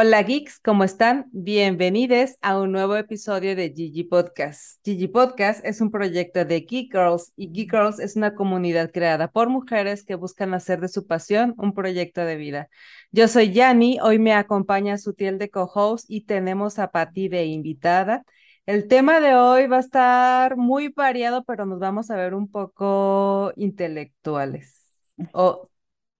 Hola 0.00 0.22
geeks, 0.22 0.60
¿cómo 0.60 0.84
están? 0.84 1.26
Bienvenidos 1.32 2.36
a 2.40 2.60
un 2.60 2.70
nuevo 2.70 2.94
episodio 2.94 3.56
de 3.56 3.72
Gigi 3.74 4.04
Podcast. 4.04 4.80
Gigi 4.84 5.08
Podcast 5.08 5.64
es 5.64 5.80
un 5.80 5.90
proyecto 5.90 6.44
de 6.44 6.60
Geek 6.60 6.92
Girls 6.92 7.32
y 7.34 7.50
Geek 7.50 7.72
Girls 7.72 7.98
es 7.98 8.14
una 8.14 8.36
comunidad 8.36 8.92
creada 8.92 9.26
por 9.32 9.48
mujeres 9.48 10.04
que 10.04 10.14
buscan 10.14 10.54
hacer 10.54 10.80
de 10.80 10.86
su 10.86 11.08
pasión 11.08 11.52
un 11.58 11.74
proyecto 11.74 12.20
de 12.20 12.36
vida. 12.36 12.68
Yo 13.10 13.26
soy 13.26 13.52
Yani, 13.52 13.98
hoy 14.00 14.20
me 14.20 14.34
acompaña 14.34 14.98
Sutiel 14.98 15.36
de 15.36 15.50
co-host 15.50 16.04
y 16.08 16.26
tenemos 16.26 16.78
a 16.78 16.92
Patti 16.92 17.28
de 17.28 17.46
invitada. 17.46 18.22
El 18.66 18.86
tema 18.86 19.18
de 19.18 19.34
hoy 19.34 19.66
va 19.66 19.78
a 19.78 19.80
estar 19.80 20.56
muy 20.56 20.90
variado, 20.90 21.42
pero 21.42 21.66
nos 21.66 21.80
vamos 21.80 22.08
a 22.12 22.16
ver 22.16 22.34
un 22.34 22.48
poco 22.48 23.52
intelectuales 23.56 24.96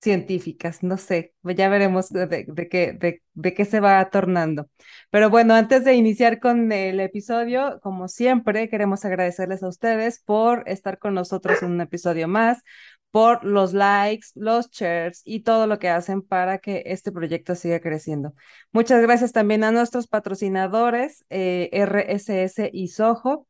científicas, 0.00 0.82
no 0.82 0.96
sé, 0.96 1.34
ya 1.42 1.68
veremos 1.68 2.10
de, 2.10 2.46
qué, 2.70 2.92
de, 3.34 3.54
qué 3.54 3.64
se 3.64 3.80
va 3.80 4.08
tornando. 4.10 4.68
Pero 5.10 5.30
bueno, 5.30 5.54
antes 5.54 5.84
de 5.84 5.94
iniciar 5.94 6.40
con 6.40 6.70
el 6.72 7.00
episodio, 7.00 7.80
como 7.82 8.08
siempre, 8.08 8.68
queremos 8.68 9.04
agradecerles 9.04 9.62
a 9.62 9.68
ustedes 9.68 10.20
por 10.24 10.62
estar 10.68 10.98
con 10.98 11.14
nosotros 11.14 11.62
en 11.62 11.72
un 11.72 11.80
episodio 11.80 12.28
más, 12.28 12.62
por 13.10 13.44
los 13.44 13.72
likes, 13.72 14.28
los 14.34 14.70
shares 14.70 15.22
y 15.24 15.40
todo 15.40 15.66
lo 15.66 15.78
que 15.78 15.88
hacen 15.88 16.22
para 16.22 16.58
que 16.58 16.82
este 16.86 17.10
proyecto 17.10 17.54
siga 17.54 17.80
creciendo. 17.80 18.34
Muchas 18.72 19.00
gracias 19.02 19.32
también 19.32 19.64
a 19.64 19.72
nuestros 19.72 20.06
patrocinadores, 20.08 21.24
eh, 21.30 21.70
RSS 21.72 22.70
y 22.72 22.88
Soho 22.88 23.46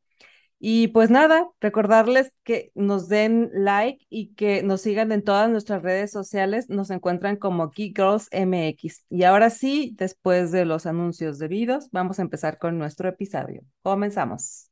y 0.61 0.89
pues 0.89 1.09
nada, 1.09 1.49
recordarles 1.61 2.33
que 2.43 2.73
nos 2.75 3.09
den 3.09 3.51
like 3.53 4.05
y 4.11 4.35
que 4.35 4.65
nos 4.65 4.81
sigan 4.81 5.13
en 5.13 5.23
todas 5.23 5.49
nuestras 5.49 5.83
redes 5.83 6.11
sociales. 6.11 6.69
Nos 6.69 6.91
encuentran 6.91 7.37
como 7.37 7.71
Geek 7.71 7.97
Girls 7.97 8.29
MX. 8.33 9.05
Y 9.09 9.23
ahora 9.23 9.51
sí, 9.51 9.95
después 9.97 10.51
de 10.51 10.65
los 10.65 10.87
anuncios 10.87 11.39
debidos, 11.39 11.89
vamos 11.93 12.19
a 12.19 12.23
empezar 12.23 12.59
con 12.59 12.77
nuestro 12.77 13.09
episodio. 13.09 13.63
Comenzamos. 13.83 14.71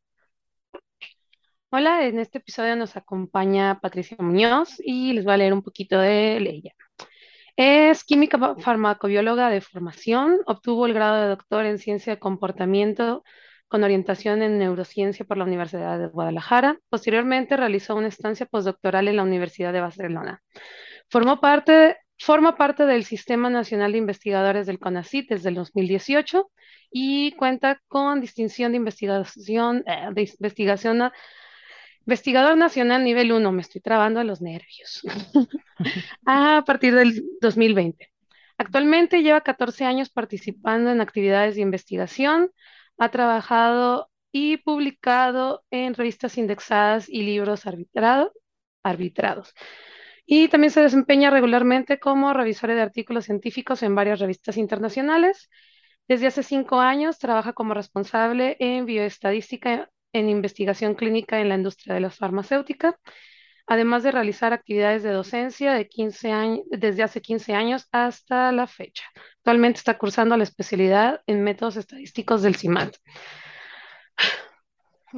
Hola, 1.70 2.05
en 2.06 2.19
este 2.19 2.39
episodio 2.39 2.75
nos 2.75 2.97
acompaña 2.97 3.78
Patricia 3.81 4.17
Muñoz 4.19 4.81
y 4.83 5.12
les 5.12 5.25
voy 5.25 5.34
a 5.34 5.37
leer 5.37 5.53
un 5.53 5.62
poquito 5.62 5.98
de 6.00 6.37
ella. 6.39 6.73
Es 7.55 8.03
química 8.03 8.56
farmacobióloga 8.56 9.50
de 9.50 9.61
formación, 9.61 10.39
obtuvo 10.47 10.87
el 10.87 10.95
grado 10.95 11.23
de 11.23 11.28
doctor 11.28 11.65
en 11.65 11.78
ciencia 11.78 12.15
de 12.15 12.19
comportamiento 12.19 13.23
con 13.69 13.84
orientación 13.84 14.42
en 14.42 14.59
neurociencia 14.59 15.25
por 15.25 15.36
la 15.36 15.45
Universidad 15.45 15.98
de 15.98 16.06
Guadalajara. 16.06 16.78
Posteriormente 16.89 17.56
realizó 17.56 17.97
una 17.97 18.09
estancia 18.09 18.47
postdoctoral 18.47 19.09
en 19.09 19.17
la 19.17 19.22
Universidad 19.22 19.72
de 19.72 19.81
Barcelona. 19.81 20.42
Formó 21.09 21.41
parte, 21.41 21.97
forma 22.19 22.56
parte 22.56 22.87
del 22.87 23.05
Sistema 23.05 23.50
Nacional 23.50 23.92
de 23.92 23.98
Investigadores 23.98 24.67
del 24.67 24.78
CONACYT 24.78 25.31
desde 25.31 25.48
el 25.48 25.55
2018 25.56 26.50
y 26.91 27.33
cuenta 27.33 27.81
con 27.89 28.20
distinción 28.20 28.72
de 28.72 28.78
investigación, 28.78 29.84
eh, 29.87 30.09
de 30.12 30.22
investigación 30.22 31.11
Investigador 32.06 32.56
Nacional 32.56 33.03
Nivel 33.03 33.33
1, 33.33 33.50
me 33.50 33.62
estoy 33.62 33.81
trabando 33.81 34.20
a 34.20 34.25
los 34.25 34.41
nervios, 34.41 35.03
a 36.25 36.62
partir 36.64 36.94
del 36.94 37.25
2020. 37.41 38.12
Actualmente 38.59 39.22
lleva 39.22 39.41
14 39.41 39.84
años 39.84 40.09
participando 40.09 40.93
en 40.93 41.00
actividades 41.00 41.56
de 41.56 41.62
investigación, 41.62 42.53
ha 42.99 43.11
trabajado 43.11 44.11
y 44.33 44.59
publicado 44.59 45.65
en 45.71 45.95
revistas 45.95 46.37
indexadas 46.39 47.09
y 47.09 47.23
libros 47.23 47.65
arbitrados. 48.83 49.55
Y 50.27 50.49
también 50.49 50.71
se 50.71 50.81
desempeña 50.81 51.31
regularmente 51.31 51.99
como 52.01 52.33
revisor 52.33 52.71
de 52.75 52.83
artículos 52.83 53.27
científicos 53.27 53.83
en 53.83 53.95
varias 53.95 54.19
revistas 54.21 54.57
internacionales. 54.57 55.49
Desde 56.09 56.27
hace 56.27 56.43
cinco 56.43 56.81
años 56.81 57.19
trabaja 57.19 57.53
como 57.53 57.75
responsable 57.75 58.57
en 58.61 58.87
bioestadística 58.87 59.91
en 60.13 60.28
investigación 60.28 60.95
clínica 60.95 61.41
en 61.41 61.49
la 61.49 61.57
industria 61.57 61.95
de 61.95 62.01
la 62.01 62.11
farmacéutica, 62.11 62.99
además 63.66 64.03
de 64.03 64.12
realizar 64.12 64.53
actividades 64.53 65.03
de 65.03 65.10
docencia 65.10 65.72
de 65.72 65.88
15 65.88 66.31
años, 66.32 66.60
desde 66.71 67.03
hace 67.03 67.21
15 67.21 67.54
años 67.54 67.88
hasta 67.93 68.53
la 68.53 68.66
fecha. 68.66 69.04
Actualmente 69.38 69.78
está 69.78 69.99
cursando 69.99 70.37
la 70.37 70.44
especialidad 70.44 71.21
en 71.27 71.43
métodos 71.43 71.77
estadísticos 71.77 72.43
del 72.43 72.56
CIMAT. 72.56 72.97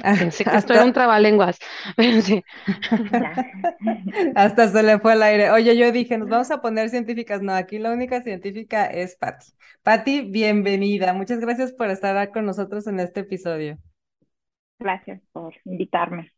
Ah, 0.03 0.15
Pensé 0.17 0.45
que 0.45 0.55
esto 0.55 0.73
era 0.73 0.85
un 0.85 0.93
trabalenguas. 0.93 1.57
Hasta 4.35 4.67
se 4.69 4.83
le 4.83 4.99
fue 4.99 5.13
el 5.13 5.23
aire. 5.23 5.51
Oye, 5.51 5.75
yo 5.75 5.91
dije, 5.91 6.17
nos 6.17 6.29
vamos 6.29 6.51
a 6.51 6.61
poner 6.61 6.89
científicas. 6.89 7.41
No, 7.41 7.53
aquí 7.53 7.79
la 7.79 7.91
única 7.91 8.21
científica 8.21 8.85
es 8.85 9.15
Patti. 9.17 9.47
Patti, 9.83 10.21
bienvenida. 10.21 11.13
Muchas 11.13 11.39
gracias 11.39 11.73
por 11.73 11.89
estar 11.89 12.31
con 12.31 12.45
nosotros 12.45 12.87
en 12.87 12.99
este 12.99 13.21
episodio. 13.21 13.77
Gracias 14.79 15.21
por 15.33 15.55
invitarme. 15.65 16.31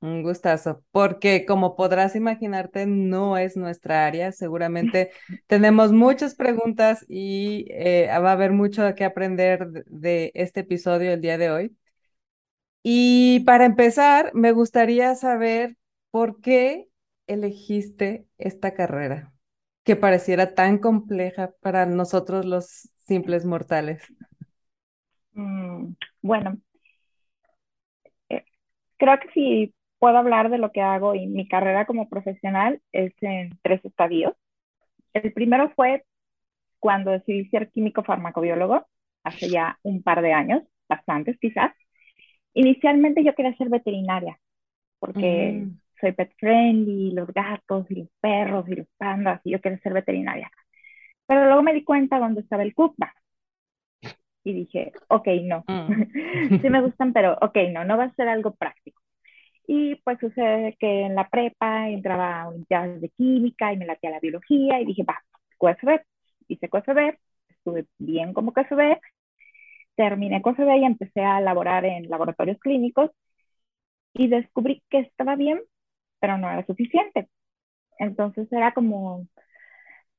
Un 0.00 0.22
gustazo, 0.22 0.82
porque 0.92 1.44
como 1.44 1.76
podrás 1.76 2.16
imaginarte, 2.16 2.86
no 2.86 3.36
es 3.36 3.56
nuestra 3.56 4.06
área. 4.06 4.32
Seguramente 4.32 5.10
tenemos 5.46 5.92
muchas 5.92 6.34
preguntas 6.34 7.04
y 7.08 7.66
eh, 7.70 8.08
va 8.08 8.30
a 8.30 8.32
haber 8.32 8.52
mucho 8.52 8.94
que 8.94 9.04
aprender 9.04 9.68
de 9.86 10.32
este 10.34 10.60
episodio 10.60 11.12
el 11.12 11.20
día 11.20 11.36
de 11.36 11.50
hoy. 11.50 11.76
Y 12.82 13.40
para 13.40 13.66
empezar, 13.66 14.30
me 14.34 14.52
gustaría 14.52 15.14
saber 15.14 15.76
por 16.10 16.40
qué 16.40 16.88
elegiste 17.26 18.26
esta 18.38 18.72
carrera 18.72 19.34
que 19.84 19.96
pareciera 19.96 20.54
tan 20.54 20.78
compleja 20.78 21.52
para 21.60 21.84
nosotros 21.84 22.46
los 22.46 22.88
simples 22.96 23.44
mortales. 23.44 24.02
Mm, 25.34 25.94
bueno, 26.22 26.58
eh, 28.28 28.44
creo 28.98 29.18
que 29.20 29.28
sí 29.34 29.74
puedo 30.00 30.16
hablar 30.16 30.50
de 30.50 30.58
lo 30.58 30.72
que 30.72 30.80
hago 30.80 31.14
y 31.14 31.28
mi 31.28 31.46
carrera 31.46 31.84
como 31.84 32.08
profesional 32.08 32.80
es 32.90 33.12
en 33.20 33.56
tres 33.62 33.84
estadios. 33.84 34.32
El 35.12 35.32
primero 35.32 35.70
fue 35.76 36.04
cuando 36.80 37.10
decidí 37.10 37.44
ser 37.50 37.70
químico 37.70 38.02
farmacobiólogo, 38.02 38.86
hace 39.22 39.50
ya 39.50 39.78
un 39.82 40.02
par 40.02 40.22
de 40.22 40.32
años, 40.32 40.62
bastantes 40.88 41.38
quizás. 41.38 41.72
Inicialmente 42.54 43.22
yo 43.22 43.34
quería 43.34 43.54
ser 43.56 43.68
veterinaria, 43.68 44.40
porque 44.98 45.66
mm. 45.66 45.80
soy 46.00 46.12
pet 46.12 46.32
friendly, 46.38 47.12
los 47.12 47.28
gatos 47.28 47.86
y 47.90 47.96
los 47.96 48.08
perros 48.20 48.66
y 48.68 48.76
los 48.76 48.88
pandas, 48.96 49.42
y 49.44 49.50
yo 49.50 49.60
quería 49.60 49.78
ser 49.80 49.92
veterinaria. 49.92 50.50
Pero 51.26 51.44
luego 51.44 51.62
me 51.62 51.74
di 51.74 51.84
cuenta 51.84 52.18
dónde 52.18 52.40
estaba 52.40 52.62
el 52.62 52.74
CUPBA. 52.74 53.14
Y 54.44 54.54
dije, 54.54 54.92
ok, 55.08 55.28
no. 55.42 55.62
Mm. 55.68 56.58
sí 56.62 56.70
me 56.70 56.80
gustan, 56.80 57.12
pero 57.12 57.36
ok, 57.42 57.58
no, 57.70 57.84
no 57.84 57.98
va 57.98 58.04
a 58.04 58.14
ser 58.14 58.28
algo 58.28 58.54
práctico. 58.54 59.02
Y 59.72 59.94
pues 60.04 60.18
sucede 60.18 60.76
que 60.80 61.02
en 61.02 61.14
la 61.14 61.28
prepa 61.28 61.88
entraba 61.90 62.42
a 62.42 62.48
unidades 62.48 63.00
de 63.00 63.08
química 63.10 63.72
y 63.72 63.76
me 63.76 63.86
latía 63.86 64.10
la 64.10 64.18
biología 64.20 64.80
y 64.80 64.84
dije, 64.84 65.04
va, 65.04 65.22
QSB. 65.58 66.00
Hice 66.48 66.68
QSB, 66.68 67.16
estuve 67.48 67.86
bien 67.98 68.32
como 68.34 68.52
QSB, 68.52 68.98
terminé 69.96 70.42
QSB 70.42 70.78
y 70.78 70.84
empecé 70.84 71.22
a 71.22 71.40
laborar 71.40 71.84
en 71.86 72.08
laboratorios 72.10 72.58
clínicos 72.60 73.10
y 74.14 74.28
descubrí 74.28 74.82
que 74.90 75.00
estaba 75.00 75.36
bien, 75.36 75.60
pero 76.20 76.38
no 76.38 76.50
era 76.50 76.64
suficiente. 76.66 77.28
Entonces 77.98 78.52
era 78.52 78.72
como, 78.74 79.26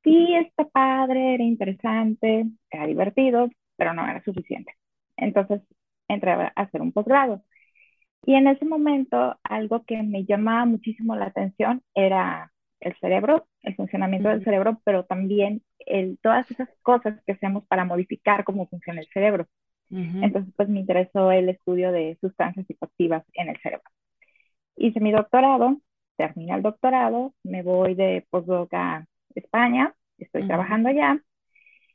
sí, 0.03 0.35
está 0.35 0.65
padre, 0.69 1.35
era 1.35 1.43
interesante, 1.43 2.45
era 2.71 2.87
divertido, 2.87 3.49
pero 3.77 3.93
no 3.93 4.07
era 4.07 4.23
suficiente. 4.23 4.73
Entonces 5.17 5.61
entré 6.07 6.31
a 6.33 6.53
hacer 6.55 6.81
un 6.81 6.91
posgrado. 6.91 7.43
Y 8.23 8.35
en 8.35 8.47
ese 8.47 8.65
momento, 8.65 9.37
algo 9.43 9.83
que 9.85 10.01
me 10.03 10.25
llamaba 10.25 10.65
muchísimo 10.65 11.15
la 11.15 11.25
atención 11.27 11.81
era 11.95 12.51
el 12.79 12.95
cerebro, 12.99 13.47
el 13.63 13.75
funcionamiento 13.75 14.29
del 14.29 14.43
cerebro, 14.43 14.79
pero 14.83 15.05
también 15.05 15.63
el, 15.79 16.19
todas 16.21 16.49
esas 16.51 16.69
cosas 16.81 17.19
que 17.25 17.33
hacemos 17.33 17.65
para 17.67 17.85
modificar 17.85 18.43
cómo 18.43 18.67
funciona 18.67 19.01
el 19.01 19.07
cerebro. 19.13 19.47
Entonces, 19.89 20.53
pues 20.55 20.69
me 20.69 20.79
interesó 20.79 21.31
el 21.31 21.49
estudio 21.49 21.91
de 21.91 22.17
sustancias 22.21 22.65
psicoactivas 22.67 23.25
en 23.33 23.49
el 23.49 23.57
cerebro. 23.61 23.83
Hice 24.77 24.99
mi 25.01 25.11
doctorado, 25.11 25.81
terminé 26.15 26.53
el 26.55 26.61
doctorado, 26.61 27.33
me 27.43 27.61
voy 27.61 27.95
de 27.95 28.25
postdoc 28.29 28.73
a 28.73 29.05
España, 29.35 29.93
estoy 30.17 30.47
trabajando 30.47 30.89
allá, 30.89 31.19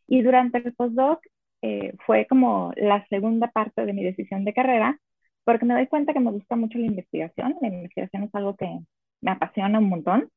y 0.06 0.22
durante 0.22 0.58
el 0.58 0.75
postdoc 0.75 1.20
eh, 1.62 1.94
fue 2.05 2.26
como 2.26 2.72
la 2.76 3.06
segunda 3.08 3.49
parte 3.49 3.87
de 3.87 3.93
mi 3.93 4.05
decisión 4.05 4.44
de 4.44 4.55
carrera, 4.55 5.00
porque 5.46 5.64
me 5.64 5.75
doy 5.75 5.87
cuenta 5.87 6.12
que 6.12 6.19
me 6.19 6.32
gusta 6.32 6.56
mucho 6.56 6.76
la 6.76 6.87
investigación. 6.87 7.54
La 7.60 7.69
investigación 7.69 8.25
es 8.25 8.34
algo 8.34 8.56
que 8.56 8.81
me 9.20 9.31
apasiona 9.31 9.78
un 9.78 9.88
montón, 9.88 10.28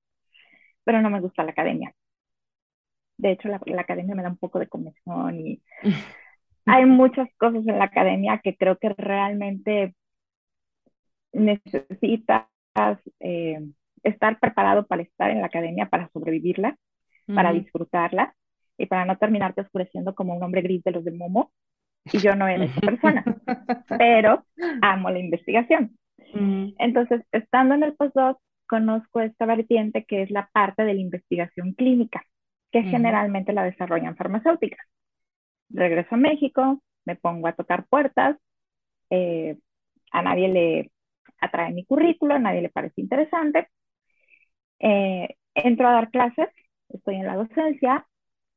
pero 0.84 1.02
no 1.02 1.10
me 1.10 1.20
gusta 1.20 1.44
la 1.44 1.50
academia. 1.50 1.96
De 3.18 3.32
hecho, 3.32 3.50
la, 3.50 3.60
academia 3.80 4.14
me 4.14 4.22
da 4.22 4.30
un 4.30 4.38
poco 4.38 4.60
de 4.60 4.68
comezón 4.68 5.40
y 5.40 5.64
hay 6.68 6.86
muchas 6.86 7.28
cosas 7.38 7.68
en 7.68 7.80
la 7.80 7.86
academia 7.86 8.40
que 8.44 8.56
creo 8.56 8.78
que 8.78 8.90
realmente 8.90 9.96
necesitas 11.34 12.46
eh, 13.20 13.68
estar 14.04 14.40
preparado 14.40 14.86
para 14.86 15.02
estar 15.02 15.32
en 15.32 15.42
la 15.42 15.48
academia, 15.48 15.90
para 15.90 16.10
sobrevivirla, 16.10 16.78
para 17.34 17.52
disfrutarla. 17.52 18.36
y 18.78 18.86
para 18.86 19.06
no 19.06 19.18
terminarte 19.18 19.62
oscureciendo 19.62 20.14
como 20.14 20.36
un 20.36 20.44
hombre 20.44 20.62
gris 20.62 20.84
de 20.84 20.92
los 20.92 21.04
de 21.04 21.12
Momo, 21.12 21.52
y 22.06 22.18
yo 22.20 22.36
no 22.36 22.48
era 22.48 22.66
esa 22.66 22.82
persona, 22.82 23.24
pero 23.98 24.46
amo 24.82 25.10
la 25.10 25.20
investigación. 25.20 25.98
Entonces, 26.34 27.22
estando 27.32 27.76
en 27.76 27.84
el 27.84 27.96
postdoc, 27.96 28.40
conozco 28.68 29.20
esta 29.20 29.46
vertiente 29.46 30.06
que 30.06 30.22
es 30.22 30.32
la 30.32 30.50
parte 30.54 30.84
de 30.84 30.94
la 30.94 31.02
investigación 31.02 31.74
clínica, 31.74 32.24
que 32.72 32.84
generalmente 32.84 33.52
la 33.52 33.64
desarrollan 33.64 34.16
farmacéuticas. 34.16 34.86
Regreso 35.70 36.16
a 36.16 36.18
México, 36.18 36.82
me 37.06 37.16
pongo 37.16 37.48
a 37.48 37.54
tocar 37.54 37.86
puertas, 37.88 38.38
eh, 39.10 39.58
a 40.12 40.22
nadie 40.22 40.50
le 40.50 40.92
atrae 41.40 41.72
mi 41.74 41.86
currículo, 41.86 42.36
a 42.36 42.40
nadie 42.40 42.62
le 42.62 42.70
parece 42.70 43.02
interesante. 43.02 43.68
Eh, 44.80 45.36
entro 45.56 45.88
a 45.88 45.94
dar 45.94 46.12
clases, 46.12 46.50
estoy 46.90 47.16
en 47.16 47.26
la 47.26 47.36
docencia, 47.36 48.06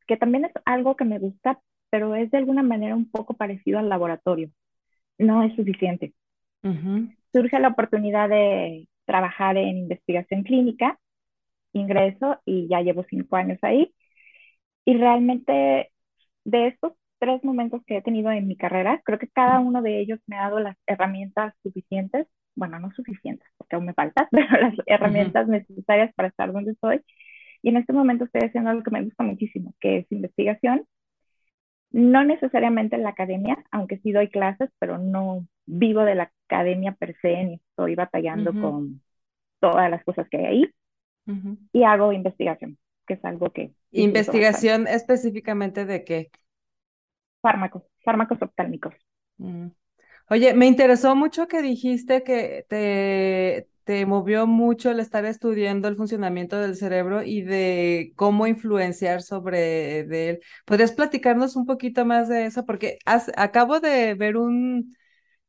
que 0.07 0.17
también 0.17 0.45
es 0.45 0.53
algo 0.65 0.97
que 0.97 1.05
me 1.05 1.19
gusta, 1.19 1.61
pero 1.93 2.15
es 2.17 2.31
de 2.31 2.39
alguna 2.39 2.63
manera 2.63 2.97
un 2.97 3.11
poco 3.11 3.35
parecido 3.35 3.79
al 3.79 3.91
laboratorio. 3.91 4.51
No 5.19 5.43
es 5.45 5.55
suficiente. 5.57 6.15
Surge 7.33 7.59
la 7.61 7.69
oportunidad 7.69 8.29
de 8.31 8.89
trabajar 9.05 9.59
en 9.59 9.79
investigación 9.79 10.43
clínica, 10.43 10.99
ingreso 11.73 12.41
y 12.47 12.69
ya 12.69 12.81
llevo 12.83 13.05
cinco 13.11 13.37
años 13.37 13.59
ahí. 13.63 13.95
Y 14.87 14.97
realmente 14.97 15.91
de 16.45 16.69
estos 16.69 16.95
tres 17.19 17.45
momentos 17.45 17.83
que 17.87 17.99
he 17.99 18.03
tenido 18.03 18.31
en 18.33 18.49
mi 18.49 18.57
carrera, 18.57 19.03
creo 19.05 19.19
que 19.19 19.29
cada 19.29 19.61
uno 19.61 19.83
de 19.83 20.01
ellos 20.01 20.21
me 20.27 20.37
ha 20.39 20.45
dado 20.45 20.61
las 20.61 20.79
herramientas 20.87 21.55
suficientes, 21.63 22.27
bueno, 22.57 22.79
no 22.81 22.91
suficientes, 22.93 23.49
porque 23.59 23.77
aún 23.77 23.87
me 23.87 23.95
faltan, 23.95 24.29
pero 24.33 24.49
las 24.61 24.75
herramientas 24.87 25.49
necesarias 25.49 26.13
para 26.15 26.29
estar 26.29 26.53
donde 26.53 26.73
estoy. 26.73 27.03
Y 27.63 27.71
en 27.71 27.77
este 27.79 27.93
momento 27.93 28.25
estoy 28.25 28.43
haciendo 28.49 28.71
algo 28.71 28.83
que 28.83 28.91
me 28.93 29.05
gusta 29.05 29.25
muchísimo, 29.25 29.75
que 29.81 29.99
es 29.99 30.13
investigación. 30.13 30.87
No 31.93 32.25
necesariamente 32.25 32.97
en 32.97 33.03
la 33.03 33.11
academia, 33.11 33.65
aunque 33.71 33.99
sí 33.99 34.13
doy 34.13 34.29
clases, 34.31 34.71
pero 34.79 34.99
no 34.99 35.47
vivo 35.67 36.03
de 36.05 36.15
la 36.15 36.33
academia 36.49 36.93
per 36.93 37.15
se, 37.21 37.45
ni 37.45 37.55
estoy 37.55 37.95
batallando 37.95 38.53
con 38.55 39.03
todas 39.61 39.91
las 39.91 40.05
cosas 40.05 40.29
que 40.31 40.39
hay 40.39 40.45
ahí. 40.47 40.71
Y 41.73 41.85
hago 41.85 42.13
investigación, 42.13 42.79
que 43.07 43.15
es 43.15 43.25
algo 43.25 43.51
que... 43.51 43.73
¿Investigación 43.93 44.87
específicamente 44.87 45.85
de 45.85 46.05
qué? 46.05 46.31
Fármacos, 47.41 47.83
fármacos 48.05 48.41
oftálmicos. 48.43 48.95
Mm. 49.39 49.69
Oye, 50.33 50.55
me 50.55 50.67
interesó 50.67 51.15
mucho 51.15 51.47
que 51.47 51.61
dijiste 51.61 52.23
que 52.25 52.65
te, 52.71 53.69
te 53.85 54.07
movió 54.07 54.47
mucho 54.47 54.91
el 54.91 54.99
estar 55.01 55.27
estudiando 55.27 55.89
el 55.89 55.97
funcionamiento 55.97 56.59
del 56.59 56.75
cerebro 56.75 57.23
y 57.23 57.43
de 57.43 58.15
cómo 58.17 58.47
influenciar 58.47 59.21
sobre 59.23 60.01
él. 60.31 60.41
¿Podrías 60.65 60.93
platicarnos 60.93 61.55
un 61.55 61.67
poquito 61.67 62.07
más 62.07 62.31
de 62.31 62.47
eso? 62.47 62.65
Porque 62.65 62.99
acabo 63.05 63.79
de 63.81 64.15
ver 64.15 64.39
un 64.39 64.97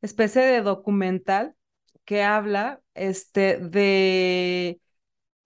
especie 0.02 0.42
de 0.42 0.62
documental 0.62 1.54
que 2.04 2.22
habla 2.22 2.82
este, 2.94 3.58
de, 3.58 4.80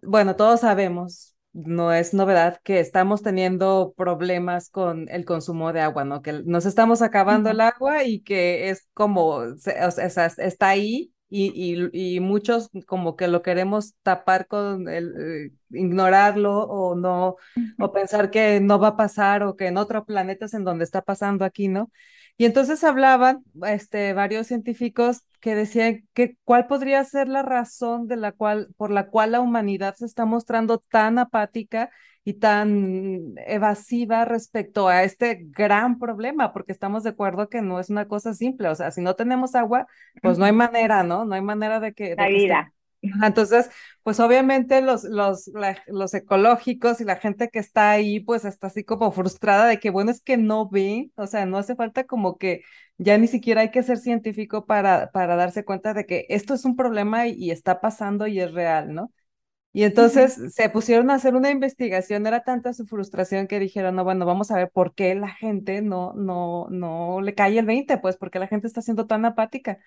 bueno, 0.03 0.37
todos 0.37 0.61
sabemos, 0.63 1.37
no 1.53 1.93
es 1.93 2.15
novedad 2.15 2.61
que 2.63 2.81
estamos 2.81 3.23
teniendo 3.23 3.95
problemas 3.97 4.71
con 4.71 5.09
el 5.09 5.25
consumo 5.25 5.73
de 5.73 5.81
agua, 5.81 6.05
¿no? 6.05 6.23
Que 6.23 6.43
nos 6.45 6.67
estamos 6.67 7.03
acabando 7.03 7.51
el 7.51 7.61
agua 7.61 8.05
y 8.05 8.21
que 8.21 8.71
es 8.71 8.89
como, 8.95 9.27
o 9.27 9.57
sea, 9.57 10.27
está 10.27 10.69
ahí 10.69 11.13
y, 11.31 11.89
y, 11.93 12.21
muchos 12.21 12.71
como 12.87 13.17
que 13.17 13.29
lo 13.29 13.43
queremos 13.43 13.95
tapar 14.03 14.47
con 14.47 14.89
el, 14.89 15.15
eh, 15.19 15.53
ignorarlo 15.71 16.61
o 16.63 16.95
no, 16.95 17.37
o 17.79 17.93
pensar 17.93 18.31
que 18.31 18.61
no 18.61 18.79
va 18.79 18.89
a 18.89 18.97
pasar 18.97 19.43
o 19.43 19.55
que 19.57 19.67
en 19.67 19.77
otro 19.77 20.07
planeta 20.07 20.47
es 20.47 20.55
en 20.55 20.65
donde 20.65 20.85
está 20.85 21.03
pasando 21.03 21.45
aquí, 21.45 21.69
¿no? 21.69 21.91
Y 22.39 22.45
entonces 22.45 22.85
hablaban 22.85 23.43
este, 23.67 24.13
varios 24.13 24.47
científicos 24.47 25.25
que 25.41 25.57
decían 25.57 26.09
que 26.15 26.37
cuál 26.45 26.69
podría 26.69 27.03
ser 27.03 27.29
la 27.29 27.43
razón 27.43 28.07
de 28.07 28.17
la 28.17 28.31
cual, 28.31 28.69
por 28.77 28.93
la 28.93 29.09
cual 29.09 29.33
la 29.33 29.41
humanidad 29.41 29.97
se 29.97 30.07
está 30.07 30.25
mostrando 30.25 30.79
tan 30.79 31.19
apática 31.19 31.91
y 32.23 32.35
tan 32.35 33.35
evasiva 33.47 34.25
respecto 34.25 34.87
a 34.87 35.03
este 35.03 35.47
gran 35.51 35.99
problema, 35.99 36.53
porque 36.53 36.71
estamos 36.71 37.03
de 37.03 37.11
acuerdo 37.11 37.49
que 37.49 37.61
no 37.61 37.81
es 37.81 37.91
una 37.91 38.07
cosa 38.07 38.35
simple, 38.35 38.69
o 38.69 38.75
sea, 38.75 38.93
si 38.93 39.01
no 39.01 39.17
tenemos 39.17 39.57
agua, 39.57 39.87
pues 40.23 40.39
no 40.39 40.45
hay 40.45 40.53
manera, 40.53 41.03
¿no? 41.03 41.25
No 41.25 41.35
hay 41.35 41.43
manera 41.43 41.81
de 41.81 41.93
que... 41.93 42.15
la 42.15 42.29
vida. 42.29 42.73
Entonces, 43.03 43.71
pues 44.03 44.21
obviamente 44.21 44.81
los, 44.81 45.05
los, 45.05 45.51
los 45.87 46.15
ecológicos 46.15 47.01
y 47.01 47.05
la 47.05 47.17
gente 47.17 47.49
que 47.49 47.59
está 47.59 47.91
ahí, 47.93 48.21
pues 48.21 48.45
está 48.45 48.69
así 48.69 48.85
como 48.85 49.13
frustrada 49.13 49.67
de 49.67 49.79
que, 49.79 49.91
bueno, 49.91 50.11
es 50.11 50.21
que 50.21 50.37
no 50.37 50.69
ven, 50.69 51.13
o 51.17 51.27
sea, 51.27 51.47
no 51.47 51.59
hace 51.59 51.77
falta 51.77 52.05
como 52.05 52.39
que 52.39 52.63
ya 52.97 53.17
ni 53.19 53.29
siquiera 53.29 53.61
hay 53.63 53.71
que 53.71 53.83
ser 53.83 53.99
científico 53.99 54.67
para, 54.67 55.11
para 55.13 55.37
darse 55.37 55.65
cuenta 55.65 55.95
de 55.95 56.07
que 56.07 56.27
esto 56.29 56.55
es 56.55 56.65
un 56.65 56.77
problema 56.77 57.29
y, 57.29 57.51
está 57.51 57.81
pasando 57.81 58.27
y 58.27 58.41
es 58.41 58.53
real, 58.53 58.93
¿no? 58.95 59.13
Y 59.73 59.85
entonces 59.85 60.55
se 60.55 60.71
pusieron 60.71 61.11
a 61.11 61.15
hacer 61.15 61.37
una 61.37 61.51
investigación, 61.51 62.27
era 62.27 62.43
tanta 62.43 62.73
su 62.73 62.87
frustración 62.87 63.47
que 63.47 63.61
dijeron, 63.61 63.95
no, 63.97 64.03
bueno, 64.05 64.27
vamos 64.27 64.51
a 64.51 64.57
ver 64.57 64.71
por 64.73 64.95
qué 64.95 65.15
la 65.15 65.29
gente 65.29 65.83
no, 65.83 66.15
no, 66.15 66.67
no 66.71 67.21
le 67.21 67.35
cae 67.35 67.59
el 67.59 67.67
20, 67.67 67.99
pues, 67.99 68.17
porque 68.17 68.39
la 68.41 68.49
gente 68.49 68.67
está 68.67 68.83
siendo 68.83 69.07
tan 69.07 69.25
apática. 69.25 69.79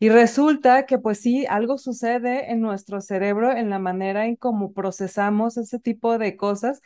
Y 0.00 0.10
resulta 0.10 0.86
que 0.86 0.98
pues 0.98 1.20
sí, 1.20 1.44
algo 1.48 1.76
sucede 1.78 2.52
en 2.52 2.60
nuestro 2.60 3.00
cerebro, 3.00 3.52
en 3.52 3.68
la 3.70 3.78
manera 3.80 4.26
en 4.26 4.36
cómo 4.36 4.72
procesamos 4.72 5.56
ese 5.56 5.80
tipo 5.80 6.18
de 6.18 6.36
cosas 6.36 6.80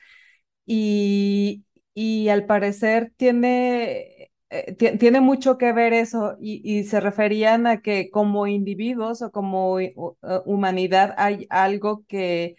y, 0.67 1.64
y 1.94 2.29
al 2.29 2.47
parecer 2.47 3.12
tiene, 3.17 4.31
eh, 4.50 4.75
tiene 4.99 5.20
mucho 5.20 5.59
que 5.59 5.73
ver 5.73 5.93
eso 5.93 6.37
y, 6.41 6.62
y, 6.64 6.85
se 6.85 7.00
referían 7.00 7.67
a 7.67 7.82
que 7.82 8.11
como 8.11 8.47
individuos 8.47 9.23
o 9.23 9.31
como 9.32 9.81
eh, 9.81 9.94
humanidad 10.47 11.15
hay 11.19 11.46
algo 11.51 12.05
que 12.08 12.56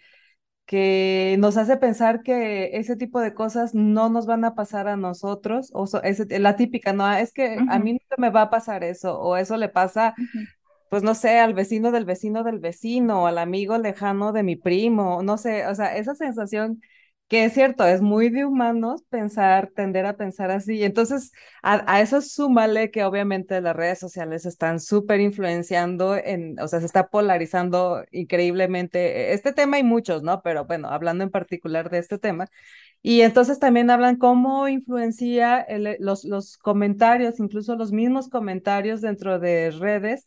que 0.66 1.36
nos 1.38 1.56
hace 1.56 1.76
pensar 1.76 2.22
que 2.22 2.70
ese 2.78 2.96
tipo 2.96 3.20
de 3.20 3.34
cosas 3.34 3.74
no 3.74 4.08
nos 4.08 4.26
van 4.26 4.44
a 4.44 4.54
pasar 4.54 4.88
a 4.88 4.96
nosotros, 4.96 5.70
o 5.74 5.86
la 6.30 6.56
típica, 6.56 6.92
no, 6.92 7.12
es 7.12 7.32
que 7.32 7.58
a 7.68 7.78
mí 7.78 7.94
no 7.94 8.16
me 8.18 8.30
va 8.30 8.42
a 8.42 8.50
pasar 8.50 8.82
eso, 8.84 9.20
o 9.20 9.36
eso 9.36 9.56
le 9.56 9.68
pasa, 9.68 10.14
pues 10.88 11.02
no 11.02 11.14
sé, 11.14 11.38
al 11.38 11.54
vecino 11.54 11.92
del 11.92 12.04
vecino 12.06 12.44
del 12.44 12.60
vecino, 12.60 13.24
o 13.24 13.26
al 13.26 13.38
amigo 13.38 13.76
lejano 13.78 14.32
de 14.32 14.42
mi 14.42 14.56
primo, 14.56 15.22
no 15.22 15.36
sé, 15.38 15.66
o 15.66 15.74
sea, 15.74 15.96
esa 15.96 16.14
sensación 16.14 16.80
que 17.28 17.44
es 17.44 17.54
cierto, 17.54 17.84
es 17.86 18.02
muy 18.02 18.28
de 18.28 18.44
humanos 18.44 19.02
pensar, 19.08 19.70
tender 19.74 20.06
a 20.06 20.16
pensar 20.16 20.50
así. 20.50 20.84
Entonces, 20.84 21.32
a, 21.62 22.00
eso 22.00 22.20
súmale 22.20 22.90
que 22.90 23.04
obviamente 23.04 23.60
las 23.60 23.74
redes 23.74 23.98
sociales 23.98 24.46
están 24.46 24.78
súper 24.78 25.20
influenciando 25.20 26.16
en, 26.16 26.60
o 26.60 26.68
sea, 26.68 26.80
se 26.80 26.86
está 26.86 27.08
polarizando 27.08 28.04
increíblemente 28.12 29.32
este 29.32 29.52
tema 29.52 29.78
y 29.78 29.82
muchos, 29.82 30.22
¿no? 30.22 30.42
Pero 30.42 30.66
bueno, 30.66 30.88
hablando 30.88 31.24
en 31.24 31.30
particular 31.30 31.90
de 31.90 31.98
este 31.98 32.18
tema. 32.18 32.46
Y 33.02 33.22
entonces 33.22 33.58
también 33.58 33.90
hablan 33.90 34.16
cómo 34.16 34.68
influencia 34.68 35.66
los, 35.98 36.24
los 36.24 36.56
comentarios, 36.58 37.40
incluso 37.40 37.76
los 37.76 37.92
mismos 37.92 38.28
comentarios 38.28 39.00
dentro 39.00 39.38
de 39.38 39.70
redes 39.72 40.26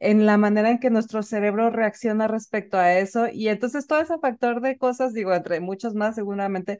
en 0.00 0.26
la 0.26 0.36
manera 0.38 0.70
en 0.70 0.78
que 0.78 0.90
nuestro 0.90 1.22
cerebro 1.22 1.70
reacciona 1.70 2.28
respecto 2.28 2.78
a 2.78 2.94
eso. 2.98 3.28
Y 3.32 3.48
entonces 3.48 3.86
todo 3.86 4.00
ese 4.00 4.18
factor 4.18 4.60
de 4.60 4.78
cosas, 4.78 5.12
digo, 5.14 5.34
entre 5.34 5.60
muchos 5.60 5.94
más 5.94 6.14
seguramente, 6.16 6.78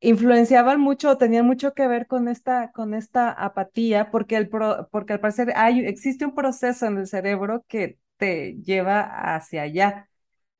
influenciaban 0.00 0.80
mucho 0.80 1.16
tenían 1.18 1.46
mucho 1.46 1.74
que 1.74 1.86
ver 1.88 2.06
con 2.06 2.28
esta, 2.28 2.70
con 2.72 2.94
esta 2.94 3.30
apatía, 3.32 4.10
porque, 4.10 4.36
el 4.36 4.48
porque 4.90 5.12
al 5.14 5.20
parecer 5.20 5.52
hay, 5.56 5.80
existe 5.86 6.24
un 6.26 6.34
proceso 6.34 6.86
en 6.86 6.98
el 6.98 7.06
cerebro 7.06 7.64
que 7.68 7.98
te 8.16 8.54
lleva 8.62 9.00
hacia 9.36 9.62
allá. 9.62 10.08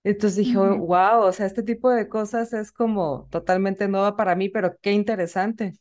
Entonces 0.05 0.37
dije, 0.39 0.59
wow, 0.59 1.23
o 1.23 1.33
sea, 1.33 1.47
este 1.47 1.63
tipo 1.65 1.91
de 1.91 2.09
cosas 2.09 2.53
es 2.55 2.73
como 2.73 3.29
totalmente 3.31 3.89
nueva 3.89 4.17
para 4.17 4.37
mí, 4.37 4.49
pero 4.51 4.77
qué 4.81 4.93
interesante. 4.93 5.75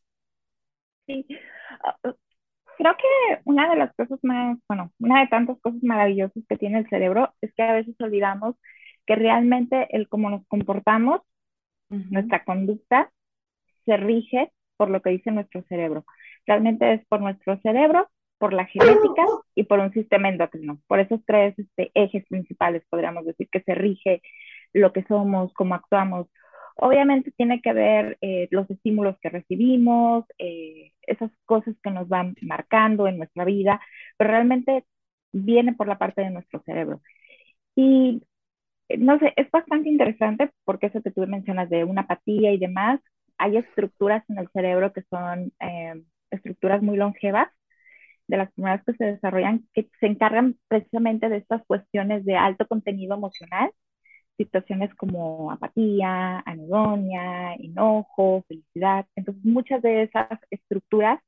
Sí, 1.07 1.25
creo 2.77 2.95
que 2.97 3.41
una 3.45 3.69
de 3.69 3.75
las 3.75 3.93
cosas 3.95 4.19
más, 4.23 4.57
bueno, 4.67 4.91
una 4.99 5.21
de 5.21 5.27
tantas 5.27 5.59
cosas 5.61 5.81
maravillosas 5.83 6.43
que 6.47 6.57
tiene 6.57 6.79
el 6.79 6.89
cerebro 6.89 7.33
es 7.41 7.53
que 7.53 7.63
a 7.63 7.73
veces 7.73 7.95
olvidamos 7.99 8.55
que 9.05 9.15
realmente 9.15 9.87
el 9.91 10.07
cómo 10.07 10.29
nos 10.29 10.45
comportamos, 10.47 11.21
nuestra 11.89 12.43
conducta, 12.43 13.11
se 13.85 13.97
rige 13.97 14.51
por 14.77 14.89
lo 14.89 15.01
que 15.01 15.11
dice 15.11 15.29
nuestro 15.31 15.61
cerebro. 15.63 16.05
Realmente 16.47 16.93
es 16.93 17.05
por 17.05 17.21
nuestro 17.21 17.59
cerebro, 17.59 18.09
por 18.39 18.51
la 18.51 18.65
genética 18.65 19.23
y 19.55 19.63
por 19.63 19.79
un 19.79 19.91
sistema 19.93 20.29
endocrino. 20.29 20.79
Por 20.87 20.99
esos 20.99 21.23
tres 21.25 21.57
este, 21.57 21.91
ejes 21.93 22.25
principales 22.27 22.83
podríamos 22.89 23.25
decir 23.25 23.47
que 23.51 23.61
se 23.61 23.75
rige 23.75 24.21
lo 24.73 24.91
que 24.91 25.03
somos, 25.03 25.53
cómo 25.53 25.75
actuamos, 25.75 26.27
Obviamente 26.75 27.31
tiene 27.31 27.61
que 27.61 27.73
ver 27.73 28.17
eh, 28.21 28.47
los 28.51 28.69
estímulos 28.69 29.17
que 29.21 29.29
recibimos, 29.29 30.25
eh, 30.39 30.91
esas 31.03 31.31
cosas 31.45 31.75
que 31.83 31.91
nos 31.91 32.07
van 32.09 32.35
marcando 32.41 33.07
en 33.07 33.17
nuestra 33.17 33.45
vida, 33.45 33.81
pero 34.17 34.31
realmente 34.31 34.85
viene 35.31 35.73
por 35.73 35.87
la 35.87 35.97
parte 35.97 36.21
de 36.21 36.31
nuestro 36.31 36.61
cerebro. 36.65 37.01
Y 37.75 38.23
eh, 38.89 38.97
no 38.97 39.19
sé, 39.19 39.33
es 39.37 39.49
bastante 39.51 39.89
interesante 39.89 40.51
porque 40.65 40.87
eso 40.87 41.01
que 41.03 41.11
tú 41.11 41.21
mencionas 41.27 41.69
de 41.69 41.83
una 41.85 42.01
apatía 42.03 42.53
y 42.53 42.59
demás, 42.59 43.01
hay 43.37 43.57
estructuras 43.57 44.23
en 44.29 44.39
el 44.39 44.49
cerebro 44.53 44.93
que 44.93 45.03
son 45.09 45.53
estructuras 46.31 46.81
muy 46.83 46.97
longevas, 46.97 47.49
de 48.27 48.37
las 48.37 48.51
primeras 48.53 48.83
que 48.85 48.93
se 48.93 49.05
desarrollan, 49.05 49.67
que 49.73 49.89
se 49.99 50.07
encargan 50.07 50.57
precisamente 50.67 51.29
de 51.29 51.37
estas 51.37 51.63
cuestiones 51.65 52.25
de 52.25 52.35
alto 52.35 52.67
contenido 52.67 53.15
emocional, 53.15 53.71
situaciones 54.37 54.93
como 54.95 55.51
apatía, 55.51 56.39
anedonia, 56.45 57.53
enojo, 57.55 58.43
felicidad. 58.47 59.05
Entonces, 59.15 59.43
muchas 59.45 59.81
de 59.81 60.03
esas 60.03 60.27
estructuras 60.49 61.19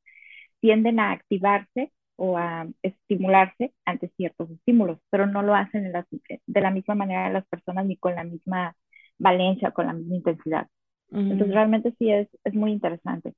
tienden 0.59 0.99
a 0.99 1.11
activarse 1.11 1.91
o 2.17 2.37
a 2.37 2.67
estimularse 2.81 3.73
ante 3.85 4.09
ciertos 4.17 4.49
estímulos, 4.51 4.99
pero 5.09 5.27
no 5.27 5.41
lo 5.43 5.55
hacen 5.55 5.91
de 5.91 6.61
la 6.61 6.71
misma 6.71 6.95
manera 6.95 7.29
las 7.29 7.45
personas 7.47 7.85
ni 7.85 7.97
con 7.97 8.15
la 8.15 8.23
misma 8.23 8.75
valencia, 9.17 9.71
con 9.71 9.87
la 9.87 9.93
misma 9.93 10.15
intensidad. 10.17 10.67
Entonces, 11.11 11.53
realmente 11.53 11.93
sí 11.99 12.11
es, 12.11 12.27
es 12.43 12.53
muy 12.53 12.71
interesante. 12.71 13.33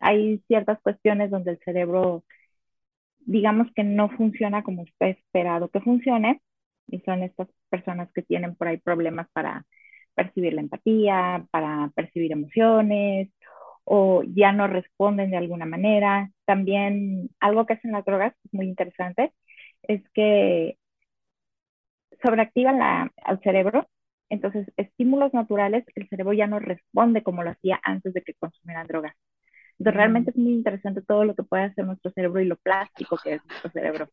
Hay 0.00 0.38
ciertas 0.48 0.80
cuestiones 0.82 1.30
donde 1.30 1.52
el 1.52 1.58
cerebro, 1.64 2.24
digamos 3.20 3.68
que 3.74 3.84
no 3.84 4.08
funciona 4.10 4.62
como 4.62 4.82
está 4.84 5.08
esperado 5.08 5.68
que 5.70 5.80
funcione, 5.80 6.40
y 6.88 7.00
son 7.00 7.22
estas 7.22 7.48
personas 7.70 8.10
que 8.12 8.22
tienen 8.22 8.54
por 8.56 8.68
ahí 8.68 8.78
problemas 8.78 9.28
para 9.32 9.64
percibir 10.14 10.54
la 10.54 10.60
empatía, 10.62 11.46
para 11.50 11.90
percibir 11.94 12.32
emociones, 12.32 13.30
o 13.84 14.22
ya 14.24 14.52
no 14.52 14.66
responden 14.68 15.30
de 15.30 15.36
alguna 15.38 15.66
manera. 15.66 16.30
También 16.46 17.30
algo 17.40 17.66
que 17.66 17.74
hacen 17.74 17.92
las 17.92 18.04
drogas, 18.04 18.34
es 18.44 18.54
muy 18.54 18.66
interesante, 18.66 19.32
es 19.82 20.02
que 20.14 20.78
sobreactivan 22.22 22.78
la, 22.78 23.10
al 23.24 23.40
cerebro 23.42 23.88
entonces, 24.28 24.66
estímulos 24.78 25.34
naturales, 25.34 25.84
el 25.94 26.08
cerebro 26.08 26.32
ya 26.32 26.46
no 26.46 26.58
responde 26.58 27.22
como 27.22 27.42
lo 27.42 27.50
hacía 27.50 27.78
antes 27.82 28.14
de 28.14 28.22
que 28.22 28.32
consumieran 28.32 28.86
drogas. 28.86 29.14
Entonces, 29.78 29.94
realmente 29.96 30.30
es 30.30 30.38
muy 30.38 30.52
interesante 30.54 31.02
todo 31.02 31.24
lo 31.24 31.34
que 31.34 31.42
puede 31.42 31.64
hacer 31.64 31.84
nuestro 31.84 32.12
cerebro 32.12 32.40
y 32.40 32.46
lo 32.46 32.56
plástico 32.56 33.18
que 33.22 33.34
es 33.34 33.42
nuestro 33.46 33.70
cerebro. 33.72 34.08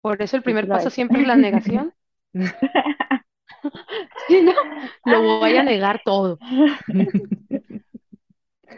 Por 0.00 0.20
eso 0.22 0.36
el 0.36 0.42
primer 0.42 0.66
paso 0.66 0.90
siempre 0.90 1.20
es 1.20 1.26
la 1.26 1.36
negación. 1.36 1.92
sí, 4.28 4.42
no, 4.42 4.52
lo 5.04 5.40
voy 5.40 5.56
a 5.56 5.62
negar 5.62 6.02
todo. 6.04 6.38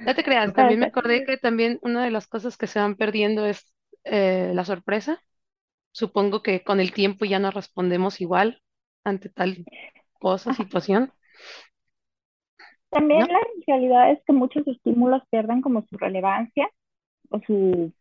No 0.01 0.15
te 0.17 0.25
creas, 0.25 0.53
también 0.53 0.81
me 0.81 0.87
acordé 0.87 1.25
que 1.25 1.37
también 1.37 1.79
una 1.83 2.03
de 2.03 2.11
las 2.11 2.27
cosas 2.27 2.57
que 2.57 2.67
se 2.67 2.81
van 2.81 2.97
perdiendo 2.97 3.47
es 3.47 3.73
eh, 4.03 4.51
la 4.53 4.65
sorpresa. 4.65 5.23
Supongo 5.93 6.43
que 6.43 6.65
con 6.65 6.81
el 6.81 6.93
tiempo 6.93 7.25
ya 7.25 7.39
no 7.39 7.53
respondemos 7.53 8.21
igual 8.21 8.61
ante 9.05 9.29
tal 9.29 9.65
cosa, 10.19 10.55
situación. 10.55 11.13
También 12.89 13.21
la 13.21 13.39
realidad 13.67 14.11
es 14.11 14.19
que 14.27 14.33
muchos 14.33 14.67
estímulos 14.67 15.23
pierden 15.31 15.61
como 15.61 15.83
su 15.83 15.97
relevancia 15.99 16.69
o 17.31 17.39
su, 17.47 17.93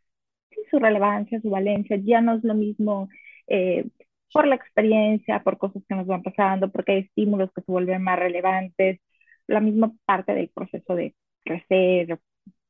su 0.70 0.80
relevancia, 0.80 1.42
su 1.42 1.50
valencia. 1.50 1.98
Ya 2.04 2.22
no 2.22 2.36
es 2.36 2.44
lo 2.44 2.54
mismo 2.56 3.10
eh, 3.48 3.86
por 4.34 4.48
la 4.48 4.56
experiencia, 4.56 5.44
por 5.44 5.58
cosas 5.58 5.84
que 5.88 5.96
nos 5.96 6.08
van 6.08 6.24
pasando, 6.24 6.72
porque 6.72 6.94
hay 6.94 7.00
estímulos 7.02 7.52
que 7.54 7.62
se 7.62 7.72
vuelven 7.72 8.04
más 8.04 8.20
relevantes, 8.20 9.00
la 9.48 9.60
misma 9.62 9.94
parte 10.06 10.34
del 10.34 10.50
proceso 10.50 10.96
de 10.96 11.16
crecer, 11.44 12.20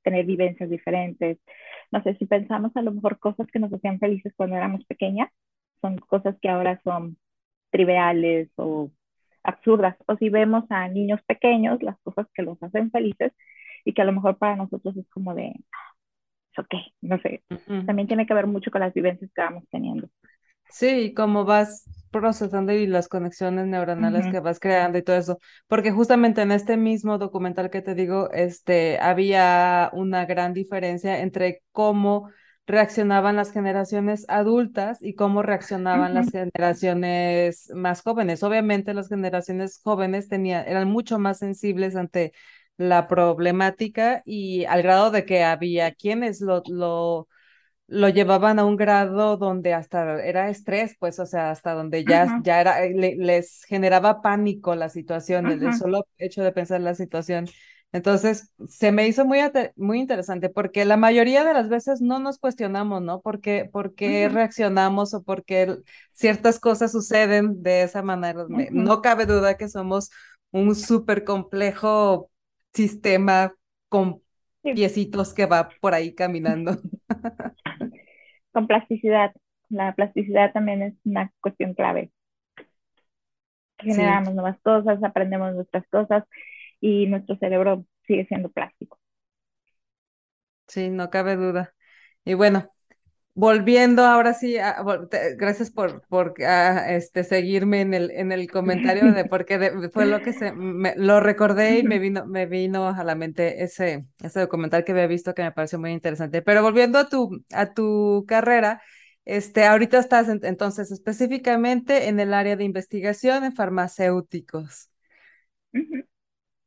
tener 0.04 0.26
vivencias 0.26 0.70
diferentes. 0.70 1.40
No 1.92 2.02
sé, 2.04 2.16
si 2.16 2.26
pensamos 2.26 2.72
a 2.76 2.82
lo 2.82 2.92
mejor 2.92 3.20
cosas 3.20 3.48
que 3.48 3.60
nos 3.60 3.74
hacían 3.74 4.00
felices 4.00 4.34
cuando 4.36 4.56
éramos 4.58 4.86
pequeñas, 4.86 5.30
son 5.82 5.98
cosas 6.00 6.36
que 6.42 6.50
ahora 6.50 6.82
son 6.84 7.18
triviales 7.72 8.50
o 8.58 8.92
absurdas. 9.44 9.98
O 10.08 10.16
si 10.18 10.30
vemos 10.30 10.66
a 10.70 10.88
niños 10.90 11.22
pequeños, 11.28 11.82
las 11.84 12.00
cosas 12.02 12.28
que 12.34 12.44
los 12.44 12.62
hacen 12.64 12.92
felices 12.92 13.34
y 13.86 13.94
que 13.94 14.02
a 14.02 14.06
lo 14.06 14.14
mejor 14.14 14.38
para 14.38 14.56
nosotros 14.56 14.98
es 14.98 15.08
como 15.10 15.36
de, 15.36 15.54
ok, 16.58 16.74
no 17.02 17.20
sé. 17.22 17.44
También 17.86 18.08
tiene 18.08 18.26
que 18.26 18.34
ver 18.34 18.48
mucho 18.48 18.72
con 18.72 18.82
las 18.82 18.94
vivencias 18.94 19.32
que 19.34 19.42
vamos 19.42 19.64
teniendo. 19.72 20.10
Sí, 20.70 21.14
cómo 21.16 21.46
vas 21.46 21.90
procesando 22.12 22.72
y 22.74 22.88
las 22.88 23.08
conexiones 23.08 23.68
neuronales 23.68 24.28
que 24.28 24.40
vas 24.40 24.60
creando 24.60 24.98
y 24.98 25.04
todo 25.04 25.18
eso. 25.18 25.40
Porque 25.68 25.92
justamente 25.92 26.42
en 26.42 26.52
este 26.52 26.78
mismo 26.78 27.18
documental 27.18 27.70
que 27.70 27.82
te 27.82 27.96
digo, 27.96 28.32
este, 28.32 29.00
había 29.00 29.90
una 29.94 30.26
gran 30.26 30.54
diferencia 30.54 31.20
entre 31.22 31.64
cómo 31.72 32.30
reaccionaban 32.68 33.36
las 33.36 33.52
generaciones 33.52 34.26
adultas 34.30 35.00
y 35.02 35.16
cómo 35.16 35.42
reaccionaban 35.42 36.14
las 36.14 36.30
generaciones 36.32 37.70
más 37.76 38.02
jóvenes. 38.02 38.44
Obviamente 38.44 38.94
las 38.94 39.10
generaciones 39.10 39.82
jóvenes 39.84 40.30
tenían, 40.30 40.68
eran 40.68 40.88
mucho 40.90 41.20
más 41.20 41.40
sensibles 41.40 41.96
ante 41.96 42.34
la 42.82 43.08
problemática 43.08 44.22
y 44.26 44.66
al 44.66 44.84
grado 44.84 45.12
de 45.12 45.26
que 45.26 45.44
había 45.44 45.94
quienes 45.94 46.42
lo, 46.42 46.64
lo, 46.68 47.28
lo 47.88 48.10
llevaban 48.10 48.60
a 48.60 48.66
un 48.66 48.78
grado 48.78 49.38
donde 49.38 49.74
hasta 49.74 50.24
era 50.24 50.50
estrés, 50.50 50.96
pues, 51.00 51.20
o 51.20 51.26
sea, 51.26 51.52
hasta 51.52 51.74
donde 51.74 52.06
ya, 52.06 52.34
ya 52.44 52.62
era, 52.62 52.80
les 52.90 53.64
generaba 53.66 54.22
pánico 54.22 54.76
la 54.76 54.90
situación, 54.90 55.52
el 55.52 55.74
solo 55.74 56.08
hecho 56.18 56.44
de 56.44 56.54
pensar 56.54 56.82
la 56.82 56.96
situación. 56.96 57.48
Entonces, 57.94 58.54
se 58.70 58.94
me 58.94 59.06
hizo 59.08 59.26
muy, 59.26 59.40
muy 59.76 60.00
interesante 60.00 60.50
porque 60.50 60.86
la 60.86 60.96
mayoría 60.96 61.44
de 61.44 61.54
las 61.54 61.68
veces 61.68 62.00
no 62.02 62.20
nos 62.20 62.38
cuestionamos, 62.38 63.02
¿no? 63.02 63.20
¿Por 63.22 63.42
qué, 63.42 63.70
por 63.72 63.96
qué 63.96 64.30
reaccionamos 64.30 65.14
o 65.14 65.24
por 65.24 65.44
qué 65.44 65.78
ciertas 66.14 66.60
cosas 66.60 66.94
suceden 66.94 67.62
de 67.64 67.84
esa 67.84 68.02
manera? 68.02 68.46
No 68.72 69.02
cabe 69.02 69.26
duda 69.26 69.58
que 69.58 69.68
somos 69.68 70.10
un 70.52 70.76
súper 70.76 71.26
complejo 71.26 72.31
sistema 72.74 73.54
con 73.90 74.22
piecitos 74.62 75.34
que 75.34 75.46
va 75.46 75.70
por 75.82 75.94
ahí 75.94 76.14
caminando. 76.14 76.78
con 78.52 78.68
plasticidad. 78.68 79.34
La 79.70 79.94
plasticidad 79.96 80.52
también 80.52 80.82
es 80.82 80.94
una 81.04 81.32
cuestión 81.40 81.74
clave. 81.74 82.12
Generamos 83.80 84.34
nuevas 84.36 84.60
cosas, 84.62 85.04
aprendemos 85.04 85.56
nuestras 85.56 85.88
cosas 85.88 86.26
y 86.80 87.08
nuestro 87.08 87.36
cerebro 87.38 87.86
sigue 88.06 88.26
siendo 88.28 88.50
plástico. 88.50 89.00
Sí, 90.68 90.90
no 90.90 91.10
cabe 91.10 91.36
duda. 91.36 91.74
Y 92.24 92.34
bueno, 92.34 92.72
volviendo 93.34 94.04
ahora 94.04 94.34
sí, 94.34 94.58
gracias 95.38 95.72
por, 95.72 96.02
por 96.08 96.34
ah, 96.46 96.92
este, 96.92 97.24
seguirme 97.24 97.82
en 97.82 97.94
el, 97.94 98.12
en 98.12 98.32
el 98.32 98.50
comentario 98.50 99.12
de 99.14 99.26
porque 99.30 99.90
fue 99.94 100.06
lo 100.06 100.22
que 100.22 100.34
se, 100.34 100.52
me, 100.52 100.94
lo 100.96 101.20
recordé 101.20 101.80
y 101.80 101.84
me 101.84 102.00
vino, 102.00 102.26
me 102.26 102.46
vino 102.46 102.90
a 102.90 103.04
la 103.04 103.16
mente 103.16 103.64
ese, 103.64 104.06
ese 104.22 104.40
documental 104.40 104.84
que 104.84 104.92
había 104.92 105.08
visto 105.08 105.34
que 105.34 105.44
me 105.44 105.52
pareció 105.52 105.80
muy 105.80 105.92
interesante. 105.92 106.42
Pero 106.42 106.62
volviendo 106.62 107.00
a 107.00 107.10
tu, 107.10 107.44
a 107.52 107.74
tu 107.74 108.26
carrera, 108.28 108.82
este, 109.26 109.66
ahorita 109.66 110.00
estás 110.00 110.28
entonces 110.30 110.92
específicamente 110.92 112.08
en 112.08 112.20
el 112.20 112.34
área 112.34 112.56
de 112.56 112.64
investigación 112.64 113.44
en 113.44 113.54
farmacéuticos. 113.54 114.90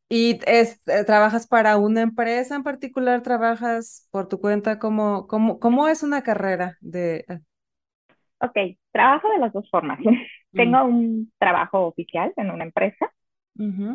¿Y 0.08 0.38
es, 0.46 0.80
eh, 0.86 1.04
trabajas 1.04 1.46
para 1.46 1.76
una 1.78 2.02
empresa 2.02 2.54
en 2.56 2.62
particular? 2.62 3.22
¿Trabajas 3.22 4.08
por 4.10 4.28
tu 4.28 4.38
cuenta? 4.40 4.78
¿Cómo, 4.78 5.26
cómo, 5.26 5.58
cómo 5.58 5.88
es 5.88 6.02
una 6.02 6.22
carrera 6.22 6.76
de...? 6.80 7.24
Eh? 7.28 7.40
Ok, 8.40 8.78
trabajo 8.92 9.28
de 9.30 9.38
las 9.38 9.52
dos 9.52 9.68
formas. 9.70 9.98
Tengo 10.52 10.84
mm. 10.86 10.94
un 10.94 11.32
trabajo 11.38 11.86
oficial 11.86 12.32
en 12.36 12.50
una 12.50 12.64
empresa, 12.64 13.10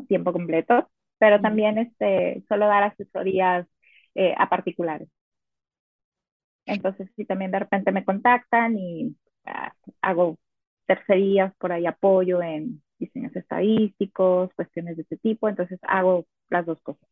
tiempo 0.07 0.33
completo, 0.33 0.89
pero 1.17 1.39
también 1.41 1.77
este, 1.77 2.43
suelo 2.47 2.67
dar 2.67 2.83
asesorías 2.83 3.67
eh, 4.15 4.33
a 4.37 4.49
particulares. 4.49 5.09
Entonces, 6.65 7.09
sí, 7.15 7.25
también 7.25 7.51
de 7.51 7.59
repente 7.59 7.91
me 7.91 8.05
contactan 8.05 8.77
y 8.77 9.15
ah, 9.45 9.73
hago 10.01 10.37
tercerías 10.85 11.53
por 11.57 11.71
ahí, 11.71 11.85
apoyo 11.85 12.41
en 12.41 12.81
diseños 12.99 13.35
estadísticos, 13.35 14.53
cuestiones 14.55 14.97
de 14.97 15.03
ese 15.03 15.17
tipo, 15.17 15.49
entonces 15.49 15.79
hago 15.83 16.25
las 16.49 16.65
dos 16.65 16.81
cosas. 16.81 17.07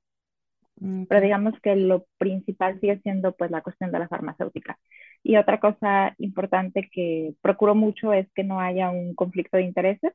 Pero 0.79 1.21
digamos 1.21 1.59
que 1.61 1.75
lo 1.75 2.05
principal 2.19 2.79
sigue 2.79 2.99
siendo 3.01 3.31
pues 3.35 3.49
la 3.49 3.61
cuestión 3.61 3.91
de 3.91 3.99
la 3.99 4.07
farmacéutica. 4.07 4.77
Y 5.23 5.37
otra 5.37 5.59
cosa 5.59 6.13
importante 6.19 6.87
que 6.91 7.33
procuro 7.41 7.73
mucho 7.75 8.13
es 8.13 8.27
que 8.35 8.43
no 8.43 8.59
haya 8.61 8.91
un 8.91 9.15
conflicto 9.15 9.57
de 9.57 9.63
intereses. 9.63 10.13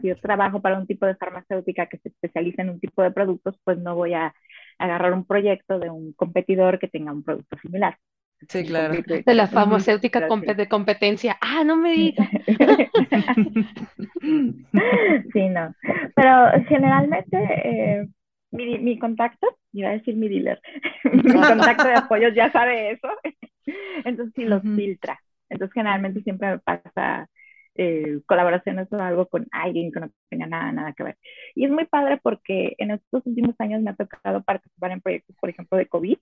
si 0.00 0.08
yo 0.08 0.16
trabajo 0.16 0.60
para 0.60 0.78
un 0.78 0.86
tipo 0.86 1.06
de 1.06 1.14
farmacéutica 1.16 1.86
que 1.86 1.98
se 1.98 2.08
especializa 2.08 2.62
en 2.62 2.70
un 2.70 2.80
tipo 2.80 3.02
de 3.02 3.12
productos, 3.12 3.56
pues 3.64 3.78
no 3.78 3.94
voy 3.94 4.14
a 4.14 4.34
agarrar 4.78 5.12
un 5.12 5.24
proyecto 5.26 5.78
de 5.78 5.90
un 5.90 6.12
competidor 6.14 6.78
que 6.78 6.88
tenga 6.88 7.12
un 7.12 7.22
producto 7.22 7.56
similar. 7.58 7.98
Sí, 8.48 8.64
claro. 8.64 8.94
De 9.02 9.34
la 9.34 9.46
farmacéutica 9.46 10.20
de 10.20 10.68
competencia. 10.68 11.36
Ah, 11.40 11.62
no 11.64 11.76
me 11.76 11.92
digas. 11.92 12.28
sí, 15.32 15.48
no. 15.48 15.74
Pero 16.14 16.64
generalmente 16.68 17.36
eh, 17.36 18.06
mi, 18.50 18.78
mi, 18.78 18.98
contacto, 18.98 19.58
iba 19.72 19.90
a 19.90 19.92
decir 19.92 20.16
mi 20.16 20.28
dealer, 20.28 20.60
mi 21.12 21.22
contacto 21.22 21.88
de 21.88 21.94
apoyo 21.94 22.28
ya 22.28 22.50
sabe 22.52 22.92
eso. 22.92 23.08
Entonces 24.04 24.34
sí 24.34 24.44
los 24.44 24.62
filtra. 24.62 25.18
Entonces 25.48 25.72
generalmente 25.74 26.22
siempre 26.22 26.52
me 26.52 26.58
pasa 26.58 27.28
eh, 27.74 28.20
colaboraciones 28.26 28.92
o 28.92 28.96
algo 28.96 29.26
con 29.28 29.46
alguien 29.50 29.92
que 29.92 30.00
no 30.00 30.10
tenga 30.28 30.46
nada, 30.46 30.72
nada 30.72 30.92
que 30.92 31.04
ver. 31.04 31.18
Y 31.54 31.64
es 31.64 31.70
muy 31.70 31.86
padre 31.86 32.18
porque 32.22 32.74
en 32.78 32.90
estos 32.90 33.26
últimos 33.26 33.54
años 33.58 33.82
me 33.82 33.90
ha 33.90 33.94
tocado 33.94 34.42
participar 34.42 34.92
en 34.92 35.00
proyectos, 35.00 35.36
por 35.40 35.50
ejemplo, 35.50 35.78
de 35.78 35.86
COVID. 35.86 36.18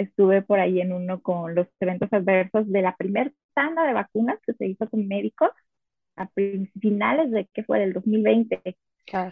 Estuve 0.00 0.42
por 0.42 0.60
ahí 0.60 0.80
en 0.80 0.92
uno 0.92 1.20
con 1.22 1.54
los 1.54 1.68
eventos 1.80 2.12
adversos 2.12 2.70
de 2.70 2.82
la 2.82 2.96
primera 2.96 3.30
tanda 3.54 3.86
de 3.86 3.92
vacunas 3.92 4.38
que 4.46 4.54
se 4.54 4.66
hizo 4.66 4.88
con 4.88 5.06
médicos 5.08 5.50
a 6.16 6.28
finales 6.80 7.30
de, 7.30 7.48
¿qué 7.54 7.64
fue? 7.64 7.80
Del 7.80 7.92
2020. 7.92 8.60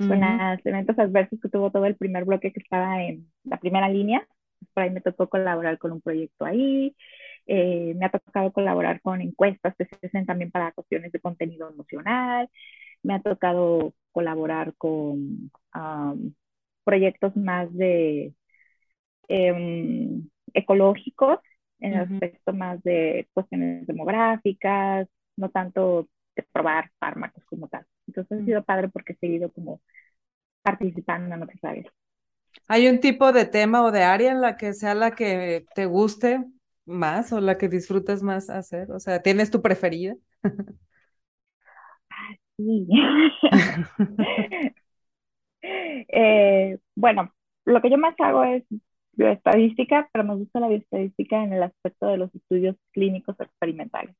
Con 0.06 0.20
los 0.20 0.66
eventos 0.66 0.98
adversos 0.98 1.40
que 1.40 1.48
tuvo 1.48 1.70
todo 1.70 1.86
el 1.86 1.96
primer 1.96 2.24
bloque 2.24 2.52
que 2.52 2.60
estaba 2.60 3.02
en 3.02 3.30
la 3.44 3.58
primera 3.58 3.88
línea. 3.88 4.26
Por 4.74 4.82
ahí 4.84 4.90
me 4.90 5.00
tocó 5.00 5.28
colaborar 5.28 5.78
con 5.78 5.92
un 5.92 6.00
proyecto 6.00 6.44
ahí. 6.44 6.94
Eh, 7.46 7.94
me 7.96 8.06
ha 8.06 8.10
tocado 8.10 8.52
colaborar 8.52 9.00
con 9.00 9.20
encuestas 9.22 9.74
que 9.76 9.86
se 9.86 10.06
hacen 10.06 10.26
también 10.26 10.50
para 10.50 10.72
cuestiones 10.72 11.12
de 11.12 11.20
contenido 11.20 11.70
emocional. 11.70 12.50
Me 13.02 13.14
ha 13.14 13.22
tocado 13.22 13.94
colaborar 14.12 14.74
con 14.76 15.50
proyectos 16.84 17.36
más 17.36 17.72
de 17.74 18.34
em, 19.28 20.28
ecológicos, 20.54 21.38
en 21.80 21.94
el 21.94 22.00
aspecto 22.00 22.52
más 22.52 22.82
de 22.82 23.28
cuestiones 23.32 23.86
demográficas, 23.86 25.08
no 25.36 25.50
tanto 25.50 26.08
de 26.36 26.44
probar 26.52 26.90
fármacos 26.98 27.44
como 27.46 27.68
tal. 27.68 27.86
Entonces 28.06 28.40
ha 28.40 28.44
sido 28.44 28.64
padre 28.64 28.88
porque 28.88 29.12
he 29.14 29.16
seguido 29.16 29.52
como 29.52 29.80
participando 30.62 31.34
en 31.34 31.42
otras 31.42 31.64
áreas. 31.64 31.86
¿Hay 32.66 32.88
un 32.88 33.00
tipo 33.00 33.32
de 33.32 33.44
tema 33.46 33.82
o 33.84 33.90
de 33.90 34.02
área 34.02 34.32
en 34.32 34.40
la 34.40 34.56
que 34.56 34.74
sea 34.74 34.94
la 34.94 35.12
que 35.14 35.66
te 35.74 35.86
guste 35.86 36.44
más 36.86 37.32
o 37.32 37.40
la 37.40 37.58
que 37.58 37.68
disfrutas 37.68 38.22
más 38.22 38.50
hacer? 38.50 38.90
O 38.92 39.00
sea, 39.00 39.22
¿tienes 39.22 39.50
tu 39.50 39.62
preferida? 39.62 40.16
Ah, 42.10 42.34
sí. 42.56 42.86
Eh, 45.62 46.78
bueno, 46.94 47.32
lo 47.64 47.80
que 47.82 47.90
yo 47.90 47.98
más 47.98 48.14
hago 48.20 48.44
es 48.44 48.64
bioestadística, 49.18 50.08
pero 50.12 50.24
me 50.24 50.36
gusta 50.36 50.60
la 50.60 50.68
bioestadística 50.68 51.42
en 51.42 51.52
el 51.52 51.64
aspecto 51.64 52.06
de 52.06 52.16
los 52.16 52.34
estudios 52.34 52.76
clínicos 52.92 53.38
experimentales, 53.40 54.16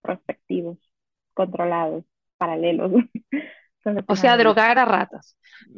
prospectivos, 0.00 0.78
controlados, 1.34 2.04
paralelos. 2.38 2.90
o 4.08 4.16
sea, 4.16 4.36
drogar 4.36 4.78
a 4.78 4.84
ratas. 4.86 5.36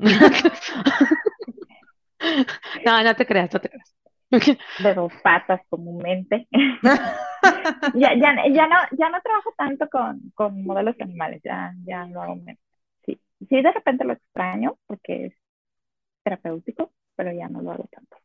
no, 2.87 3.03
no 3.03 3.17
te 3.17 3.27
creas, 3.27 3.53
no 3.53 3.61
te 3.61 3.69
creas. 3.69 3.95
de 4.31 4.95
dos 4.95 5.13
patas 5.23 5.61
comúnmente. 5.69 6.47
ya, 7.95 8.15
ya, 8.15 8.35
ya, 8.49 8.69
no, 8.69 8.77
ya 8.97 9.11
no 9.11 9.21
trabajo 9.23 9.53
tanto 9.57 9.89
con, 9.89 10.31
con 10.35 10.65
modelos 10.65 10.95
animales, 11.01 11.43
ya, 11.45 11.75
ya 11.85 12.07
lo 12.07 12.23
hago 12.23 12.37
menos. 12.37 12.63
Sí. 13.05 13.21
sí, 13.49 13.61
de 13.61 13.73
repente 13.73 14.05
lo 14.05 14.13
extraño 14.13 14.79
porque 14.87 15.27
es 15.27 15.35
terapéutico, 16.23 16.93
pero 17.17 17.33
ya 17.33 17.49
no 17.49 17.61
lo 17.61 17.73
hago 17.73 17.89
tanto. 17.91 18.17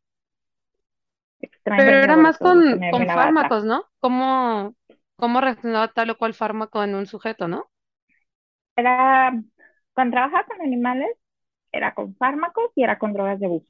Extraño 1.41 1.91
pero 1.91 1.97
era 2.03 2.17
más 2.17 2.37
con, 2.39 2.85
con 2.89 3.07
fármacos, 3.07 3.63
¿no? 3.65 3.85
¿Cómo, 3.99 4.75
¿Cómo 5.15 5.41
reaccionaba 5.41 5.89
tal 5.93 6.11
o 6.11 6.17
cual 6.17 6.33
fármaco 6.33 6.83
en 6.83 6.95
un 6.95 7.07
sujeto, 7.07 7.47
no? 7.47 7.69
Era, 8.75 9.31
cuando 9.93 10.11
trabajaba 10.15 10.45
con 10.45 10.61
animales, 10.61 11.09
era 11.71 11.93
con 11.95 12.15
fármacos 12.17 12.71
y 12.75 12.83
era 12.83 12.99
con 12.99 13.13
drogas 13.13 13.39
de 13.39 13.47
uso. 13.49 13.67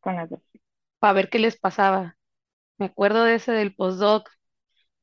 Con 0.00 0.14
las 0.16 0.30
dos 0.30 0.40
para 0.98 1.12
ver 1.14 1.30
qué 1.30 1.38
les 1.38 1.56
pasaba. 1.58 2.16
Me 2.78 2.86
acuerdo 2.86 3.24
de 3.24 3.36
ese 3.36 3.52
del 3.52 3.74
postdoc. 3.76 4.30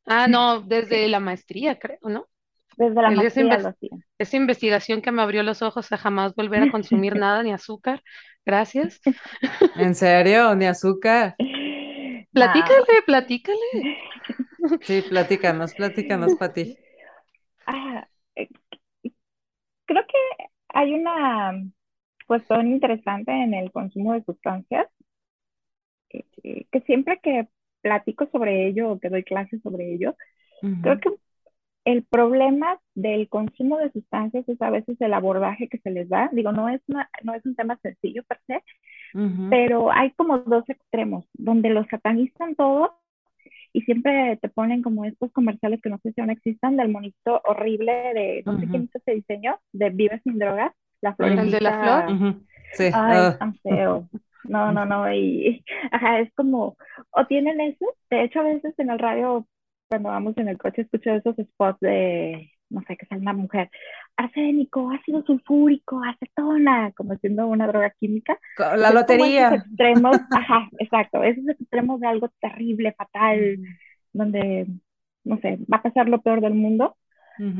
Ah, 0.08 0.28
no, 0.30 0.62
desde 0.62 1.10
la 1.10 1.22
maestría, 1.22 1.80
creo, 1.80 2.00
¿no? 2.04 2.30
Desde 2.78 3.02
la 3.02 3.12
maestría 3.12 3.74
Esa 4.18 4.38
investigación 4.38 5.02
que 5.02 5.12
me 5.12 5.22
abrió 5.22 5.44
los 5.44 5.62
ojos 5.62 5.92
a 5.92 5.98
jamás 5.98 6.36
volver 6.36 6.64
a 6.64 6.72
consumir 6.72 7.16
nada, 7.20 7.44
ni 7.44 7.52
azúcar. 7.52 8.02
Gracias. 8.46 9.00
¿En 9.78 9.96
serio? 9.96 10.56
¿Ni 10.56 10.66
azúcar? 10.66 11.36
Platícale, 12.34 13.02
platícale. 13.06 13.58
Sí, 14.84 15.02
platícanos, 15.10 15.74
platícanos, 15.74 16.36
Pati. 16.36 16.78
Ah, 17.66 18.08
eh, 18.36 18.48
creo 19.86 20.04
que 20.08 20.46
hay 20.70 20.94
una 20.94 21.54
cuestión 22.28 22.68
interesante 22.68 23.32
en 23.32 23.54
el 23.54 23.72
consumo 23.72 24.14
de 24.14 24.24
sustancias 24.24 24.88
que 26.72 26.82
siempre 26.86 27.20
que 27.22 27.48
platico 27.82 28.28
sobre 28.32 28.68
ello 28.68 28.92
o 28.92 29.00
que 29.00 29.10
doy 29.10 29.24
clases 29.24 29.62
sobre 29.62 29.94
ello, 29.94 30.16
creo 30.82 31.00
que 31.00 31.10
el 31.86 32.04
problema 32.04 32.80
del 32.96 33.28
consumo 33.30 33.78
de 33.78 33.92
sustancias 33.92 34.48
es 34.48 34.62
a 34.62 34.70
veces 34.70 35.00
el 35.02 35.14
abordaje 35.14 35.68
que 35.68 35.80
se 35.80 35.92
les 35.92 36.10
da. 36.10 36.30
Digo, 36.32 36.52
no 36.52 36.70
es, 36.70 36.82
no 37.24 37.34
es 37.34 37.46
un 37.46 37.56
tema 37.56 37.80
sencillo 37.82 38.24
per 38.24 38.40
se, 38.48 38.64
pero 39.50 39.92
hay 39.92 40.12
como 40.12 40.38
dos 40.40 40.70
extremos, 40.70 41.26
donde 41.34 41.70
los 41.70 41.88
satanizan 41.88 42.56
todo 42.56 42.98
y 43.74 43.82
siempre 43.82 44.38
te 44.42 44.50
ponen 44.50 44.82
como 44.82 45.06
estos 45.06 45.32
comerciales 45.32 45.82
que 45.82 45.90
no 45.90 46.00
sé 46.04 46.12
si 46.14 46.22
aún 46.22 46.30
existan, 46.30 46.78
del 46.78 46.90
monito 46.90 47.42
horrible 47.46 47.92
de, 48.14 48.44
no 48.46 48.60
sé 48.60 48.68
quién 48.68 48.84
hizo 48.84 48.98
ese 48.98 49.16
diseño, 49.16 49.60
de 49.72 49.90
Vive 49.90 50.20
sin 50.24 50.38
drogas, 50.40 50.74
la 51.02 51.16
flor. 51.16 51.32
¿El 51.32 51.52
de 51.52 51.62
la 51.62 51.82
flor? 51.82 52.36
Sí. 52.74 52.86
Ay, 52.86 52.92
ah. 52.94 53.36
tan 53.38 53.56
feo. 53.56 54.08
No, 54.44 54.72
no, 54.72 54.86
no, 54.86 55.12
y 55.14 55.64
ajá, 55.92 56.20
es 56.20 56.34
como, 56.34 56.76
o 57.12 57.26
tienen 57.28 57.62
eso, 57.62 57.86
de 58.10 58.24
hecho 58.24 58.40
a 58.40 58.44
veces 58.44 58.74
en 58.78 58.90
el 58.90 59.00
radio, 59.00 59.48
cuando 59.92 60.08
vamos 60.08 60.38
en 60.38 60.48
el 60.48 60.58
coche, 60.58 60.84
escucho 60.84 61.12
esos 61.12 61.36
spots 61.36 61.82
de, 61.82 62.50
no 62.70 62.82
sé, 62.88 62.96
que 62.96 63.06
sale 63.08 63.20
una 63.20 63.34
mujer, 63.34 63.70
arsénico, 64.16 64.90
ácido 64.90 65.22
sulfúrico, 65.26 66.02
acetona, 66.02 66.94
como 66.94 67.14
siendo 67.18 67.46
una 67.48 67.68
droga 67.68 67.94
química. 68.00 68.40
La 68.58 68.94
lotería. 68.94 69.50
Esos 69.50 69.66
extremos, 69.66 70.16
ajá, 70.32 70.70
exacto, 70.80 71.22
esos 71.24 71.46
extremos 71.50 72.00
de 72.00 72.08
algo 72.08 72.30
terrible, 72.40 72.94
fatal, 72.98 73.58
donde, 74.14 74.68
no 75.26 75.38
sé, 75.40 75.60
va 75.72 75.80
a 75.80 75.84
pasar 75.84 76.08
lo 76.08 76.22
peor 76.22 76.40
del 76.40 76.54
mundo. 76.54 76.96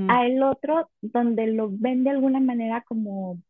A 0.10 0.28
el 0.28 0.44
otro, 0.44 0.92
donde 1.02 1.48
lo 1.48 1.68
ven 1.72 2.04
de 2.04 2.12
alguna 2.12 2.40
manera 2.40 2.84
como 2.88 3.42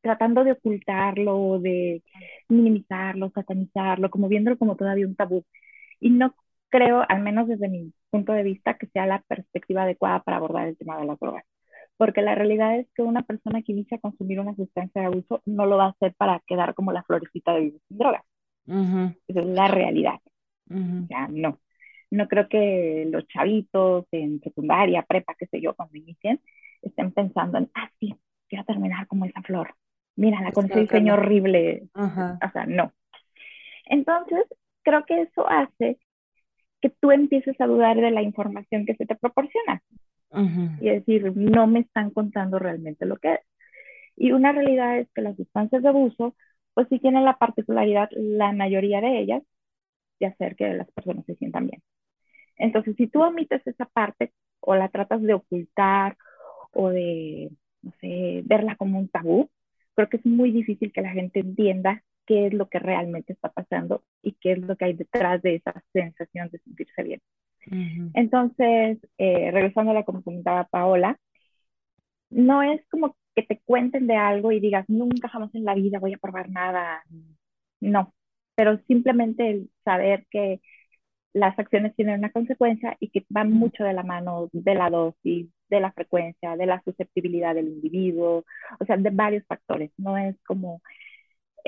tratando 0.00 0.42
de 0.42 0.52
ocultarlo, 0.52 1.58
de 1.60 2.02
minimizarlo, 2.48 3.30
satanizarlo, 3.34 4.08
como 4.08 4.26
viéndolo 4.28 4.56
como 4.56 4.74
todavía 4.74 5.06
un 5.06 5.14
tabú. 5.14 5.44
Y 6.00 6.08
no 6.10 6.34
creo, 6.76 7.04
al 7.08 7.22
menos 7.22 7.48
desde 7.48 7.68
mi 7.68 7.92
punto 8.10 8.32
de 8.32 8.42
vista, 8.42 8.74
que 8.74 8.86
sea 8.88 9.06
la 9.06 9.22
perspectiva 9.28 9.82
adecuada 9.82 10.22
para 10.22 10.36
abordar 10.36 10.68
el 10.68 10.76
tema 10.76 10.98
de 10.98 11.06
las 11.06 11.18
drogas. 11.18 11.44
Porque 11.96 12.22
la 12.22 12.34
realidad 12.34 12.78
es 12.78 12.86
que 12.94 13.02
una 13.02 13.22
persona 13.22 13.62
que 13.62 13.72
inicia 13.72 13.96
a 13.96 14.00
consumir 14.00 14.40
una 14.40 14.54
sustancia 14.54 15.00
de 15.00 15.06
abuso 15.06 15.42
no 15.46 15.66
lo 15.66 15.78
va 15.78 15.86
a 15.86 15.90
hacer 15.90 16.14
para 16.16 16.42
quedar 16.46 16.74
como 16.74 16.92
la 16.92 17.02
florecita 17.02 17.54
de 17.54 17.60
vivir 17.60 17.80
sin 17.88 17.98
drogas. 17.98 18.22
Esa 18.66 19.40
es 19.40 19.46
la 19.46 19.68
realidad. 19.68 20.20
Ya 20.66 21.28
no. 21.28 21.60
No 22.10 22.28
creo 22.28 22.48
que 22.48 23.08
los 23.10 23.26
chavitos 23.28 24.06
en 24.12 24.40
secundaria, 24.40 25.02
prepa, 25.02 25.34
qué 25.38 25.46
sé 25.46 25.60
yo, 25.60 25.74
cuando 25.74 25.96
inicien, 25.96 26.40
estén 26.82 27.12
pensando 27.12 27.58
en, 27.58 27.70
ah, 27.74 27.90
sí, 27.98 28.14
quiero 28.48 28.64
terminar 28.64 29.06
como 29.06 29.24
esa 29.24 29.42
flor 29.42 29.74
mira, 30.16 30.40
la 30.40 30.52
conocí 30.52 30.80
diseño 30.80 31.14
horrible. 31.14 31.88
O 31.94 32.50
sea, 32.52 32.66
no. 32.66 32.92
Entonces, 33.84 34.44
creo 34.82 35.04
que 35.04 35.22
eso 35.22 35.48
hace 35.48 35.98
que 36.80 36.90
tú 36.90 37.10
empieces 37.10 37.60
a 37.60 37.66
dudar 37.66 37.96
de 37.96 38.10
la 38.10 38.22
información 38.22 38.86
que 38.86 38.94
se 38.94 39.06
te 39.06 39.14
proporciona. 39.14 39.82
Y 40.80 40.90
decir, 40.90 41.32
no 41.34 41.66
me 41.66 41.80
están 41.80 42.10
contando 42.10 42.58
realmente 42.58 43.06
lo 43.06 43.16
que 43.16 43.34
es. 43.34 43.40
Y 44.16 44.32
una 44.32 44.52
realidad 44.52 44.98
es 44.98 45.08
que 45.14 45.22
las 45.22 45.36
sustancias 45.36 45.82
de 45.82 45.88
abuso, 45.88 46.34
pues 46.74 46.88
sí 46.90 46.98
tienen 46.98 47.24
la 47.24 47.38
particularidad, 47.38 48.08
la 48.12 48.52
mayoría 48.52 49.00
de 49.00 49.18
ellas, 49.18 49.42
de 50.20 50.26
hacer 50.26 50.56
que 50.56 50.74
las 50.74 50.90
personas 50.92 51.24
se 51.26 51.36
sientan 51.36 51.68
bien. 51.68 51.82
Entonces, 52.56 52.96
si 52.96 53.06
tú 53.06 53.22
omites 53.22 53.66
esa 53.66 53.86
parte 53.86 54.32
o 54.60 54.74
la 54.74 54.88
tratas 54.88 55.22
de 55.22 55.34
ocultar 55.34 56.16
o 56.72 56.90
de, 56.90 57.50
no 57.82 57.92
sé, 58.00 58.42
verla 58.44 58.76
como 58.76 58.98
un 58.98 59.08
tabú, 59.08 59.48
creo 59.94 60.08
que 60.08 60.18
es 60.18 60.26
muy 60.26 60.50
difícil 60.50 60.92
que 60.92 61.02
la 61.02 61.10
gente 61.10 61.40
entienda 61.40 62.02
qué 62.26 62.46
es 62.46 62.54
lo 62.54 62.68
que 62.68 62.78
realmente 62.78 63.32
está 63.32 63.50
pasando 63.50 64.02
y 64.22 64.32
qué 64.40 64.52
es 64.52 64.58
lo 64.58 64.76
que 64.76 64.86
hay 64.86 64.92
detrás 64.94 65.42
de 65.42 65.56
esa 65.56 65.82
sensación 65.92 66.50
de 66.50 66.58
sentirse 66.58 67.02
bien. 67.02 67.20
Entonces, 68.14 68.98
eh, 69.18 69.50
regresando 69.50 69.90
a 69.90 69.94
la 69.94 70.04
como 70.04 70.22
comentaba 70.22 70.64
Paola, 70.64 71.18
no 72.30 72.62
es 72.62 72.80
como 72.88 73.16
que 73.34 73.42
te 73.42 73.60
cuenten 73.64 74.06
de 74.06 74.16
algo 74.16 74.52
y 74.52 74.60
digas, 74.60 74.84
nunca 74.88 75.28
jamás 75.28 75.54
en 75.54 75.64
la 75.64 75.74
vida 75.74 75.98
voy 75.98 76.14
a 76.14 76.18
probar 76.18 76.48
nada. 76.50 77.02
No, 77.80 78.14
pero 78.54 78.78
simplemente 78.86 79.50
el 79.50 79.70
saber 79.84 80.26
que 80.30 80.60
las 81.32 81.58
acciones 81.58 81.94
tienen 81.94 82.18
una 82.18 82.32
consecuencia 82.32 82.96
y 83.00 83.10
que 83.10 83.26
van 83.28 83.52
mucho 83.52 83.84
de 83.84 83.92
la 83.92 84.02
mano 84.02 84.48
de 84.52 84.74
la 84.74 84.88
dosis, 84.90 85.48
de 85.68 85.80
la 85.80 85.92
frecuencia, 85.92 86.56
de 86.56 86.66
la 86.66 86.82
susceptibilidad 86.82 87.54
del 87.54 87.68
individuo, 87.68 88.44
o 88.80 88.84
sea, 88.86 88.96
de 88.96 89.10
varios 89.10 89.44
factores. 89.46 89.90
No 89.98 90.16
es 90.16 90.36
como 90.46 90.80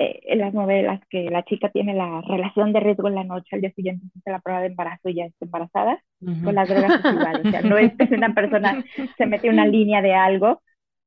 eh, 0.00 0.20
en 0.26 0.38
las 0.38 0.54
novelas 0.54 1.00
que 1.11 1.28
la 1.28 1.42
chica 1.42 1.70
tiene 1.70 1.92
la 1.92 2.20
relación 2.20 2.72
de 2.72 2.78
riesgo 2.78 3.08
en 3.08 3.16
la 3.16 3.24
noche, 3.24 3.48
al 3.56 3.62
día 3.62 3.72
siguiente 3.72 4.06
hace 4.16 4.30
la 4.30 4.38
prueba 4.38 4.61
de 4.61 4.68
embarazo 4.68 5.08
y 5.08 5.14
ya 5.14 5.24
está 5.24 5.44
embarazada, 5.44 6.00
con 6.20 6.54
las 6.54 6.68
drogas 6.68 7.00
es 7.04 7.12
igual. 7.12 7.42
O 7.44 7.50
sea, 7.50 7.62
no 7.62 7.78
es 7.78 7.92
que 7.96 8.14
una 8.14 8.32
persona 8.32 8.84
se 9.16 9.26
mete 9.26 9.50
una 9.50 9.66
línea 9.66 10.00
de 10.00 10.14
algo, 10.14 10.62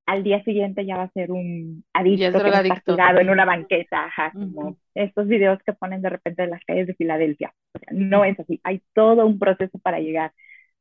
al 0.06 0.24
día 0.24 0.44
siguiente 0.44 0.86
ya 0.86 0.98
va 0.98 1.04
a 1.04 1.12
ser 1.12 1.32
un 1.32 1.86
adicto 1.94 2.44
que 2.44 2.50
está 2.50 2.82
tirado 2.86 3.22
en 3.22 3.30
una 3.30 3.46
banqueta, 3.46 4.08
ajá, 4.08 4.34
como 4.34 4.76
estos 4.94 5.26
videos 5.30 5.60
que 5.66 5.72
ponen 5.72 6.02
de 6.02 6.10
repente 6.10 6.44
en 6.44 6.50
las 6.50 6.64
calles 6.66 6.88
de 6.88 6.96
Filadelfia. 6.96 7.54
O 7.74 7.80
sea, 7.80 7.94
no 7.94 8.26
es 8.26 8.38
así, 8.42 8.60
hay 8.62 8.82
todo 8.94 9.26
un 9.26 9.40
proceso 9.40 9.80
para 9.80 10.02
llegar 10.02 10.34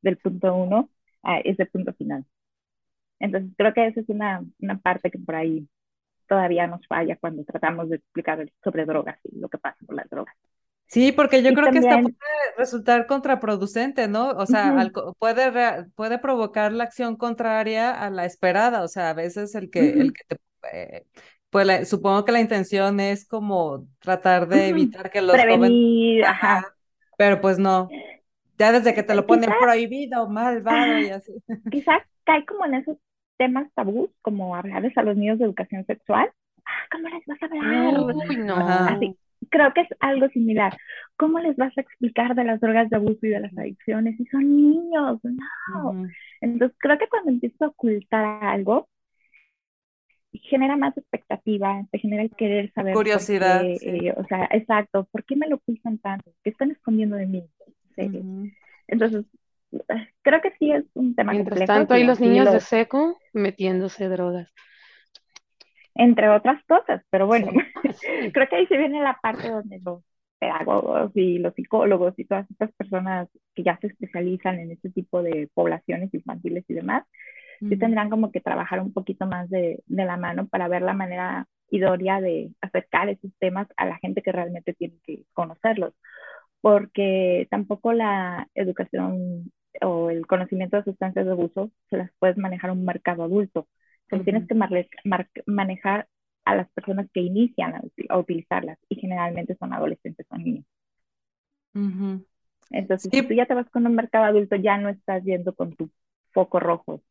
del 0.03 0.17
punto 0.17 0.53
uno 0.53 0.91
a 1.23 1.39
ese 1.39 1.65
punto 1.67 1.93
final. 1.95 2.25
Entonces 3.21 3.53
creo 3.57 3.73
que 3.73 3.87
esa 3.87 4.01
es 4.01 4.09
una, 4.09 4.43
una 4.59 4.79
parte 4.79 5.13
que 5.13 5.19
por 5.21 5.37
ahí 5.37 5.69
todavía 6.31 6.69
nos 6.69 6.87
falla 6.87 7.17
cuando 7.17 7.43
tratamos 7.43 7.89
de 7.89 7.97
explicar 7.97 8.49
sobre 8.63 8.85
drogas 8.85 9.19
y 9.25 9.41
lo 9.41 9.49
que 9.49 9.59
pasa 9.59 9.85
con 9.85 9.97
las 9.97 10.09
drogas. 10.09 10.33
Sí, 10.87 11.11
porque 11.11 11.43
yo 11.43 11.53
creo 11.55 11.73
que 11.73 11.79
esto 11.79 11.91
puede 11.91 12.57
resultar 12.57 13.07
contraproducente, 13.07 14.07
¿no? 14.07 14.31
O 14.31 14.47
sea, 14.47 14.77
puede, 15.19 15.85
puede 15.97 16.19
provocar 16.21 16.73
la 16.73 16.85
acción 16.85 17.17
contraria 17.17 17.91
a 17.91 18.11
la 18.11 18.27
esperada, 18.27 18.85
o 18.85 18.89
sea, 18.89 19.11
a 19.11 19.15
veces 19.15 19.57
el 19.57 19.71
que, 19.71 19.91
el 19.91 20.13
que 20.13 20.25
te... 20.29 20.37
Eh, 20.73 21.05
pues 21.51 21.89
supongo 21.89 22.25
que 22.25 22.31
la 22.31 22.41
intención 22.41 23.01
es 23.01 23.27
como 23.27 23.89
tratar 23.99 24.47
de 24.47 24.69
evitar 24.69 25.11
que 25.11 25.21
los 25.21 25.33
Prevenir, 25.33 26.25
ajá. 26.27 26.77
Pero 27.19 27.41
pues 27.41 27.59
no, 27.59 27.89
ya 28.57 28.71
desde 28.71 28.95
que 28.95 29.03
te 29.03 29.17
lo 29.17 29.27
ponen 29.27 29.51
prohibido, 29.61 30.29
malvado 30.29 30.99
y 30.99 31.11
así. 31.11 31.33
Quizás 31.73 32.03
cae 32.23 32.45
como 32.47 32.67
en 32.67 32.75
esos 32.75 32.97
temas 33.41 33.73
tabús, 33.73 34.11
como 34.21 34.55
hablarles 34.55 34.97
a 34.99 35.03
los 35.03 35.17
niños 35.17 35.39
de 35.39 35.47
educación 35.47 35.87
sexual. 35.87 36.31
Ah, 36.67 36.85
¿Cómo 36.93 37.09
les 37.09 37.25
vas 37.25 37.43
a 37.43 37.47
hablar? 37.47 38.15
Uy, 38.29 38.37
no. 38.37 38.57
Así. 38.57 39.17
Creo 39.49 39.73
que 39.73 39.81
es 39.81 39.89
algo 39.99 40.29
similar. 40.29 40.77
¿Cómo 41.17 41.39
les 41.39 41.57
vas 41.57 41.73
a 41.79 41.81
explicar 41.81 42.35
de 42.35 42.45
las 42.45 42.61
drogas 42.61 42.91
de 42.91 42.97
abuso 42.97 43.21
y 43.23 43.31
de 43.31 43.41
las 43.41 43.57
adicciones 43.57 44.19
si 44.19 44.27
son 44.27 44.43
niños? 44.55 45.21
No. 45.25 46.07
Entonces, 46.43 46.77
creo 46.79 46.99
que 46.99 47.09
cuando 47.09 47.31
empiezo 47.31 47.65
a 47.65 47.69
ocultar 47.69 48.45
algo, 48.45 48.91
genera 50.33 50.77
más 50.77 50.95
expectativa, 50.99 51.83
te 51.91 51.99
genera 51.99 52.23
el 52.23 52.31
querer 52.37 52.71
saber. 52.75 52.93
Curiosidad. 52.93 53.65
Eh, 53.65 54.13
o 54.19 54.25
sea, 54.25 54.49
exacto, 54.53 55.09
¿por 55.11 55.25
qué 55.25 55.35
me 55.35 55.49
lo 55.49 55.57
ocultan 55.57 55.97
tanto? 55.97 56.31
¿Qué 56.45 56.51
están 56.51 56.73
escondiendo 56.73 57.17
de 57.17 57.27
mí? 57.27 57.45
Entonces, 58.87 59.25
creo 60.23 60.41
que 60.41 60.53
sí 60.59 60.73
es 60.73 60.85
un 60.95 61.15
tema 61.15 61.33
Mientras 61.33 61.65
tanto, 61.67 61.95
hay 61.95 62.05
los 62.05 62.21
niños 62.21 62.53
de 62.53 62.61
seco 62.61 63.19
metiéndose 63.33 64.09
drogas. 64.09 64.53
Entre 65.95 66.29
otras 66.29 66.63
cosas, 66.67 67.03
pero 67.11 67.27
bueno, 67.27 67.49
creo 68.35 68.49
que 68.49 68.57
ahí 68.57 68.67
se 68.67 68.79
viene 68.79 69.03
la 69.03 69.19
parte 69.21 69.51
donde 69.51 69.81
los 69.81 70.03
pedagogos 70.39 71.11
y 71.15 71.39
los 71.39 71.55
psicólogos 71.55 72.15
y 72.19 72.25
todas 72.25 72.51
estas 72.51 72.73
personas 72.73 73.29
que 73.55 73.63
ya 73.63 73.79
se 73.79 73.89
especializan 73.89 74.59
en 74.59 74.71
este 74.71 74.91
tipo 74.91 75.23
de 75.23 75.51
poblaciones 75.53 76.13
infantiles 76.15 76.65
y 76.69 76.75
demás, 76.75 77.05
sí 77.59 77.77
tendrán 77.77 78.09
como 78.09 78.33
que 78.33 78.41
trabajar 78.41 78.81
un 78.81 78.95
poquito 78.95 79.27
más 79.27 79.51
de, 79.51 79.83
de 79.85 80.05
la 80.07 80.17
mano 80.17 80.49
para 80.49 80.67
ver 80.67 80.81
la 80.81 80.95
manera 80.95 81.47
idónea 81.69 82.23
de 82.23 82.53
acercar 82.63 83.11
esos 83.11 83.31
temas 83.39 83.69
a 83.77 83.85
la 83.85 83.99
gente 83.99 84.23
que 84.23 84.33
realmente 84.33 84.73
tiene 84.73 84.95
que 85.05 85.25
conocerlos 85.35 85.93
porque 86.61 87.47
tampoco 87.51 87.93
la 87.93 88.49
educación 88.55 89.53
o 89.83 90.11
el 90.11 90.27
conocimiento 90.27 90.77
de 90.77 90.85
sustancias 90.85 91.25
de 91.25 91.33
abuso 91.33 91.71
se 91.89 91.97
las 91.97 92.11
puedes 92.19 92.37
manejar 92.37 92.71
a 92.71 92.73
un 92.73 92.85
mercado 92.85 93.23
adulto. 93.23 93.69
Se 94.09 94.19
tienes 94.21 94.49
que 94.49 94.57
manejar 95.47 96.09
a 96.45 96.57
las 96.57 96.69
personas 96.71 97.09
que 97.13 97.21
inician 97.21 97.75
a, 98.09 98.19
utilizarlas 98.19 98.79
y 98.89 98.97
generalmente 98.97 99.57
son 99.57 99.73
adolescentes 99.73 100.27
o 100.31 100.37
niños. 100.37 100.65
Entonces, 102.71 103.11
si 103.11 103.23
tú 103.27 103.35
ya 103.35 103.47
te 103.47 103.55
vas 103.55 103.71
con 103.71 103.87
un 103.87 103.95
mercado 103.95 104.25
adulto, 104.25 104.57
ya 104.57 104.77
no 104.79 104.89
estás 104.89 105.23
yendo 105.25 105.55
con 105.55 105.75
tu 105.75 105.91
foco 106.33 106.59
rojo. 106.59 107.03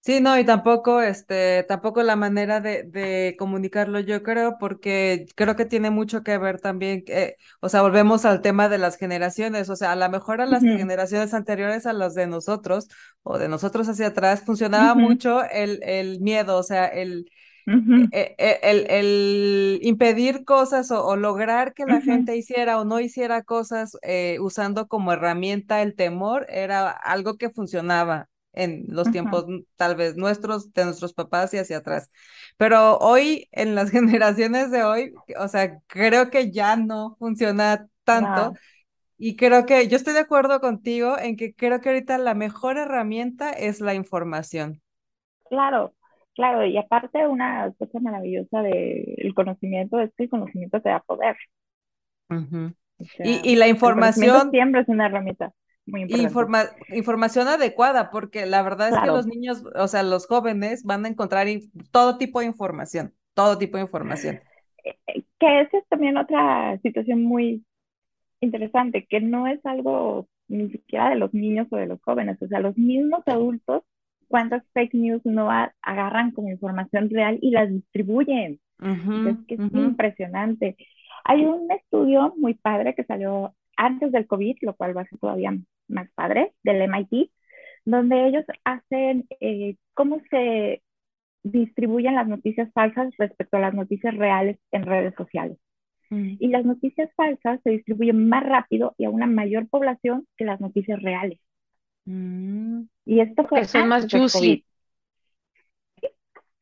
Sí, 0.00 0.20
no, 0.20 0.38
y 0.38 0.44
tampoco, 0.44 1.02
este, 1.02 1.64
tampoco 1.64 2.02
la 2.02 2.16
manera 2.16 2.60
de, 2.60 2.84
de, 2.84 3.36
comunicarlo, 3.38 4.00
yo 4.00 4.22
creo, 4.22 4.56
porque 4.58 5.26
creo 5.34 5.54
que 5.54 5.66
tiene 5.66 5.90
mucho 5.90 6.22
que 6.22 6.38
ver 6.38 6.60
también, 6.60 7.04
o 7.60 7.68
sea, 7.68 7.82
volvemos 7.82 8.24
al 8.24 8.40
tema 8.40 8.70
de 8.70 8.78
las 8.78 8.96
generaciones, 8.96 9.68
o 9.68 9.76
sea, 9.76 9.92
a 9.92 9.96
lo 9.96 10.08
mejor 10.08 10.40
a 10.40 10.46
las 10.46 10.62
generaciones 10.62 11.34
anteriores 11.34 11.84
a 11.84 11.92
las 11.92 12.14
de 12.14 12.26
nosotros, 12.26 12.88
o 13.22 13.38
de 13.38 13.48
nosotros 13.48 13.88
hacia 13.88 14.06
atrás, 14.06 14.42
funcionaba 14.46 14.94
mucho 14.94 15.44
el, 15.44 15.82
el 15.82 16.20
miedo, 16.20 16.56
o 16.56 16.62
sea, 16.62 16.86
el, 16.86 17.26
e, 18.12 18.34
e, 18.38 18.60
el, 18.62 18.86
el, 18.88 19.78
impedir 19.82 20.44
cosas 20.44 20.90
o, 20.90 21.16
lograr 21.16 21.74
que 21.74 21.84
la 21.84 22.00
gente 22.00 22.34
hiciera 22.34 22.78
o 22.80 22.86
no 22.86 22.98
hiciera 22.98 23.42
cosas 23.42 23.98
eh, 24.02 24.38
usando 24.40 24.88
como 24.88 25.12
herramienta 25.12 25.82
el 25.82 25.94
temor 25.94 26.46
era 26.48 26.88
algo 26.90 27.36
que 27.36 27.50
funcionaba 27.50 28.28
en 28.58 28.84
los 28.88 29.10
tiempos 29.10 29.46
tal 29.76 29.94
vez 29.94 30.16
nuestros, 30.16 30.72
de 30.72 30.84
nuestros 30.84 31.14
papás 31.14 31.54
y 31.54 31.58
hacia 31.58 31.78
atrás. 31.78 32.10
Pero 32.56 32.98
hoy, 32.98 33.48
en 33.52 33.74
las 33.74 33.90
generaciones 33.90 34.70
de 34.70 34.82
hoy, 34.82 35.14
o 35.38 35.48
sea, 35.48 35.78
creo 35.86 36.30
que 36.30 36.50
ya 36.50 36.76
no 36.76 37.16
funciona 37.18 37.86
tanto. 38.04 38.54
Y 39.16 39.36
creo 39.36 39.66
que 39.66 39.88
yo 39.88 39.96
estoy 39.96 40.14
de 40.14 40.20
acuerdo 40.20 40.60
contigo 40.60 41.18
en 41.18 41.36
que 41.36 41.54
creo 41.54 41.80
que 41.80 41.88
ahorita 41.88 42.18
la 42.18 42.34
mejor 42.34 42.78
herramienta 42.78 43.50
es 43.50 43.80
la 43.80 43.94
información. 43.94 44.80
Claro, 45.48 45.94
claro, 46.34 46.64
y 46.64 46.76
aparte 46.76 47.26
una 47.26 47.72
cosa 47.78 47.98
maravillosa 48.00 48.62
del 48.62 49.32
conocimiento 49.34 49.98
es 49.98 50.12
que 50.16 50.24
el 50.24 50.30
conocimiento 50.30 50.80
te 50.80 50.90
da 50.90 51.00
poder. 51.00 51.36
y, 53.24 53.52
y, 53.52 53.56
la 53.56 53.66
información... 53.66 54.50
siempre 54.50 54.82
es 54.82 54.88
una 54.88 55.06
herramienta. 55.06 55.52
Informa 56.08 56.64
información 56.88 57.48
adecuada, 57.48 58.10
porque 58.10 58.46
la 58.46 58.62
verdad 58.62 58.90
es 58.90 58.98
que 58.98 59.06
los 59.06 59.26
niños, 59.26 59.64
o 59.74 59.88
sea, 59.88 60.02
los 60.02 60.26
jóvenes 60.26 60.84
van 60.84 61.04
a 61.04 61.08
encontrar 61.08 61.46
todo 61.90 62.18
tipo 62.18 62.40
de 62.40 62.46
información, 62.46 63.14
todo 63.34 63.58
tipo 63.58 63.76
de 63.76 63.84
información. 63.84 64.40
Eh, 64.84 64.96
eh, 65.06 65.22
que 65.38 65.60
esa 65.62 65.78
es 65.78 65.88
también 65.88 66.16
otra 66.16 66.78
situación 66.82 67.22
muy 67.22 67.64
interesante, 68.40 69.06
que 69.08 69.20
no 69.20 69.46
es 69.46 69.64
algo 69.64 70.28
ni 70.48 70.70
siquiera 70.70 71.10
de 71.10 71.16
los 71.16 71.32
niños 71.34 71.66
o 71.70 71.76
de 71.76 71.86
los 71.86 72.00
jóvenes, 72.02 72.40
o 72.40 72.48
sea, 72.48 72.60
los 72.60 72.76
mismos 72.76 73.22
adultos, 73.26 73.82
cuántas 74.28 74.62
fake 74.72 74.94
news 74.94 75.24
no 75.24 75.50
agarran 75.82 76.32
como 76.32 76.50
información 76.50 77.10
real 77.10 77.38
y 77.40 77.50
las 77.50 77.70
distribuyen. 77.70 78.60
es 78.80 79.36
que 79.46 79.54
es 79.54 79.60
impresionante. 79.72 80.76
Hay 81.24 81.44
un 81.44 81.70
estudio 81.70 82.34
muy 82.36 82.54
padre 82.54 82.94
que 82.94 83.04
salió 83.04 83.54
antes 83.78 84.12
del 84.12 84.26
COVID, 84.26 84.58
lo 84.60 84.74
cual 84.74 84.94
va 84.94 85.02
a 85.02 85.08
ser 85.08 85.18
todavía 85.18 85.56
más 85.86 86.10
padre, 86.14 86.52
del 86.62 86.82
MIT, 86.82 87.30
donde 87.86 88.26
ellos 88.26 88.44
hacen 88.64 89.26
eh, 89.40 89.76
cómo 89.94 90.20
se 90.30 90.82
distribuyen 91.44 92.16
las 92.16 92.28
noticias 92.28 92.70
falsas 92.74 93.14
respecto 93.16 93.56
a 93.56 93.60
las 93.60 93.74
noticias 93.74 94.14
reales 94.14 94.58
en 94.72 94.84
redes 94.84 95.14
sociales. 95.14 95.56
Mm. 96.10 96.36
Y 96.40 96.48
las 96.48 96.64
noticias 96.64 97.08
falsas 97.14 97.60
se 97.62 97.70
distribuyen 97.70 98.28
más 98.28 98.44
rápido 98.44 98.94
y 98.98 99.04
a 99.04 99.10
una 99.10 99.26
mayor 99.26 99.68
población 99.68 100.26
que 100.36 100.44
las 100.44 100.60
noticias 100.60 101.00
reales. 101.00 101.38
Mm. 102.04 102.82
Y 103.06 103.20
esto 103.20 103.46
fue... 103.46 103.64
son 103.64 103.88
más 103.88 104.06
juicy. 104.10 104.64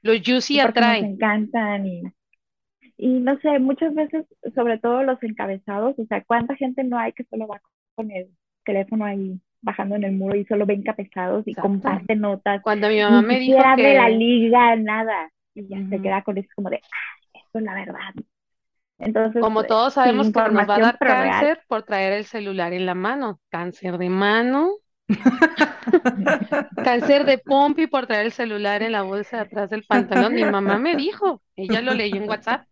Los 0.03 0.21
juicy 0.25 0.61
atraen. 0.61 1.03
Nos 1.03 1.13
encantan 1.15 1.87
y 1.87 2.03
y 2.99 3.09
no 3.09 3.39
sé, 3.41 3.59
muchas 3.59 3.95
veces, 3.95 4.25
sobre 4.55 4.79
todo 4.79 5.03
los 5.03 5.23
encabezados, 5.23 5.99
o 5.99 6.07
sea, 6.07 6.25
¿cuánta 6.25 6.57
gente 6.57 6.83
no 6.83 6.99
hay 6.99 7.13
que 7.13 7.25
solo 7.25 7.47
va 7.47 7.61
con 7.95 8.11
el 8.11 8.29
teléfono 8.65 9.05
ahí 9.05 9.39
bajando 9.61 9.97
en 9.97 10.05
el 10.05 10.13
muro 10.13 10.37
y 10.37 10.45
solo 10.47 10.65
ven 10.65 10.81
encabezados 10.81 11.47
y 11.47 11.55
comparte 11.55 12.17
notas? 12.17 12.63
Cuando 12.63 12.89
mi 12.89 13.01
mamá 13.01 13.21
me 13.21 13.39
dijo 13.39 13.59
que... 13.77 13.83
de 13.83 13.95
la 13.95 14.09
liga, 14.09 14.77
nada. 14.77 15.31
Y 15.55 15.69
ya 15.69 15.79
se 15.89 16.01
queda 16.01 16.23
con 16.23 16.39
eso 16.39 16.49
como 16.55 16.71
de, 16.71 16.77
ah, 16.77 17.29
esto 17.35 17.59
es 17.59 17.65
la 17.65 17.75
verdad. 17.75 18.15
Entonces, 18.99 19.43
como 19.43 19.65
todos 19.65 19.95
sabemos 19.95 20.33
que 20.33 20.41
nos 20.41 20.69
va 20.69 20.77
a 20.77 20.79
dar 20.79 20.99
cáncer 20.99 21.61
por 21.69 21.83
traer 21.83 22.15
el 22.15 22.25
celular 22.25 22.73
en 22.73 22.87
la 22.87 22.95
mano, 22.95 23.41
cáncer 23.51 23.99
de 23.99 24.09
mano, 24.09 24.71
cáncer 26.83 27.27
de 27.27 27.37
pompi 27.37 27.87
por 27.89 28.07
traer 28.07 28.27
el 28.27 28.33
celular 28.33 28.83
en 28.83 28.93
la 28.93 29.03
bolsa 29.03 29.37
de 29.37 29.43
atrás 29.43 29.69
del 29.69 29.85
pantalón. 29.85 30.35
Mi 30.35 30.45
mamá 30.45 30.79
me 30.79 30.97
dijo, 30.97 31.43
ella 31.57 31.83
lo 31.83 31.93
leyó 31.93 32.17
en 32.17 32.29
WhatsApp. 32.29 32.67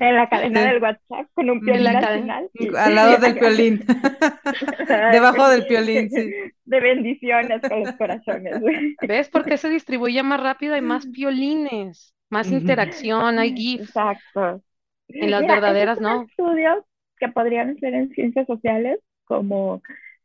En 0.00 0.14
la 0.16 0.28
cadena 0.28 0.72
del 0.72 0.82
WhatsApp 0.82 1.26
con 1.34 1.50
un 1.50 1.60
piolín 1.60 1.86
al 1.86 2.50
Al 2.76 2.94
lado 2.94 3.18
del 3.18 3.38
piolín. 3.38 3.84
Debajo 5.12 5.48
del 5.48 5.66
piolín, 5.66 6.10
sí. 6.10 6.32
De 6.64 6.80
bendiciones 6.80 7.60
con 7.62 7.80
los 7.80 7.92
corazones. 7.92 8.60
¿Ves 9.06 9.28
por 9.28 9.44
qué 9.44 9.56
se 9.56 9.68
distribuye 9.68 10.22
más 10.22 10.40
rápido? 10.40 10.74
Hay 10.74 10.80
más 10.82 11.06
piolines, 11.06 12.14
más 12.30 12.50
interacción, 12.50 13.38
hay 13.38 13.54
GIFs. 13.54 13.88
Exacto. 13.88 14.62
En 15.08 15.30
las 15.30 15.42
verdaderas, 15.42 16.00
¿no? 16.00 16.22
Estudios 16.22 16.84
que 17.18 17.28
podrían 17.28 17.76
ser 17.78 17.94
en 17.94 18.10
ciencias 18.10 18.46
sociales, 18.46 18.98
como 19.24 19.82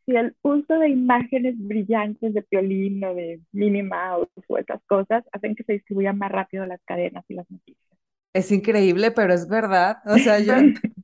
si 0.08 0.18
el 0.18 0.36
uso 0.44 0.80
de 0.80 0.90
imágenes 0.90 1.56
brillantes 1.60 2.34
de 2.34 2.44
Piolín 2.44 3.04
o 3.06 3.16
de 3.16 3.42
Minnie 3.54 3.84
Mouse 3.84 4.30
o 4.48 4.58
esas 4.60 4.84
cosas 4.88 5.26
hacen 5.34 5.56
que 5.56 5.66
se 5.66 5.74
distribuyan 5.76 6.18
más 6.20 6.32
rápido 6.34 6.66
las 6.68 6.82
cadenas 6.86 7.26
y 7.30 7.36
las 7.36 7.52
noticias. 7.52 7.98
Es 8.34 8.52
increíble, 8.52 9.12
pero 9.12 9.34
es 9.34 9.48
verdad. 9.50 9.98
O 10.06 10.20
sea, 10.20 10.40
yo 10.40 10.56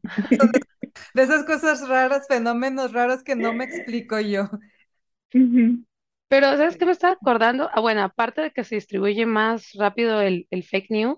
de 1.13 1.23
esas 1.23 1.43
cosas 1.45 1.87
raras, 1.87 2.27
fenómenos 2.27 2.91
raros 2.93 3.23
que 3.23 3.35
no 3.35 3.53
me 3.53 3.63
explico 3.65 4.19
yo. 4.19 4.49
Pero, 6.27 6.47
¿sabes 6.57 6.77
qué 6.77 6.85
me 6.85 6.91
estaba 6.91 7.13
acordando? 7.13 7.69
Ah, 7.73 7.79
bueno, 7.81 8.03
aparte 8.03 8.41
de 8.41 8.51
que 8.51 8.63
se 8.63 8.75
distribuye 8.75 9.25
más 9.25 9.71
rápido 9.75 10.21
el, 10.21 10.47
el 10.51 10.63
fake 10.63 10.89
news, 10.89 11.17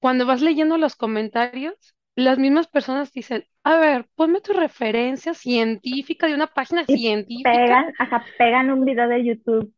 cuando 0.00 0.26
vas 0.26 0.42
leyendo 0.42 0.78
los 0.78 0.96
comentarios, 0.96 1.96
las 2.18 2.36
mismas 2.36 2.66
personas 2.66 3.12
dicen, 3.12 3.44
a 3.62 3.78
ver, 3.78 4.06
ponme 4.16 4.40
tu 4.40 4.52
referencia 4.52 5.34
científica 5.34 6.26
de 6.26 6.34
una 6.34 6.48
página 6.48 6.84
científica. 6.84 7.52
Pegan, 7.52 7.94
ajá, 7.96 8.24
pegan 8.36 8.70
un 8.72 8.84
video 8.84 9.08
de 9.08 9.24
YouTube. 9.24 9.72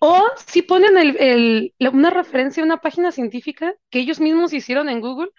o 0.00 0.22
si 0.46 0.62
ponen 0.62 0.96
el, 0.96 1.74
una 1.92 2.10
referencia 2.10 2.62
a 2.62 2.66
una 2.66 2.76
página 2.76 3.10
científica 3.10 3.74
que 3.90 3.98
ellos 3.98 4.20
mismos 4.20 4.52
hicieron 4.52 4.88
en 4.88 5.00
Google, 5.00 5.30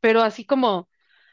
pero 0.00 0.22
así 0.22 0.44
como, 0.44 0.88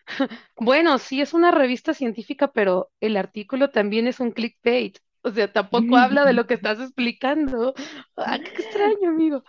bueno, 0.57 0.99
sí 0.99 1.19
es 1.19 1.33
una 1.33 1.49
revista 1.49 1.95
científica, 1.95 2.51
pero 2.51 2.91
el 2.99 3.17
artículo 3.17 3.71
también 3.71 4.05
es 4.07 4.19
un 4.19 4.31
clickbait. 4.31 4.99
O 5.23 5.31
sea, 5.31 5.51
tampoco 5.51 5.97
habla 5.97 6.23
de 6.23 6.33
lo 6.33 6.45
que 6.45 6.53
estás 6.61 6.79
explicando. 6.79 7.73
Ah, 8.15 8.37
qué 8.37 8.61
extraño, 8.61 9.09
amigo. 9.09 9.43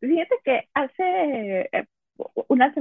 Fíjate 0.00 0.36
que 0.44 0.68
hace 0.74 1.07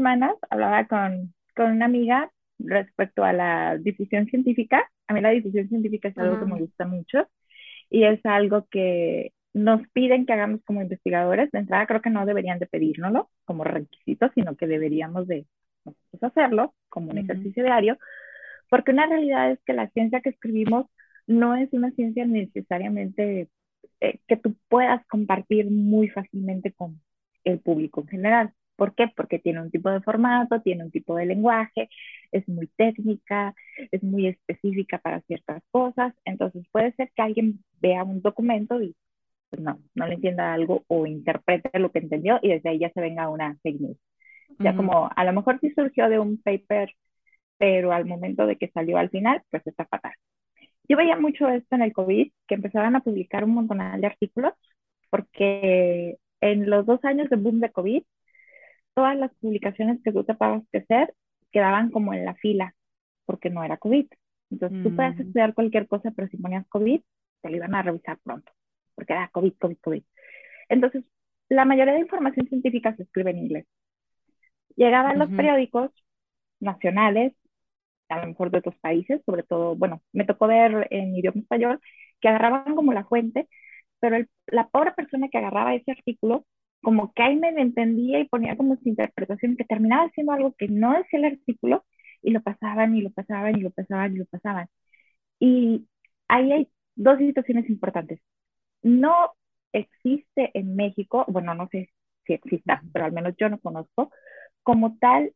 semanas 0.08 0.38
hablaba 0.50 0.88
con, 0.88 1.34
con 1.56 1.72
una 1.72 1.86
amiga 1.86 2.32
respecto 2.60 3.24
a 3.24 3.34
la 3.34 3.78
difusión 3.78 4.26
científica. 4.28 4.90
A 5.08 5.14
mí 5.14 5.22
la 5.22 5.32
difusión 5.32 5.68
científica 5.68 6.08
es 6.08 6.18
algo 6.18 6.40
que 6.40 6.46
me 6.46 6.60
gusta 6.60 6.86
mucho 6.86 7.28
y 7.90 8.04
es 8.04 8.26
algo 8.26 8.68
que 8.72 9.34
nos 9.54 9.82
piden 9.90 10.26
que 10.26 10.34
hagamos 10.34 10.62
como 10.66 10.82
investigadores. 10.82 11.52
De 11.52 11.60
entrada 11.60 11.86
creo 11.86 12.02
que 12.02 12.10
no 12.10 12.26
deberían 12.26 12.60
de 12.60 12.68
pedírnoslo 12.68 13.30
como 13.46 13.64
requisito, 13.64 14.30
sino 14.34 14.56
que 14.56 14.68
deberíamos 14.68 15.28
de 15.28 15.46
hacerlo 16.22 16.74
como 16.90 17.12
un 17.12 17.18
ejercicio 17.18 17.64
diario, 17.64 17.98
porque 18.70 18.92
una 18.92 19.08
realidad 19.08 19.52
es 19.52 19.60
que 19.66 19.74
la 19.74 19.90
ciencia 19.90 20.22
que 20.22 20.30
escribimos 20.30 20.88
no 21.28 21.56
es 21.56 21.72
una 21.74 21.92
ciencia 21.92 22.26
necesariamente 22.26 23.50
eh, 24.00 24.20
que 24.28 24.38
tú 24.38 24.56
puedas 24.70 25.06
compartir 25.08 25.70
muy 25.70 26.10
fácilmente 26.10 26.72
con 26.72 27.02
el 27.44 27.60
público 27.60 28.02
en 28.02 28.08
general. 28.08 28.54
¿Por 28.78 28.96
qué? 28.96 29.08
Porque 29.16 29.40
tiene 29.40 29.62
un 29.62 29.72
tipo 29.72 29.90
de 29.90 30.02
formato, 30.02 30.62
tiene 30.62 30.86
un 30.86 30.92
tipo 30.92 31.16
de 31.16 31.26
lenguaje, 31.26 31.90
es 32.32 32.48
muy 32.48 32.68
técnica, 32.78 33.54
es 33.92 34.04
muy 34.04 34.28
específica 34.28 35.00
para 35.00 35.22
ciertas 35.22 35.64
cosas. 35.72 36.14
Entonces 36.26 36.66
puede 36.72 36.94
ser 36.94 37.12
que 37.16 37.22
alguien 37.24 37.64
vea 37.82 38.04
un 38.04 38.22
documento 38.22 38.82
y 38.82 38.96
pues 39.50 39.62
no, 39.62 39.80
no 39.96 40.08
le 40.08 40.16
entienda 40.16 40.54
algo 40.54 40.84
o 40.88 41.06
interprete 41.06 41.80
lo 41.80 41.92
que 41.92 42.00
entendió 42.00 42.40
y 42.42 42.50
desde 42.50 42.70
ahí 42.70 42.80
ya 42.80 42.92
se 42.92 43.02
venga 43.02 43.30
una 43.30 43.58
fake 43.64 43.82
news. 43.82 43.98
Ya 44.60 44.76
como 44.76 45.10
a 45.16 45.24
lo 45.26 45.34
mejor 45.34 45.60
sí 45.60 45.72
surgió 45.76 46.10
de 46.10 46.20
un 46.20 46.42
paper, 46.42 46.92
pero 47.58 47.92
al 47.92 48.06
momento 48.06 48.46
de 48.48 48.58
que 48.58 48.70
salió 48.70 48.98
al 48.98 49.10
final, 49.10 49.44
pues 49.52 49.66
está 49.68 49.86
fatal. 49.86 50.14
Yo 50.90 50.98
veía 50.98 51.18
mucho 51.18 51.48
esto 51.50 51.76
en 51.76 51.82
el 51.82 51.94
COVID, 51.94 52.32
que 52.48 52.56
empezaban 52.56 52.96
a 52.96 53.02
publicar 53.02 53.44
un 53.44 53.52
montón 53.52 53.80
de 53.80 54.08
artículos, 54.08 54.54
porque 55.10 56.18
en 56.42 56.70
los 56.70 56.86
dos 56.86 57.04
años 57.04 57.30
de 57.30 57.36
boom 57.36 57.60
de 57.60 57.72
COVID, 57.72 58.04
todas 58.98 59.16
las 59.16 59.32
publicaciones 59.36 60.02
que 60.04 60.12
tú 60.12 60.24
te 60.24 60.34
pagas 60.34 60.64
que 60.72 60.80
hacer 60.80 61.14
quedaban 61.52 61.92
como 61.92 62.16
en 62.16 62.26
la 62.26 62.34
fila, 62.34 62.74
porque 63.26 63.52
no 63.52 63.64
era 63.64 63.78
COVID. 63.78 64.08
Entonces 64.50 64.82
tú 64.82 64.96
puedes 64.96 65.16
mm. 65.18 65.22
estudiar 65.22 65.54
cualquier 65.54 65.88
cosa, 65.88 66.10
pero 66.16 66.28
si 66.30 66.38
ponías 66.38 66.66
COVID, 66.68 67.00
te 67.44 67.50
lo 67.52 67.56
iban 67.56 67.76
a 67.76 67.84
revisar 67.84 68.18
pronto, 68.24 68.52
porque 68.96 69.14
era 69.14 69.28
COVID, 69.28 69.54
COVID, 69.60 69.78
COVID. 69.82 70.04
Entonces, 70.70 71.04
la 71.48 71.64
mayoría 71.64 71.94
de 71.94 72.00
información 72.00 72.48
científica 72.48 72.96
se 72.96 73.04
escribe 73.04 73.30
en 73.30 73.38
inglés. 73.38 73.68
Llegaban 74.76 75.20
los 75.20 75.30
periódicos 75.30 75.92
nacionales, 76.60 77.34
a 78.10 78.22
lo 78.22 78.30
mejor 78.30 78.50
de 78.50 78.58
otros 78.58 78.78
países, 78.80 79.22
sobre 79.28 79.44
todo, 79.44 79.76
bueno, 79.76 80.02
me 80.12 80.26
tocó 80.26 80.48
ver 80.48 80.88
en 80.90 81.16
idioma 81.16 81.42
español, 81.42 81.80
que 82.20 82.30
agarraban 82.30 82.74
como 82.74 82.94
la 82.94 83.06
fuente, 83.06 83.48
pero 84.00 84.26
la 84.48 84.68
pobre 84.70 84.94
persona 84.94 85.30
que 85.30 85.38
agarraba 85.38 85.76
ese 85.76 85.92
artículo 85.92 86.48
como 86.82 87.14
que 87.14 87.24
ahí 87.24 87.36
me 87.36 87.50
entendía 87.50 88.20
y 88.20 88.28
ponía 88.28 88.56
como 88.58 88.78
su 88.78 88.90
interpretación 88.90 89.58
que 89.58 89.66
terminaba 89.66 90.10
siendo 90.12 90.34
algo 90.34 90.54
que 90.58 90.68
no 90.68 90.94
decía 90.94 91.20
el 91.20 91.26
artículo 91.26 91.86
y 92.22 92.32
lo 92.32 92.42
pasaban 92.42 92.96
y 92.96 93.02
lo 93.02 93.12
pasaban 93.12 93.58
y 93.58 93.62
lo 93.62 93.72
pasaban 93.72 94.16
y 94.16 94.20
lo 94.20 94.26
pasaban. 94.26 94.68
Y 95.40 95.88
ahí 96.28 96.52
hay 96.52 96.70
dos 96.96 97.18
situaciones 97.20 97.70
importantes. 97.70 98.20
No 98.84 99.14
existe 99.74 100.52
en 100.54 100.76
México, 100.76 101.26
bueno, 101.28 101.54
no 101.54 101.68
sé 101.70 101.90
si 102.26 102.34
exista, 102.34 102.82
pero 102.94 103.06
al 103.06 103.14
menos 103.14 103.36
yo 103.38 103.50
no 103.50 103.60
conozco, 103.60 104.12
como 104.64 104.98
tal 104.98 105.34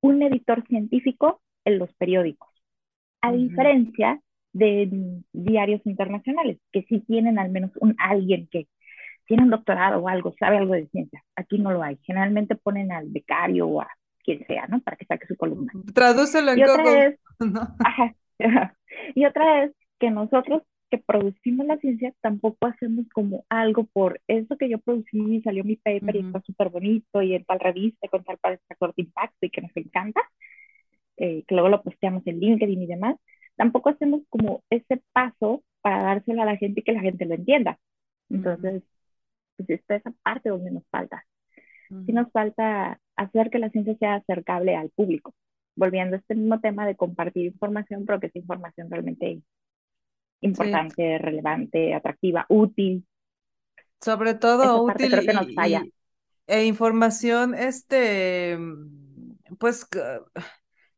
un 0.00 0.22
editor 0.22 0.66
científico 0.68 1.42
en 1.64 1.78
los 1.78 1.92
periódicos, 1.94 2.48
a 3.20 3.32
diferencia 3.32 4.20
de 4.52 4.88
diarios 5.32 5.80
internacionales, 5.84 6.58
que 6.72 6.82
sí 6.84 7.00
tienen 7.00 7.38
al 7.38 7.50
menos 7.50 7.72
un 7.80 7.94
alguien 7.98 8.48
que 8.50 8.68
tiene 9.28 9.44
un 9.44 9.50
doctorado 9.50 10.00
o 10.00 10.08
algo, 10.08 10.34
sabe 10.40 10.56
algo 10.56 10.72
de 10.72 10.88
ciencia. 10.88 11.22
Aquí 11.36 11.58
no 11.58 11.70
lo 11.70 11.82
hay. 11.82 11.98
Generalmente 12.02 12.56
ponen 12.56 12.90
al 12.90 13.08
becario 13.10 13.68
o 13.68 13.82
a 13.82 13.88
quien 14.24 14.44
sea, 14.46 14.66
¿no? 14.66 14.80
Para 14.80 14.96
que 14.96 15.04
saque 15.04 15.26
su 15.26 15.36
columna. 15.36 15.70
Tradúcelo 15.94 16.52
en 16.52 16.58
y 16.58 16.62
otra 16.62 17.14
ajá, 17.84 18.14
y 19.14 19.26
otra 19.26 19.64
es 19.64 19.72
que 20.00 20.10
nosotros 20.10 20.62
que 20.90 20.96
producimos 20.96 21.66
la 21.66 21.76
ciencia 21.76 22.14
tampoco 22.22 22.66
hacemos 22.66 23.06
como 23.12 23.44
algo 23.50 23.84
por 23.84 24.22
eso 24.26 24.56
que 24.56 24.70
yo 24.70 24.78
producí 24.78 25.18
y 25.18 25.42
salió 25.42 25.62
mi 25.62 25.76
paper 25.76 26.16
y 26.16 26.20
está 26.20 26.40
súper 26.40 26.70
bonito 26.70 27.20
y 27.20 27.34
en 27.34 27.44
tal 27.44 27.60
revista 27.60 28.08
con 28.08 28.24
tal 28.24 28.38
factor 28.38 28.94
de 28.94 29.02
impacto 29.02 29.44
y 29.44 29.50
que 29.50 29.60
nos 29.60 29.76
encanta, 29.76 30.22
eh, 31.18 31.44
que 31.46 31.54
luego 31.54 31.68
lo 31.68 31.82
posteamos 31.82 32.26
en 32.26 32.40
LinkedIn 32.40 32.82
y 32.82 32.86
demás, 32.86 33.16
tampoco 33.56 33.90
hacemos 33.90 34.22
como 34.30 34.62
ese 34.70 35.02
paso 35.12 35.62
para 35.82 36.02
dárselo 36.02 36.40
a 36.40 36.46
la 36.46 36.56
gente 36.56 36.80
y 36.80 36.84
que 36.84 36.92
la 36.92 37.02
gente 37.02 37.26
lo 37.26 37.34
entienda. 37.34 37.78
Entonces, 38.30 38.82
pues 39.58 39.80
esta 39.80 39.96
es 39.96 40.00
esa 40.06 40.14
parte 40.22 40.48
donde 40.48 40.70
nos 40.70 40.86
falta. 40.88 41.24
Sí 42.06 42.12
nos 42.12 42.30
falta 42.32 43.00
hacer 43.16 43.50
que 43.50 43.58
la 43.58 43.70
ciencia 43.70 43.96
sea 43.98 44.16
acercable 44.16 44.76
al 44.76 44.90
público, 44.90 45.34
volviendo 45.74 46.16
a 46.16 46.18
este 46.18 46.34
mismo 46.34 46.60
tema 46.60 46.86
de 46.86 46.96
compartir 46.96 47.46
información, 47.46 48.04
pero 48.06 48.20
que 48.20 48.26
es 48.26 48.36
información 48.36 48.90
realmente 48.90 49.42
importante, 50.40 51.18
relevante, 51.18 51.94
atractiva, 51.94 52.46
útil. 52.48 53.06
Sobre 54.00 54.34
todo 54.34 54.82
útil 54.82 55.10
creo 55.10 55.22
que 55.22 55.32
nos 55.32 55.54
falla. 55.54 55.84
e 56.46 56.64
información, 56.64 57.54
este, 57.54 58.58
pues 59.58 59.88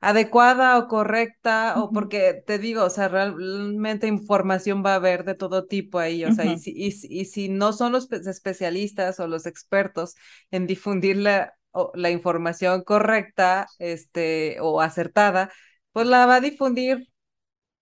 adecuada 0.01 0.79
o 0.79 0.89
correcta, 0.89 1.75
o 1.77 1.91
porque 1.91 2.43
te 2.47 2.59
digo, 2.59 2.85
o 2.85 2.91
sea, 2.91 3.09
realmente 3.09 4.07
información 4.07 4.83
va 4.85 4.93
a 4.93 4.97
haber 4.97 5.25
de 5.25 5.35
todo 5.35 5.67
tipo 5.67 5.99
ahí, 5.99 6.25
o 6.25 6.33
sea, 6.33 6.47
y, 6.47 6.59
si, 6.59 6.73
y, 6.75 7.25
si 7.27 7.49
no 7.49 7.73
son 7.73 7.93
los 7.93 8.11
especialistas 8.11 9.21
o 9.21 9.27
los 9.27 9.47
expertos 9.47 10.15
en 10.51 10.67
difundir 10.67 11.17
la, 11.17 11.55
la 11.95 12.11
información 12.11 12.83
correcta 12.83 13.67
este, 13.79 14.59
o 14.61 14.81
acertada, 14.81 15.53
pues 15.93 16.07
la 16.07 16.27
va 16.27 16.37
a 16.37 16.41
difundir 16.41 17.09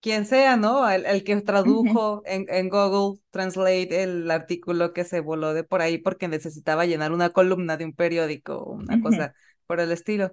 quien 0.01 0.27
sea, 0.27 0.57
¿no? 0.57 0.89
El, 0.89 1.25
que 1.25 1.41
tradujo 1.41 2.23
en, 2.25 2.47
en, 2.49 2.69
Google 2.69 3.21
Translate 3.31 4.03
el 4.03 4.31
artículo 4.31 4.93
que 4.93 5.05
se 5.05 5.21
voló 5.21 5.55
de 5.55 5.65
por 5.65 5.83
ahí 5.83 5.99
porque 5.99 6.29
necesitaba 6.29 6.87
llenar 6.87 7.13
una 7.13 7.31
columna 7.31 7.77
de 7.77 7.85
un 7.85 7.95
periódico 7.95 8.59
o 8.59 8.73
una 8.73 9.01
cosa 9.03 9.35
por 9.67 9.81
el 9.81 9.93
estilo. 9.93 10.33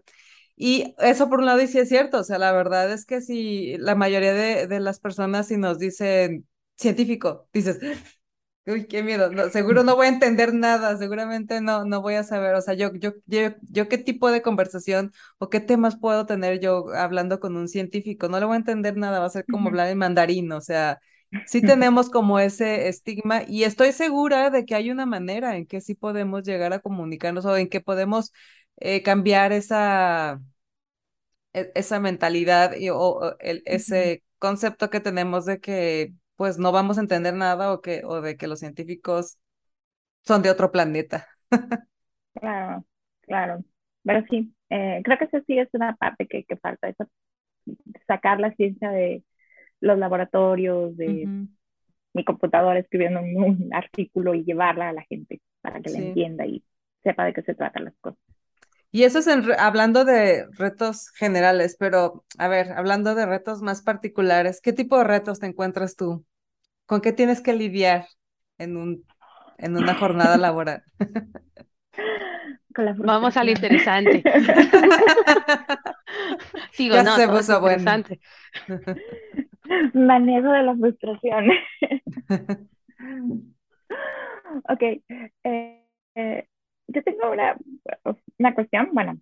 Y 0.58 0.96
eso 1.00 1.30
por 1.30 1.39
un 1.39 1.46
lado 1.48 1.62
y 1.62 1.68
sí 1.68 1.80
es 1.80 1.89
cierto, 1.89 2.20
o 2.20 2.24
sea, 2.24 2.38
la 2.39 2.52
verdad 2.54 2.91
es 2.91 3.06
que 3.06 3.20
si 3.22 3.78
la 3.78 3.96
mayoría 3.96 4.34
de, 4.34 4.68
de 4.68 4.80
las 4.80 5.00
personas 5.00 5.48
si 5.48 5.58
nos 5.58 5.80
dicen 5.80 6.48
científico, 6.78 7.50
dices, 7.54 7.80
uy, 8.65 8.88
qué 8.88 9.04
miedo, 9.04 9.30
seguro 9.52 9.84
no 9.84 9.96
voy 9.96 10.08
a 10.08 10.10
entender 10.10 10.54
nada, 10.54 10.98
seguramente 10.98 11.62
no, 11.62 11.86
no 11.86 12.02
voy 12.02 12.15
a 12.15 12.24
saber, 12.24 12.56
o 12.56 12.62
sea, 12.62 12.74
yo, 12.74 12.94
yo, 12.96 13.13
yo, 13.26 13.50
yo 13.70 13.89
qué 13.89 13.98
tipo 13.98 14.32
de 14.32 14.41
conversación 14.41 15.12
o 15.39 15.50
qué 15.50 15.60
temas 15.60 15.98
puedo 16.00 16.26
tener 16.26 16.60
yo 16.60 16.88
hablando 16.96 17.39
con 17.39 17.58
un 17.58 17.68
científico, 17.68 18.30
no 18.30 18.39
le 18.39 18.46
voy 18.46 18.56
a 18.56 18.58
entender 18.58 18.98
nada, 18.98 19.20
va 19.20 19.26
a 19.26 19.30
ser 19.30 19.48
como 19.48 19.70
hablar 19.70 19.89
en 19.89 19.98
mandarín, 19.98 20.52
o 20.54 20.62
sea, 20.62 21.00
sí 21.44 21.62
tenemos 21.65 22.10
como 22.10 22.39
ese 22.39 22.88
estigma 22.88 23.44
y 23.48 23.63
estoy 23.63 23.91
segura 23.91 24.50
de 24.50 24.65
que 24.65 24.76
hay 24.76 24.89
una 24.91 25.06
manera 25.06 25.58
en 25.58 25.65
que 25.65 25.82
sí 25.82 25.96
podemos 25.96 26.44
llegar 26.44 26.74
a 26.74 26.80
comunicarnos 26.80 27.46
o 27.46 27.56
en 27.58 27.70
que 27.70 27.82
podemos 27.82 28.32
eh, 28.77 29.03
cambiar 29.03 29.51
esa, 29.51 30.41
e, 31.53 31.71
esa 31.75 31.99
mentalidad 31.99 32.75
y, 32.75 32.89
o, 32.89 33.38
el, 33.39 33.63
ese 33.65 34.23
concepto 34.39 34.89
que 34.89 34.99
tenemos 34.99 35.45
de 35.45 35.59
que 35.59 36.13
pues 36.35 36.57
no 36.59 36.71
vamos 36.71 36.97
a 36.97 37.01
entender 37.01 37.33
nada 37.33 37.71
o, 37.71 37.81
que, 37.81 38.03
o 38.05 38.21
de 38.21 38.38
que 38.38 38.47
los 38.47 38.59
científicos 38.59 39.38
son 40.25 40.41
de 40.41 40.49
otro 40.49 40.71
planeta. 40.71 41.27
claro, 42.33 42.85
claro. 43.21 43.63
Pero 44.03 44.25
sí, 44.29 44.53
eh, 44.69 45.01
creo 45.03 45.17
que 45.17 45.25
eso 45.25 45.39
sí 45.47 45.57
es 45.57 45.69
una 45.73 45.95
parte 45.95 46.27
que, 46.27 46.43
que 46.43 46.57
falta, 46.57 46.89
eso, 46.89 47.09
sacar 48.07 48.39
la 48.39 48.53
ciencia 48.55 48.91
de, 48.91 49.23
los 49.85 49.97
laboratorios, 49.97 50.95
de 50.97 51.47
mi 52.13 52.23
computadora 52.23 52.79
escribiendo 52.79 53.21
un, 53.21 53.69
artículo 53.73 54.33
y 54.33 54.43
llevarla 54.43 54.89
a 54.89 54.93
la 54.93 55.03
gente 55.03 55.41
para 55.61 55.81
que 55.81 55.91
la 55.91 55.99
entienda 55.99 56.45
y 56.45 56.63
sepa 57.03 57.25
de 57.25 57.33
qué 57.33 57.41
se 57.43 57.55
tratan 57.55 57.85
las 57.85 57.95
cosas. 57.99 58.19
Y 58.95 59.03
eso 59.03 59.19
es 59.19 59.27
hablando 59.60 60.05
de 60.05 60.47
retos 60.51 61.10
generales, 61.10 61.75
pero 61.77 62.23
a 62.38 62.47
ver, 62.47 62.71
hablando 62.71 63.13
de 63.13 63.25
retos 63.25 63.62
más 63.62 63.81
particulares, 63.81 64.62
¿qué 64.62 64.71
tipo 64.71 64.97
de 64.97 65.03
retos 65.03 65.41
te 65.41 65.47
encuentras 65.47 65.97
tú? 65.97 66.25
¿Con 66.86 67.01
qué 67.01 67.12
tienes 67.12 67.41
que 67.41 67.51
lidiar 67.51 68.08
en, 68.58 68.77
un, 68.77 69.03
en 69.58 69.75
una 69.75 69.95
jornada 69.95 70.38
laboral? 70.38 70.81
Vamos 72.99 73.36
al 73.36 73.49
interesante. 73.49 74.23
Sigo, 76.71 77.03
no, 77.03 77.17
se 77.17 77.27
puso 77.27 77.58
interesante. 77.58 78.21
Manejo 79.93 80.53
de 80.53 80.63
la 80.63 80.73
frustración. 80.73 81.49
ok. 84.69 84.84
Eh, 85.43 85.86
eh, 86.15 86.47
yo 86.88 87.04
tengo 87.04 87.32
una, 87.32 87.58
una 88.39 88.54
cuestión, 88.56 88.89
bueno, 88.93 89.19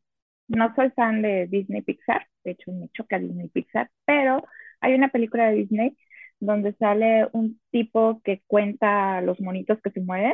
no 0.48 0.74
soy 0.76 0.92
fan 0.92 1.22
de 1.22 1.48
Disney 1.48 1.82
Pixar, 1.82 2.28
de 2.44 2.52
hecho 2.52 2.72
me 2.72 2.90
choca 2.90 3.20
Disney 3.20 3.50
Pixar, 3.50 3.90
pero 4.06 4.44
hay 4.82 4.94
una 4.96 5.10
película 5.10 5.50
de 5.50 5.56
Disney 5.58 5.98
donde 6.40 6.74
sale 6.76 7.28
un 7.34 7.60
tipo 7.72 8.22
que 8.24 8.44
cuenta 8.48 9.22
los 9.22 9.40
monitos 9.42 9.80
que 9.82 9.92
se 9.92 10.02
mueren. 10.02 10.34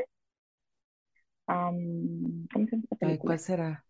¿Cómo 1.45 2.65
se 2.65 2.71
llama 2.71 2.83
esta 2.83 2.95
película? 2.97 3.17
¿Cuál 3.17 3.39
será? 3.39 3.85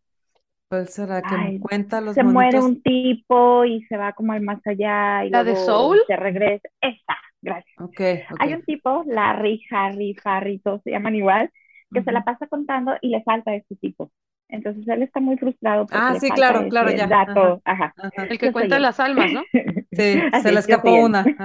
¿Cuál 0.69 0.89
será? 0.89 1.25
Que 1.25 1.55
cuenta 1.59 2.01
los 2.01 2.17
se 2.17 2.23
monitos. 2.23 2.29
muere 2.33 2.59
un 2.61 2.81
tipo 2.81 3.65
y 3.65 3.83
se 3.85 3.97
va 3.97 4.13
como 4.13 4.33
al 4.33 4.41
más 4.41 4.59
allá 4.65 5.25
y 5.25 5.31
¿La 5.31 5.43
de 5.43 5.55
Soul? 5.55 5.99
se 6.07 6.15
regresa. 6.15 6.67
Esta, 6.81 7.17
gracias. 7.41 7.75
Okay, 7.79 8.25
Hay 8.39 8.53
un 8.53 8.63
tipo, 8.63 9.03
Larry, 9.07 9.63
Harry, 9.71 10.15
Harry, 10.23 10.59
todos 10.59 10.81
se 10.83 10.91
llaman 10.91 11.15
igual, 11.15 11.51
que 11.91 12.03
se 12.03 12.11
la 12.11 12.23
pasa 12.23 12.47
contando 12.47 12.95
y 13.01 13.09
le 13.09 13.23
falta 13.23 13.55
este 13.55 13.75
tipo. 13.75 14.11
Entonces 14.47 14.87
él 14.87 15.03
está 15.03 15.19
muy 15.19 15.37
frustrado. 15.37 15.85
Porque 15.85 15.97
ah, 15.99 16.15
sí, 16.19 16.29
claro, 16.31 16.67
claro, 16.69 16.91
ya. 16.91 17.07
Dato. 17.07 17.61
Ajá. 17.65 17.93
El 18.29 18.37
que 18.37 18.51
cuenta 18.51 18.79
las 18.79 18.99
almas, 18.99 19.31
¿no? 19.31 19.43
Sí, 19.91 20.21
se 20.41 20.51
le 20.51 20.59
escapó 20.59 20.93
una. 20.93 21.25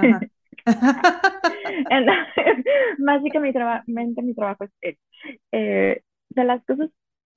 básicamente 2.97 3.59
mi 4.21 4.33
trabajo 4.33 4.65
es 4.81 4.97
eh, 5.51 6.01
de 6.29 6.43
las 6.43 6.63
cosas 6.65 6.89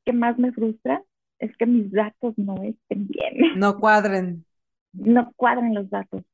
que 0.05 0.13
más 0.13 0.39
me 0.39 0.53
frustran 0.53 1.03
es 1.39 1.57
que 1.57 1.67
mis 1.67 1.93
datos 1.93 2.35
no 2.37 2.57
estén 2.63 3.07
bien. 3.07 3.59
No 3.59 3.79
cuadren. 3.79 4.45
No 4.93 5.33
cuadren 5.37 5.75
los 5.75 5.89
datos. 5.91 6.25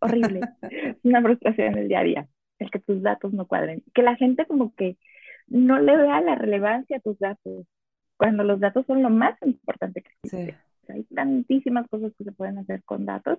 Horrible. 0.00 0.40
es 0.62 0.96
una 1.02 1.22
frustración 1.22 1.74
del 1.74 1.88
día 1.88 2.00
a 2.00 2.04
día, 2.04 2.28
el 2.58 2.70
que 2.70 2.78
tus 2.78 3.02
datos 3.02 3.32
no 3.32 3.46
cuadren. 3.46 3.82
Que 3.94 4.02
la 4.02 4.16
gente 4.16 4.46
como 4.46 4.74
que 4.74 4.96
no 5.46 5.78
le 5.78 5.96
vea 5.96 6.20
la 6.20 6.34
relevancia 6.34 6.96
a 6.96 7.00
tus 7.00 7.18
datos, 7.18 7.66
cuando 8.16 8.44
los 8.44 8.60
datos 8.60 8.86
son 8.86 9.02
lo 9.02 9.10
más 9.10 9.36
importante 9.42 10.02
que 10.02 10.10
existe. 10.22 10.58
Hay 10.88 11.04
tantísimas 11.04 11.88
cosas 11.88 12.12
que 12.16 12.24
se 12.24 12.32
pueden 12.32 12.58
hacer 12.58 12.82
con 12.84 13.06
datos 13.06 13.38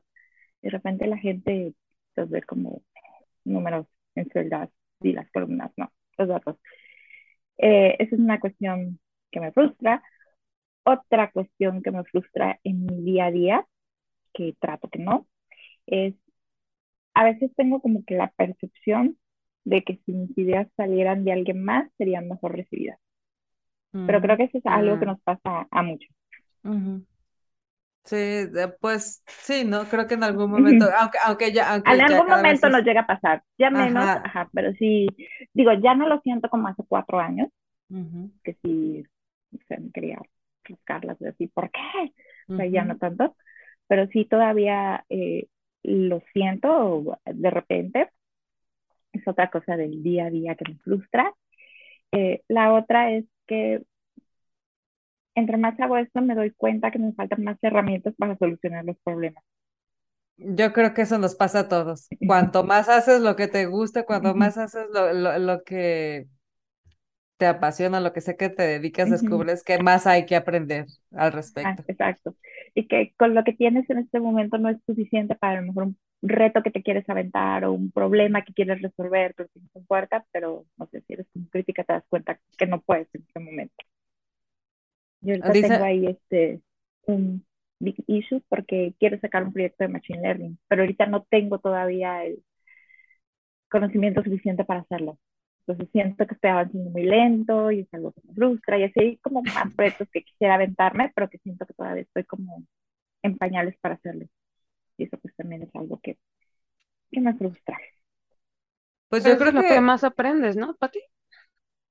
y 0.62 0.68
de 0.68 0.70
repente 0.72 1.08
la 1.08 1.18
gente 1.18 1.74
los 2.16 2.30
ve 2.30 2.42
como 2.44 2.82
números 3.44 3.88
en 4.16 4.30
celdas 4.30 4.70
y 5.02 5.14
las 5.14 5.30
columnas, 5.32 5.72
no, 5.78 5.92
los 6.18 6.28
datos. 6.28 6.58
Eh, 7.58 7.96
esa 8.00 8.16
es 8.16 8.22
una 8.22 8.40
cuestión 8.40 9.00
que 9.32 9.40
me 9.40 9.52
frustra. 9.52 10.04
Otra 10.86 11.32
cuestión 11.32 11.82
que 11.82 11.92
me 11.92 12.04
frustra 12.04 12.60
en 12.64 12.86
mi 12.86 13.02
día 13.04 13.26
a 13.28 13.32
día, 13.32 13.68
que 14.34 14.54
trato 14.60 14.90
que 14.90 15.00
no, 15.00 15.28
es 15.88 16.16
a 17.14 17.24
veces 17.24 17.52
tengo 17.56 17.82
como 17.82 18.04
que 18.06 18.16
la 18.16 18.30
percepción 18.32 19.18
de 19.66 19.84
que 19.84 20.00
si 20.06 20.12
mis 20.12 20.38
ideas 20.38 20.68
salieran 20.76 21.24
de 21.24 21.32
alguien 21.32 21.64
más, 21.64 21.90
serían 21.98 22.28
mejor 22.28 22.56
recibidas. 22.56 23.00
Pero 23.92 24.22
creo 24.22 24.38
que 24.38 24.46
eso 24.46 24.58
es 24.58 24.66
algo 24.66 25.00
que 25.00 25.06
nos 25.06 25.22
pasa 25.22 25.68
a 25.70 25.84
muchos. 25.84 26.10
Sí, 28.06 28.48
pues 28.82 29.24
sí, 29.28 29.64
¿no? 29.66 29.86
Creo 29.86 30.08
que 30.08 30.16
en 30.16 30.24
algún 30.24 30.52
momento, 30.52 30.86
aunque, 31.00 31.18
aunque 31.24 31.54
ya... 31.54 31.76
en 31.76 32.02
algún 32.02 32.28
momento 32.28 32.70
nos 32.70 32.84
llega 32.84 33.02
a 33.02 33.08
pasar, 33.08 33.44
ya 33.58 33.70
menos, 33.70 34.04
ajá. 34.04 34.50
pero 34.52 34.74
sí, 34.74 35.08
digo, 35.54 35.72
ya 35.74 35.96
no 35.96 36.10
lo 36.10 36.20
siento 36.22 36.50
como 36.50 36.68
hace 36.68 36.84
cuatro 36.88 37.20
años, 37.20 37.50
que 38.44 38.58
sí, 38.64 39.06
se 39.68 39.78
me 39.80 39.92
quería 39.92 40.20
buscarlas, 40.68 41.22
así, 41.22 41.48
¿por 41.48 41.70
qué? 41.72 42.14
O 42.50 42.58
sea, 42.58 42.66
ya 42.66 42.84
no 42.84 42.98
tanto, 42.98 43.38
pero 43.88 44.08
sí 44.08 44.26
todavía 44.26 45.06
eh, 45.10 45.48
lo 45.84 46.22
siento 46.34 47.20
de 47.26 47.50
repente, 47.52 48.10
es 49.14 49.28
otra 49.28 49.50
cosa 49.50 49.78
del 49.78 50.04
día 50.04 50.26
a 50.26 50.30
día 50.30 50.56
que 50.56 50.72
me 50.72 50.78
frustra. 50.80 51.34
Eh, 52.12 52.42
la 52.48 52.74
otra 52.74 53.12
es 53.12 53.26
que 53.48 53.82
entre 55.36 55.58
más 55.58 55.80
hago 55.80 55.98
esto 55.98 56.22
me 56.22 56.36
doy 56.36 56.52
cuenta 56.52 56.92
que 56.92 57.00
me 57.00 57.14
faltan 57.14 57.44
más 57.44 57.58
herramientas 57.62 58.14
para 58.18 58.38
solucionar 58.38 58.86
los 58.86 58.98
problemas. 59.04 59.44
Yo 60.38 60.74
creo 60.74 60.94
que 60.94 61.04
eso 61.04 61.18
nos 61.18 61.36
pasa 61.36 61.60
a 61.60 61.70
todos. 61.70 62.08
Cuanto 62.28 62.64
más 62.64 62.90
haces 62.90 63.22
lo 63.22 63.36
que 63.36 63.48
te 63.48 63.66
gusta, 63.66 64.06
cuanto 64.06 64.36
más 64.36 64.58
haces 64.58 64.88
lo, 64.92 65.40
lo, 65.40 65.64
que 65.64 66.28
te 67.38 67.46
apasiona, 67.46 68.00
lo 68.00 68.14
que 68.14 68.22
sé 68.22 68.36
que 68.36 68.50
te 68.50 68.64
dedicas, 68.64 69.10
descubres 69.10 69.64
que 69.64 69.82
más 69.82 70.08
hay 70.08 70.26
que 70.26 70.36
aprender 70.36 70.86
al 71.12 71.32
respecto. 71.32 71.84
Ah, 71.84 71.86
exacto. 71.88 72.36
Y 72.76 72.88
que 72.88 73.14
con 73.18 73.36
lo 73.36 73.44
que 73.44 73.54
tienes 73.54 73.90
en 73.90 74.00
este 74.00 74.20
momento 74.20 74.58
no 74.58 74.70
es 74.70 74.78
suficiente 74.86 75.36
para 75.36 75.60
a 75.60 75.62
lo 75.62 75.68
mejor 75.68 75.84
un 75.86 75.98
reto 76.22 76.64
que 76.64 76.72
te 76.72 76.82
quieres 76.84 77.08
aventar 77.10 77.66
o 77.66 77.74
un 77.74 77.92
problema 77.92 78.44
que 78.44 78.54
quieres 78.54 78.82
resolver, 78.82 79.34
pero 79.36 79.50
tienes 79.50 79.70
un 79.74 79.86
puerta, 79.86 80.26
pero 80.32 80.66
no 80.78 80.88
sé, 80.88 81.02
si 81.02 81.14
eres 81.14 81.28
crítica 81.52 81.84
te 81.84 81.94
das 81.94 82.06
cuenta 82.10 82.40
que 82.58 82.66
no 82.68 82.82
puedes 82.82 83.08
en 83.14 83.22
este 83.22 83.40
momento. 83.40 83.76
Yo 85.22 85.36
ahorita 85.36 85.54
tengo 85.54 85.84
ahí 85.84 86.08
este, 86.08 86.62
un 87.06 87.46
big 87.80 87.96
issue 88.08 88.42
porque 88.50 88.94
quiero 89.00 89.20
sacar 89.20 89.44
un 89.44 89.54
proyecto 89.54 89.84
de 89.84 89.90
Machine 89.90 90.22
Learning, 90.22 90.60
pero 90.68 90.82
ahorita 90.84 91.06
no 91.08 91.24
tengo 91.30 91.60
todavía 91.60 92.26
el 92.26 92.44
conocimiento 93.70 94.24
suficiente 94.24 94.64
para 94.64 94.82
hacerlo. 94.82 95.18
Entonces 95.66 95.90
siento 95.92 96.28
que 96.28 96.34
estoy 96.36 96.50
avanzando 96.50 96.90
muy 96.90 97.04
lento 97.04 97.72
y 97.72 97.82
es 97.82 97.94
algo 97.94 98.12
que 98.12 98.22
me 98.28 98.34
frustra 98.34 98.78
y 98.78 98.84
así 98.84 99.00
hay 99.00 99.18
como 99.18 99.42
más 99.44 99.74
proyectos 99.76 100.10
que 100.12 100.24
quisiera 100.24 100.56
aventarme, 100.56 101.12
pero 101.16 101.30
que 101.30 101.38
siento 101.40 101.66
que 101.66 101.74
todavía 101.74 102.04
estoy 102.04 102.24
como 102.26 102.64
en 103.22 103.38
pañales 103.38 103.78
para 103.80 103.96
hacerlo. 103.96 104.26
Y 104.98 105.06
eso 105.06 105.18
pues 105.18 105.36
también 105.36 105.64
es 105.64 105.76
algo 105.76 106.00
que, 106.02 106.18
que 107.12 107.22
me 107.22 107.34
frustra. 107.36 107.78
Pues 109.10 109.24
yo 109.24 109.38
creo 109.38 109.52
que... 109.52 109.58
lo 109.58 109.62
que 109.62 109.80
más 109.80 110.04
aprendes, 110.04 110.56
¿no, 110.56 110.76
Pati? 110.76 111.00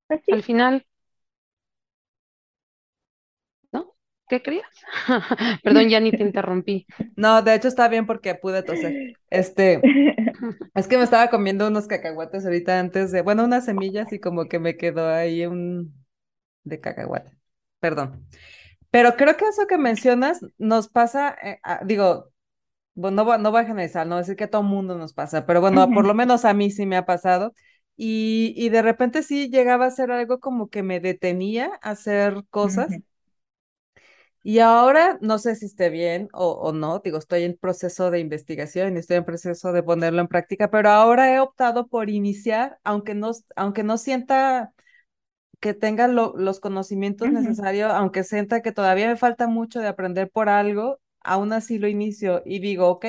Pues 0.07 0.21
Al 0.31 0.43
final. 0.43 0.87
¿Qué 4.33 4.41
creías? 4.41 4.67
Perdón, 5.63 5.91
ya 5.91 6.01
ni 6.01 6.11
te 6.11 6.23
interrumpí. 6.23 6.87
No, 7.17 7.43
de 7.43 7.55
hecho 7.55 7.69
está 7.69 7.87
bien 7.89 8.07
porque 8.07 8.35
pude 8.35 8.63
toser. 8.63 9.13
Este, 9.29 9.79
es 10.75 10.89
que 10.89 10.97
me 10.97 11.05
estaba 11.05 11.29
comiendo 11.29 11.69
unos 11.69 11.87
cacahuates 11.87 12.47
ahorita 12.47 12.81
antes 12.81 13.13
de, 13.13 13.21
bueno, 13.21 13.45
unas 13.45 13.67
semillas 13.67 14.11
y 14.11 14.21
como 14.21 14.47
que 14.47 14.59
me 14.59 14.79
quedó 14.79 15.07
ahí 15.07 15.45
un 15.45 15.93
de 16.65 16.81
cacahuate. 16.81 17.37
Perdón. 17.79 18.27
Pero 18.91 19.17
creo 19.17 19.37
que 19.37 19.45
eso 19.45 19.67
que 19.67 19.77
mencionas 19.77 20.41
nos 20.57 20.89
pasa, 20.89 21.37
eh, 21.43 21.59
digo, 21.85 22.33
bueno, 22.95 23.25
no, 23.25 23.37
no 23.37 23.51
voy 23.51 23.61
a 23.61 23.67
generalizar, 23.67 24.07
no 24.07 24.17
decir 24.17 24.37
que 24.37 24.45
a 24.45 24.51
todo 24.51 24.63
mundo 24.63 24.97
nos 24.97 25.13
pasa, 25.13 25.45
pero 25.45 25.61
bueno, 25.61 25.91
por 25.91 26.07
lo 26.07 26.15
menos 26.15 26.47
a 26.47 26.55
mí 26.55 26.71
sí 26.71 26.87
me 26.87 26.97
ha 26.97 27.05
pasado. 27.05 27.53
Y, 27.97 28.55
y 28.57 28.71
de 28.71 28.81
repente 28.81 29.23
sí 29.23 29.51
llegaba 29.51 29.85
a 29.85 29.91
ser 29.91 30.11
algo 30.11 30.41
como 30.41 30.71
que 30.71 30.83
me 30.83 31.01
detenía 31.01 31.71
a 31.83 31.91
hacer 31.91 32.45
cosas. 32.49 32.89
Y 34.43 34.59
ahora 34.59 35.19
no 35.21 35.39
sé 35.39 35.55
si 35.55 35.67
esté 35.67 35.89
bien 35.89 36.29
o, 36.33 36.51
o, 36.53 36.73
no, 36.73 36.99
digo, 36.99 37.19
estoy 37.19 37.45
en 37.45 37.57
proceso 37.57 38.11
de 38.11 38.19
investigación 38.19 38.97
y 38.97 39.01
estoy 39.01 39.19
en 39.19 39.25
proceso 39.25 39.73
de 39.73 39.83
ponerlo 39.83 40.21
en 40.21 40.29
práctica, 40.29 40.69
pero 40.71 40.91
ahora 40.91 41.33
he 41.33 41.39
optado 41.39 41.87
por 41.87 42.11
iniciar, 42.11 42.79
aunque 42.83 43.15
no, 43.15 43.31
aunque 43.55 43.85
no 43.85 43.99
sienta 43.99 44.73
que 45.61 45.75
tenga 45.75 46.09
los 46.09 46.59
conocimientos 46.59 47.31
necesarios, 47.31 47.93
aunque 47.93 48.25
sienta 48.25 48.63
que 48.63 48.73
todavía 48.73 49.07
me 49.09 49.17
falta 49.17 49.47
mucho 49.47 49.79
de 49.79 49.87
aprender 49.87 50.29
por 50.29 50.49
algo, 50.49 50.99
aún 51.21 51.53
así 51.53 51.79
lo 51.79 51.87
inicio 51.87 52.43
y 52.45 52.59
digo, 52.59 52.89
ok, 52.89 53.07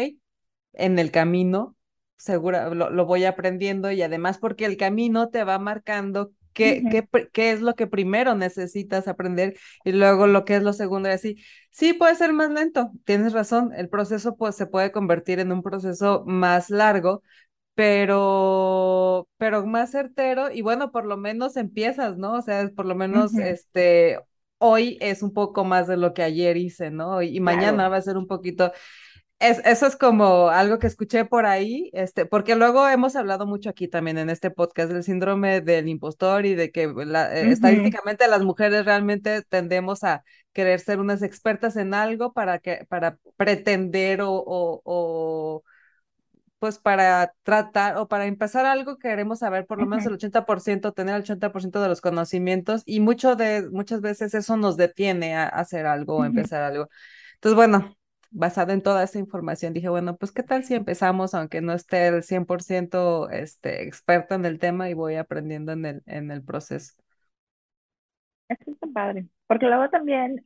en 0.74 1.00
el 1.00 1.10
camino, 1.10 1.76
seguro 2.16 2.76
lo, 2.76 3.06
voy 3.08 3.26
aprendiendo 3.26 3.92
y 3.92 4.04
además 4.04 4.38
porque 4.38 4.66
el 4.66 4.78
camino 4.78 5.30
te 5.30 5.44
va 5.44 5.58
marcando 5.58 6.32
qué, 6.54 6.84
qué, 6.90 7.08
qué, 7.32 7.52
es 7.52 7.62
lo 7.62 7.76
que 7.76 7.88
primero 7.88 8.36
necesitas 8.36 9.08
aprender 9.08 9.58
y 9.84 9.92
luego 9.92 10.28
lo 10.28 10.46
que 10.46 10.56
es 10.56 10.64
lo 10.64 10.74
segundo 10.74 11.10
y 11.10 11.14
así. 11.14 11.44
Sí, 11.72 11.94
puede 11.94 12.16
ser 12.16 12.34
más 12.34 12.52
lento, 12.52 12.92
tienes 13.06 13.34
razón, 13.34 13.72
el 13.76 13.90
proceso 13.90 14.36
pues 14.36 14.56
se 14.56 14.68
puede 14.68 14.92
convertir 14.92 15.40
en 15.40 15.52
un 15.52 15.64
proceso 15.64 16.24
más 16.26 16.70
largo, 16.70 17.24
pero, 17.76 19.28
pero 19.38 19.66
más 19.66 19.92
certero 19.92 20.52
y 20.52 20.62
bueno, 20.62 20.92
por 20.92 21.06
lo 21.06 21.18
menos 21.18 21.58
empiezas, 21.58 22.18
¿no? 22.18 22.34
O 22.34 22.42
sea, 22.42 22.70
por 22.76 22.86
lo 22.86 22.96
menos 22.96 23.34
este, 23.36 24.20
hoy 24.60 24.98
es 25.02 25.24
un 25.24 25.34
poco 25.34 25.66
más 25.66 25.88
de 25.88 25.98
lo 25.98 26.14
que 26.14 26.24
ayer 26.24 26.56
hice, 26.58 26.92
¿no? 26.92 27.22
Y, 27.22 27.40
mañana 27.40 27.90
va 27.90 27.98
a 27.98 28.02
ser 28.02 28.18
un 28.18 28.28
poquito. 28.28 28.72
Es, 29.40 29.60
eso 29.66 29.88
es 29.88 29.98
como 29.98 30.48
algo 30.50 30.80
que 30.80 30.88
escuché 30.88 31.26
por 31.26 31.46
ahí, 31.46 31.90
este, 31.92 32.26
porque 32.26 32.56
luego 32.56 32.88
hemos 32.88 33.16
hablado 33.18 33.46
mucho 33.46 33.70
aquí 33.70 33.90
también 33.90 34.18
en 34.18 34.30
este 34.30 34.52
podcast 34.52 34.90
del 34.92 35.04
síndrome 35.04 35.60
del 35.60 35.90
impostor 35.90 36.46
y 36.46 36.56
de 36.56 36.72
que 36.72 36.88
la, 36.88 37.36
eh, 37.36 37.52
estadísticamente 37.52 38.28
las 38.30 38.42
mujeres 38.44 38.86
realmente 38.86 39.42
tendemos 39.42 40.06
a 40.06 40.24
querer 40.54 40.80
ser 40.80 41.00
unas 41.00 41.24
expertas 41.24 41.76
en 41.76 41.94
algo 41.94 42.32
para 42.32 42.60
que 42.60 42.86
para 42.88 43.18
pretender 43.36 44.22
o, 44.22 44.32
o, 44.32 44.82
o 44.86 45.64
pues 46.64 46.80
para 46.80 47.34
tratar 47.44 47.98
o 47.98 48.08
para 48.08 48.26
empezar 48.26 48.66
algo 48.66 48.98
queremos 48.98 49.40
saber 49.40 49.66
por 49.66 49.82
lo 49.82 49.86
menos 49.86 50.06
el 50.06 50.14
80%, 50.14 50.94
tener 50.94 51.16
el 51.16 51.24
80% 51.24 51.82
de 51.82 51.90
los 51.90 52.00
conocimientos 52.00 52.84
y 52.86 53.02
mucho 53.02 53.36
de, 53.36 53.68
muchas 53.70 54.00
veces 54.00 54.34
eso 54.34 54.56
nos 54.56 54.78
detiene 54.78 55.36
a 55.36 55.44
hacer 55.48 55.86
algo 55.86 56.20
o 56.20 56.24
empezar 56.24 56.62
algo. 56.62 56.88
Entonces, 57.34 57.58
bueno, 57.58 57.98
basado 58.34 58.74
en 58.74 58.82
toda 58.82 59.04
esa 59.04 59.20
información, 59.20 59.74
dije, 59.74 59.90
bueno, 59.90 60.18
pues 60.18 60.32
qué 60.32 60.44
tal 60.44 60.64
si 60.64 60.74
empezamos, 60.74 61.34
aunque 61.34 61.62
no 61.62 61.74
esté 61.74 62.08
el 62.08 62.24
100% 62.24 63.30
este, 63.30 63.84
experto 63.84 64.36
en 64.36 64.46
el 64.46 64.60
tema 64.60 64.90
y 64.90 64.94
voy 64.94 65.16
aprendiendo 65.16 65.72
en 65.72 65.86
el, 65.86 66.04
en 66.06 66.32
el 66.32 66.44
proceso. 66.44 66.94
Eso 68.50 68.72
está 68.72 68.88
padre, 68.88 69.28
porque 69.48 69.68
luego 69.68 69.90
también 69.90 70.42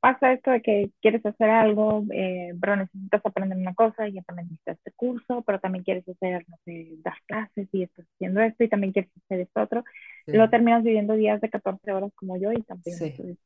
pasa 0.00 0.32
esto 0.32 0.50
de 0.50 0.60
que 0.60 0.90
quieres 1.00 1.24
hacer 1.24 1.48
algo, 1.48 2.04
eh, 2.12 2.52
pero 2.60 2.76
necesitas 2.76 3.24
aprender 3.24 3.58
una 3.58 3.74
cosa 3.74 4.06
y 4.06 4.12
ya 4.12 4.22
también 4.22 4.48
necesitas 4.48 4.76
este 4.76 4.92
curso, 4.92 5.42
pero 5.46 5.60
también 5.60 5.82
quieres 5.82 6.08
hacer, 6.08 6.44
no 6.48 6.56
sé, 6.64 6.88
dar 6.98 7.14
clases 7.26 7.68
y 7.72 7.84
estás 7.84 8.06
haciendo 8.14 8.42
esto 8.42 8.64
y 8.64 8.68
también 8.68 8.92
quieres 8.92 9.10
hacer 9.24 9.40
esto 9.40 9.62
otro. 9.62 9.84
Luego 10.26 10.50
terminas 10.50 10.82
viviendo 10.84 11.14
días 11.14 11.40
de 11.40 11.50
14 11.50 11.92
horas 11.92 12.12
como 12.16 12.36
yo 12.36 12.52
y 12.52 12.62
también. 12.62 12.96
Sí. 12.96 13.38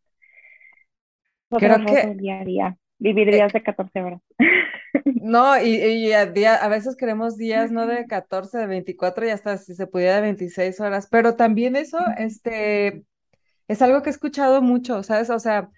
Creo 1.50 1.84
que 1.86 2.14
día 2.16 2.40
a 2.40 2.44
día, 2.44 2.76
vivir 2.98 3.28
eh, 3.28 3.36
días 3.36 3.52
de 3.52 3.62
14 3.62 4.02
horas. 4.02 4.20
No, 5.20 5.60
y, 5.60 5.76
y 5.76 6.12
a, 6.12 6.24
día, 6.24 6.54
a 6.54 6.68
veces 6.68 6.96
queremos 6.96 7.36
días 7.36 7.70
no 7.70 7.86
de 7.86 8.06
14, 8.06 8.56
de 8.56 8.66
24 8.66 9.26
y 9.26 9.30
hasta 9.30 9.58
si 9.58 9.74
se 9.74 9.86
pudiera 9.86 10.16
de 10.16 10.22
26 10.22 10.80
horas, 10.80 11.08
pero 11.10 11.36
también 11.36 11.76
eso, 11.76 11.98
este, 12.16 13.04
es 13.66 13.82
algo 13.82 14.02
que 14.02 14.08
he 14.08 14.12
escuchado 14.12 14.62
mucho, 14.62 15.02
¿sabes? 15.02 15.28
O 15.28 15.38
sea, 15.38 15.70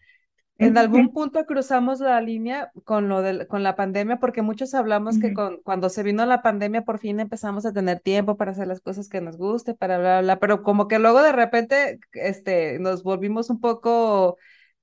en 0.59 0.77
algún 0.77 1.13
punto 1.13 1.45
cruzamos 1.47 2.01
la 2.01 2.21
línea 2.21 2.71
con 2.85 3.09
lo 3.09 3.23
de, 3.23 3.47
con 3.47 3.63
la 3.63 3.77
pandemia, 3.77 4.21
porque 4.21 4.43
muchos 4.43 4.75
hablamos 4.75 5.19
que 5.19 5.33
con, 5.33 5.61
cuando 5.63 5.89
se 5.89 6.03
vino 6.03 6.25
la 6.27 6.43
pandemia 6.43 6.83
por 6.83 6.99
fin 6.99 7.19
empezamos 7.19 7.65
a 7.65 7.73
tener 7.73 8.01
tiempo 8.01 8.37
para 8.37 8.53
hacer 8.53 8.67
las 8.67 8.81
cosas 8.81 9.09
que 9.09 9.23
nos 9.23 9.39
guste, 9.39 9.75
para 9.75 9.99
bla, 9.99 10.21
bla, 10.21 10.39
pero 10.39 10.63
como 10.63 10.87
que 10.87 10.99
luego 10.99 11.23
de 11.23 11.33
repente 11.33 11.99
este, 12.13 12.79
nos 12.79 13.03
volvimos 13.03 13.49
un 13.49 13.61
poco 13.61 14.37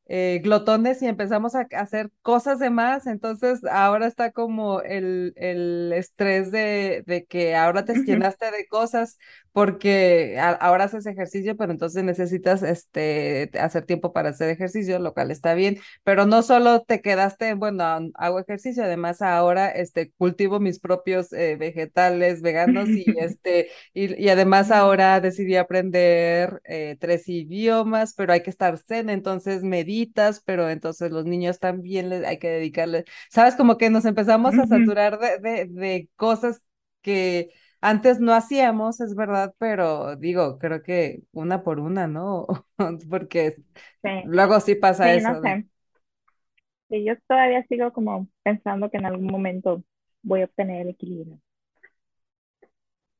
eh, 0.09 0.39
glotones 0.43 1.01
y 1.01 1.07
empezamos 1.07 1.55
a 1.55 1.67
hacer 1.71 2.09
cosas 2.21 2.59
de 2.59 2.69
más, 2.69 3.07
entonces 3.07 3.63
ahora 3.65 4.07
está 4.07 4.31
como 4.31 4.81
el, 4.81 5.33
el 5.35 5.91
estrés 5.93 6.51
de, 6.51 7.03
de, 7.05 7.25
que 7.25 7.55
ahora 7.55 7.85
te 7.85 7.93
llenaste 8.05 8.51
de 8.51 8.67
cosas 8.67 9.17
porque 9.57 10.37
ahora 10.39 10.83
haces 10.83 11.07
ejercicio, 11.07 11.57
pero 11.57 11.71
entonces 11.71 12.03
necesitas 12.03 12.61
este, 12.61 13.49
hacer 13.59 13.85
tiempo 13.85 14.13
para 14.13 14.29
hacer 14.29 14.49
ejercicio, 14.49 14.99
lo 14.99 15.15
cual 15.15 15.31
está 15.31 15.55
bien, 15.55 15.79
pero 16.03 16.27
no 16.27 16.43
solo 16.43 16.83
te 16.83 17.01
quedaste, 17.01 17.55
bueno, 17.55 17.83
hago 18.13 18.39
ejercicio, 18.39 18.83
además 18.83 19.23
ahora 19.23 19.69
este, 19.71 20.11
cultivo 20.11 20.59
mis 20.59 20.79
propios 20.79 21.33
eh, 21.33 21.55
vegetales 21.57 22.43
veganos 22.43 22.87
y, 22.89 23.03
este, 23.19 23.69
y, 23.95 24.23
y, 24.23 24.29
además 24.29 24.69
ahora 24.69 25.19
decidí 25.21 25.55
aprender 25.55 26.61
eh, 26.65 26.95
tres 26.99 27.27
idiomas, 27.27 28.13
pero 28.13 28.33
hay 28.33 28.43
que 28.43 28.51
estar 28.51 28.77
zen, 28.77 29.09
entonces 29.09 29.63
pero 30.45 30.69
entonces 30.69 31.11
los 31.11 31.25
niños 31.25 31.59
también 31.59 32.09
les, 32.09 32.23
hay 32.25 32.39
que 32.39 32.49
dedicarles, 32.49 33.05
sabes, 33.29 33.55
como 33.55 33.77
que 33.77 33.89
nos 33.89 34.05
empezamos 34.05 34.57
a 34.59 34.67
saturar 34.67 35.19
de, 35.19 35.39
de, 35.39 35.65
de 35.67 36.09
cosas 36.15 36.61
que 37.01 37.49
antes 37.81 38.19
no 38.19 38.33
hacíamos, 38.33 39.01
es 39.01 39.15
verdad, 39.15 39.53
pero 39.59 40.15
digo, 40.15 40.57
creo 40.59 40.81
que 40.83 41.21
una 41.31 41.63
por 41.63 41.79
una, 41.79 42.07
¿no? 42.07 42.47
Porque 43.09 43.57
luego 44.21 44.59
sí 44.61 44.75
pasa 44.75 45.13
eso. 45.13 45.33
No 45.33 45.35
sé. 45.41 45.65
Sí, 46.89 47.03
yo 47.05 47.13
todavía 47.27 47.65
sigo 47.67 47.91
como 47.93 48.27
pensando 48.43 48.89
que 48.89 48.97
en 48.97 49.05
algún 49.05 49.27
momento 49.27 49.83
voy 50.21 50.41
a 50.41 50.45
obtener 50.45 50.81
el 50.81 50.89
equilibrio. 50.89 51.39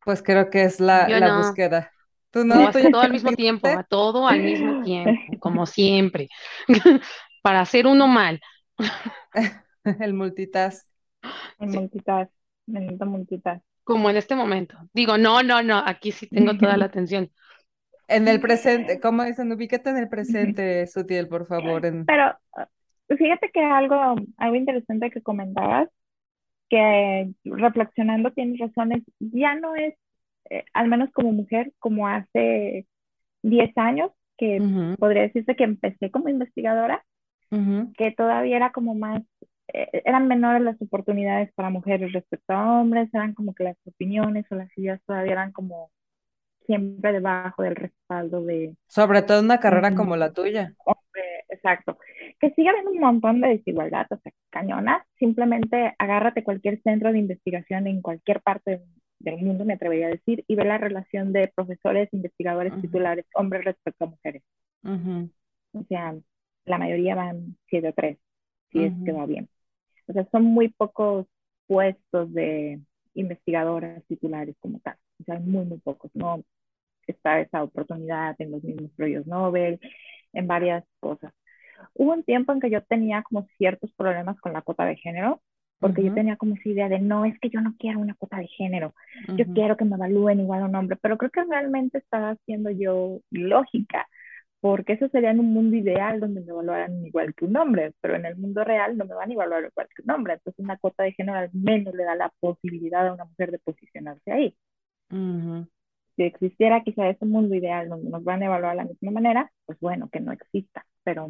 Pues 0.04 0.24
creo 0.24 0.50
que 0.50 0.64
es 0.64 0.80
la, 0.80 1.12
la 1.14 1.30
búsqueda. 1.30 1.92
¿Tú 2.42 2.46
no? 2.46 2.72
todo 2.72 3.02
al 3.02 3.12
mismo 3.12 3.32
tiempo, 3.32 3.68
a 3.68 3.84
todo 3.84 4.28
al 4.28 4.42
mismo 4.42 4.82
tiempo, 4.84 5.12
como 5.40 5.66
siempre, 5.66 6.30
para 7.42 7.62
hacer 7.62 7.88
uno 7.88 8.08
mal. 8.08 8.40
el 10.00 10.14
multitask. 10.14 10.88
El 11.60 11.70
multitask, 11.70 12.32
el 12.68 13.08
multitask 13.08 13.64
como 13.88 14.10
en 14.10 14.18
este 14.18 14.36
momento. 14.36 14.78
Digo, 14.94 15.18
no, 15.18 15.42
no, 15.44 15.64
no, 15.64 15.82
aquí 15.84 16.12
sí 16.12 16.28
tengo 16.28 16.58
toda 16.58 16.76
la 16.76 16.86
atención. 16.86 17.32
En 18.10 18.28
el 18.28 18.42
presente, 18.42 19.00
¿cómo 19.00 19.24
dicen? 19.24 19.50
Ubícate 19.50 19.90
en 19.90 19.98
el 19.98 20.10
presente, 20.10 20.86
Sutiel, 20.88 21.30
por 21.30 21.48
favor. 21.48 21.82
Pero 21.82 22.38
fíjate 23.18 23.50
que 23.50 23.64
algo, 23.64 24.16
algo 24.36 24.56
interesante 24.56 25.10
que 25.10 25.22
comentabas, 25.22 25.88
que 26.70 27.30
reflexionando 27.46 28.32
tienes 28.34 28.60
razones, 28.60 29.04
ya 29.20 29.56
no 29.56 29.74
es, 29.76 29.96
eh, 30.50 30.66
al 30.74 30.88
menos 30.88 31.10
como 31.12 31.32
mujer, 31.32 31.72
como 31.80 32.08
hace 32.08 32.86
10 33.44 33.78
años, 33.78 34.12
que 34.38 34.62
podría 35.00 35.24
decirse 35.24 35.56
que 35.56 35.64
empecé 35.64 36.12
como 36.12 36.30
investigadora, 36.30 37.04
que 37.50 38.12
todavía 38.12 38.58
era 38.58 38.72
como 38.72 38.94
más 38.94 39.24
eh, 39.74 40.02
eran 40.06 40.28
menores 40.28 40.62
las 40.62 40.82
oportunidades 40.82 41.52
para 41.54 41.70
mujeres 41.70 42.14
respecto 42.14 42.54
a 42.54 42.80
hombres, 42.80 43.14
eran 43.14 43.34
como 43.34 43.54
que 43.54 43.66
las 43.66 43.78
opiniones 43.86 44.46
o 44.50 44.56
las 44.56 44.70
ideas 44.78 45.02
todavía 45.06 45.34
eran 45.34 45.52
como 45.52 45.92
siempre 46.66 47.14
debajo 47.14 47.64
del 47.64 47.76
respaldo 47.76 48.44
de... 48.44 48.76
Sobre 48.88 49.22
todo 49.22 49.42
una 49.42 49.60
carrera 49.60 49.96
como 49.96 50.16
la 50.16 50.34
tuya. 50.34 50.74
exacto. 51.50 51.98
Que 52.40 52.52
sigue 52.52 52.70
habiendo 52.70 52.92
un 52.92 53.00
montón 53.00 53.42
de 53.42 53.50
desigualdad, 53.50 54.06
o 54.10 54.18
sea, 54.18 54.32
cañona. 54.50 55.06
Simplemente 55.18 55.96
agárrate 55.98 56.44
cualquier 56.44 56.82
centro 56.82 57.12
de 57.12 57.20
investigación 57.20 57.88
en 57.88 58.02
cualquier 58.02 58.42
parte 58.42 58.82
del 59.20 59.38
mundo, 59.38 59.66
me 59.66 59.74
atrevería 59.74 60.08
a 60.08 60.12
decir, 60.12 60.44
y 60.48 60.56
ve 60.56 60.66
la 60.66 60.78
relación 60.78 61.34
de 61.34 61.52
profesores, 61.56 62.10
investigadores, 62.12 62.80
titulares, 62.82 63.26
hombres 63.34 63.66
respecto 63.66 64.06
a 64.06 64.10
mujeres. 64.10 64.44
O 65.74 65.84
sea, 65.90 66.16
la 66.66 66.78
mayoría 66.78 67.16
van 67.16 67.58
7 67.68 67.90
o 67.90 67.94
3, 67.94 68.18
si 68.72 68.84
es 68.84 68.94
que 69.06 69.12
va 69.12 69.26
bien. 69.26 69.50
O 70.08 70.14
sea, 70.14 70.28
son 70.32 70.44
muy 70.44 70.70
pocos 70.70 71.26
puestos 71.66 72.34
de 72.34 72.80
investigadoras 73.14 74.04
titulares 74.06 74.56
como 74.60 74.80
tal. 74.80 74.96
O 75.20 75.24
sea, 75.24 75.40
muy, 75.40 75.66
muy 75.66 75.80
pocos. 75.80 76.12
No 76.14 76.44
está 77.08 77.40
esa 77.40 77.64
oportunidad 77.64 78.36
en 78.40 78.52
los 78.52 78.64
mismos 78.64 78.92
premios 78.96 79.26
Nobel, 79.26 79.80
en 80.34 80.48
varias 80.48 80.84
cosas. 81.00 81.34
Hubo 81.94 82.14
un 82.14 82.24
tiempo 82.24 82.54
en 82.54 82.60
que 82.60 82.70
yo 82.70 82.84
tenía 82.84 83.24
como 83.24 83.48
ciertos 83.58 83.92
problemas 83.94 84.40
con 84.40 84.54
la 84.54 84.62
cuota 84.62 84.86
de 84.86 84.96
género, 84.96 85.42
porque 85.80 86.04
yo 86.04 86.14
tenía 86.14 86.38
como 86.38 86.56
esa 86.56 86.70
idea 86.70 86.90
de, 86.90 87.00
no, 87.00 87.26
es 87.26 87.40
que 87.40 87.50
yo 87.50 87.62
no 87.62 87.76
quiero 87.78 88.00
una 88.00 88.16
cuota 88.16 88.38
de 88.38 88.48
género, 88.48 88.94
yo 89.38 89.46
quiero 89.54 89.78
que 89.78 89.86
me 89.86 89.96
evalúen 89.96 90.40
igual 90.40 90.64
a 90.64 90.66
un 90.66 90.76
hombre, 90.76 90.98
pero 91.02 91.18
creo 91.18 91.32
que 91.32 91.44
realmente 91.44 92.00
estaba 92.00 92.32
haciendo 92.32 92.70
yo 92.72 93.20
lógica, 93.32 94.08
porque 94.60 94.94
eso 94.94 95.10
sería 95.10 95.32
en 95.32 95.40
un 95.40 95.54
mundo 95.54 95.76
ideal 95.78 96.20
donde 96.20 96.42
me 96.42 96.50
evaluaran 96.52 97.06
igual 97.06 97.34
que 97.36 97.46
un 97.46 97.58
hombre, 97.58 97.94
pero 98.02 98.16
en 98.16 98.26
el 98.26 98.38
mundo 98.38 98.64
real 98.64 98.98
no 98.98 99.06
me 99.06 99.16
van 99.16 99.30
a 99.30 99.34
evaluar 99.34 99.66
igual 99.66 99.88
que 99.96 100.02
un 100.04 100.12
hombre, 100.12 100.34
entonces 100.34 100.64
una 100.64 100.78
cuota 100.78 101.04
de 101.04 101.14
género 101.14 101.38
al 101.38 101.50
menos 101.54 101.94
le 101.96 102.04
da 102.04 102.16
la 102.16 102.34
posibilidad 102.40 103.08
a 103.08 103.14
una 103.14 103.26
mujer 103.26 103.52
de 103.52 103.60
posicionarse 103.60 104.32
ahí. 104.32 104.58
Si 106.18 106.24
existiera 106.24 106.84
quizá 106.84 107.08
ese 107.10 107.26
mundo 107.26 107.56
ideal 107.56 107.88
donde 107.90 108.10
nos 108.10 108.24
van 108.24 108.42
a 108.44 108.48
evaluar 108.48 108.72
de 108.74 108.84
la 108.84 108.90
misma 108.90 109.12
manera, 109.12 109.52
pues 109.66 109.80
bueno, 109.80 110.10
que 110.10 110.20
no 110.20 110.32
exista, 110.34 110.86
pero 111.04 111.30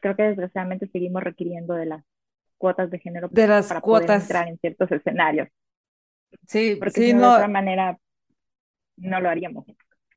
creo 0.00 0.16
que 0.16 0.22
desgraciadamente 0.22 0.88
seguimos 0.88 1.22
requiriendo 1.24 1.74
de 1.74 1.86
las 1.86 2.04
cuotas 2.64 2.90
de 2.90 2.98
género 2.98 3.28
de 3.30 3.46
las 3.46 3.68
para 3.68 3.82
cuotas. 3.82 4.06
poder 4.06 4.22
entrar 4.22 4.48
en 4.48 4.58
ciertos 4.58 4.90
escenarios. 4.90 5.48
Sí, 6.46 6.76
porque 6.78 6.92
sí, 6.98 7.12
no, 7.12 7.28
de 7.28 7.34
otra 7.34 7.48
manera 7.48 7.98
no 8.96 9.20
lo 9.20 9.28
haríamos. 9.28 9.66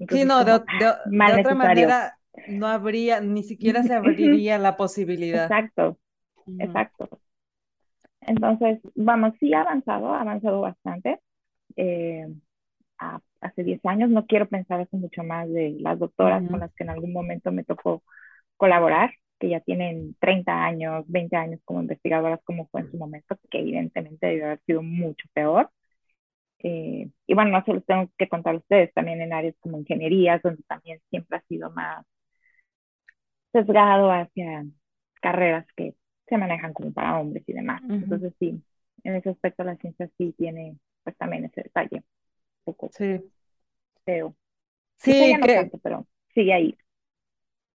Sí, 0.07 0.23
no, 0.23 0.45
de, 0.45 0.53
otra 0.53 1.55
manera 1.55 2.17
no 2.47 2.67
habría, 2.67 3.19
ni 3.19 3.43
siquiera 3.43 3.83
se 3.83 3.93
abriría 3.95 4.57
la 4.59 4.77
posibilidad. 4.77 5.43
Exacto, 5.43 5.97
exacto. 6.57 7.19
Entonces, 8.21 8.79
vamos, 8.95 9.33
sí 9.41 9.53
ha 9.53 9.63
avanzado, 9.63 10.13
ha 10.13 10.21
avanzado 10.21 10.61
bastante. 10.61 11.19
Eh, 11.75 12.27
hace 13.41 13.63
10 13.65 13.85
años, 13.85 14.09
no 14.09 14.25
quiero 14.25 14.47
pensar 14.47 14.79
eso 14.79 14.95
mucho 14.95 15.21
más 15.21 15.49
de 15.49 15.75
las 15.81 15.99
doctoras 15.99 16.47
con 16.49 16.61
las 16.61 16.73
que 16.75 16.85
en 16.85 16.91
algún 16.91 17.11
momento 17.11 17.51
me 17.51 17.65
tocó 17.65 18.03
colaborar, 18.55 19.11
que 19.39 19.49
ya 19.49 19.59
tienen 19.61 20.15
30 20.19 20.65
años, 20.65 21.05
20 21.07 21.35
años 21.37 21.59
como 21.65 21.81
investigadoras, 21.81 22.41
como 22.43 22.67
fue 22.69 22.81
en 22.81 22.91
su 22.91 22.97
momento, 22.97 23.37
que 23.49 23.59
evidentemente 23.59 24.27
debe 24.27 24.45
haber 24.45 24.61
sido 24.65 24.81
mucho 24.83 25.27
peor. 25.33 25.69
Eh, 26.59 27.09
y 27.27 27.33
bueno, 27.35 27.51
no 27.51 27.63
se 27.65 27.73
los 27.73 27.85
tengo 27.85 28.09
que 28.17 28.29
contar 28.29 28.55
a 28.55 28.57
ustedes, 28.59 28.93
también 28.93 29.21
en 29.21 29.33
áreas 29.33 29.55
como 29.59 29.79
ingenierías, 29.79 30.41
donde 30.43 30.63
también 30.63 30.99
siempre 31.11 31.37
ha 31.37 31.41
sido 31.43 31.71
más 31.71 32.05
sesgado 33.51 34.11
hacia 34.11 34.65
carreras 35.21 35.65
que 35.75 35.95
se 36.27 36.37
manejan 36.37 36.73
como 36.73 36.93
para 36.93 37.19
hombres 37.19 37.43
y 37.47 37.53
demás. 37.53 37.81
Entonces 37.99 38.33
sí, 38.39 38.61
en 39.03 39.15
ese 39.15 39.29
aspecto 39.29 39.63
la 39.63 39.77
ciencia 39.77 40.09
sí 40.17 40.33
tiene 40.37 40.77
pues 41.03 41.17
también 41.17 41.45
ese 41.45 41.63
detalle 41.63 41.97
un 41.97 42.03
poco 42.65 42.91
Sí. 42.91 43.31
feo. 44.05 44.35
Sí, 44.97 45.29
ya 45.29 45.37
no 45.37 45.49
que, 45.49 45.53
tanto, 45.53 45.77
pero 45.79 46.07
sigue 46.33 46.53
ahí. 46.53 46.77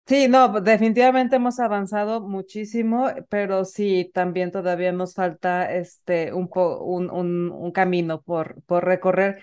Sí, 0.09 0.29
no, 0.29 0.61
definitivamente 0.61 1.37
hemos 1.37 1.61
avanzado 1.61 2.21
muchísimo, 2.23 3.09
pero 3.29 3.65
sí, 3.65 4.11
también 4.15 4.51
todavía 4.51 4.93
nos 4.93 5.15
falta 5.15 5.73
este 5.75 6.33
un 6.33 6.49
po, 6.49 6.79
un, 6.85 7.11
un, 7.11 7.51
un 7.53 7.73
camino 7.73 8.23
por, 8.23 8.63
por 8.65 8.85
recorrer. 8.85 9.41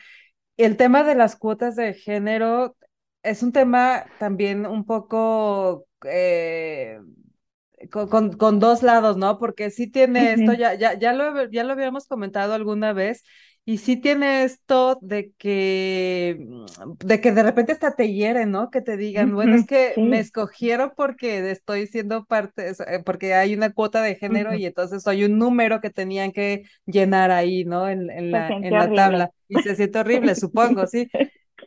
El 0.57 0.77
tema 0.77 1.03
de 1.03 1.15
las 1.15 1.35
cuotas 1.37 1.75
de 1.77 1.93
género 1.95 2.77
es 3.23 3.43
un 3.43 3.53
tema 3.53 4.05
también 4.19 4.65
un 4.67 4.85
poco 4.85 5.87
eh, 6.05 6.99
con, 7.91 8.07
con, 8.09 8.33
con 8.37 8.59
dos 8.59 8.83
lados, 8.83 9.17
¿no? 9.17 9.37
Porque 9.39 9.69
sí 9.69 9.87
tiene 9.91 10.33
esto, 10.33 10.53
ya, 10.53 10.73
ya, 10.75 10.97
ya 10.97 11.13
lo, 11.13 11.49
ya 11.51 11.63
lo 11.63 11.73
habíamos 11.73 12.07
comentado 12.07 12.53
alguna 12.53 12.93
vez, 12.93 13.23
y 13.65 13.79
sí 13.79 13.97
tiene 13.97 14.43
esto 14.43 14.97
de 15.01 15.33
que, 15.37 16.37
mm, 16.39 16.65
de 16.99 17.19
que 17.21 17.31
de 17.31 17.43
repente 17.43 17.71
hasta 17.71 17.95
te 17.95 18.13
hieren, 18.13 18.51
¿no? 18.51 18.69
Que 18.69 18.81
te 18.81 18.95
digan, 18.97 19.33
bueno, 19.33 19.55
es 19.55 19.65
que 19.65 19.97
me 20.01 20.19
escogieron 20.19 20.93
porque 20.95 21.49
estoy 21.51 21.87
siendo 21.87 22.25
parte, 22.25 22.69
eh, 22.71 23.01
porque 23.03 23.33
hay 23.33 23.55
una 23.55 23.73
cuota 23.73 24.01
de 24.03 24.15
género 24.15 24.53
y 24.55 24.65
entonces 24.65 25.03
soy 25.03 25.23
un 25.25 25.39
número 25.39 25.81
que 25.81 25.89
tenían 25.89 26.31
que 26.31 26.63
llenar 26.85 27.31
ahí, 27.31 27.65
¿no? 27.65 27.89
En, 27.89 28.09
en 28.11 28.31
la, 28.31 28.55
en 28.61 28.77
la 28.77 28.93
horrible. 28.93 28.93
tabla. 28.93 29.31
Y 29.47 29.59
se 29.61 29.75
siente 29.75 29.99
horrible, 29.99 30.35
supongo, 30.35 30.85
sí. 30.87 31.09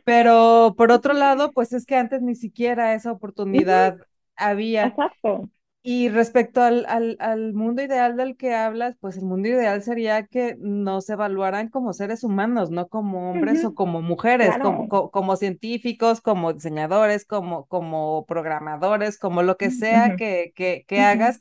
Pero 0.03 0.75
por 0.77 0.91
otro 0.91 1.13
lado, 1.13 1.51
pues 1.51 1.73
es 1.73 1.85
que 1.85 1.95
antes 1.95 2.21
ni 2.21 2.35
siquiera 2.35 2.93
esa 2.95 3.11
oportunidad 3.11 3.97
había. 4.35 4.97
Exacto. 4.97 5.49
Y 5.81 6.09
respecto 6.09 6.61
al, 6.61 6.85
al, 6.89 7.15
al 7.21 7.53
mundo 7.53 7.81
ideal 7.81 8.17
del 8.17 8.35
que 8.35 8.53
hablas, 8.53 8.97
pues 8.99 9.15
el 9.17 9.23
mundo 9.23 9.47
ideal 9.47 9.81
sería 9.81 10.27
que 10.27 10.57
nos 10.59 11.09
evaluaran 11.09 11.69
como 11.69 11.93
seres 11.93 12.23
humanos, 12.25 12.69
no 12.69 12.89
como 12.89 13.31
hombres 13.31 13.63
o 13.63 13.73
como 13.73 14.01
mujeres, 14.01 14.57
como, 14.57 14.87
co- 14.89 15.09
como 15.09 15.37
científicos, 15.37 16.19
como 16.19 16.51
diseñadores, 16.53 17.25
como, 17.25 17.65
como 17.67 18.25
programadores, 18.27 19.17
como 19.17 19.41
lo 19.41 19.55
que 19.57 19.71
sea 19.71 20.15
que, 20.15 20.51
que, 20.53 20.83
que 20.85 20.99
hagas, 21.01 21.39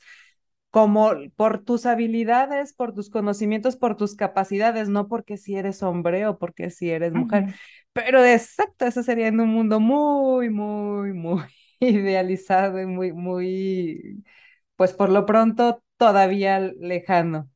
como 0.71 1.13
por 1.37 1.65
tus 1.65 1.87
habilidades, 1.87 2.75
por 2.75 2.95
tus 2.95 3.11
conocimientos, 3.11 3.77
por 3.77 3.97
tus 3.97 4.15
capacidades, 4.17 4.89
no 4.89 5.09
porque 5.09 5.37
si 5.39 5.57
eres 5.57 5.83
hombre 5.83 6.27
o 6.27 6.39
porque 6.39 6.71
si 6.71 6.91
eres 6.91 7.13
mujer. 7.15 7.47
Pero 7.93 8.25
exacto, 8.25 8.87
eso 8.87 9.03
sería 9.03 9.29
en 9.29 9.41
un 9.41 9.49
mundo 9.49 9.81
muy, 9.81 10.51
muy, 10.51 11.13
muy 11.15 11.43
idealizado 11.81 12.81
y 12.81 12.87
muy, 12.87 13.13
muy 13.13 14.25
pues 14.77 14.93
por 14.95 15.11
lo 15.11 15.27
pronto 15.27 15.83
todavía 15.99 16.61
lejano. 16.61 17.51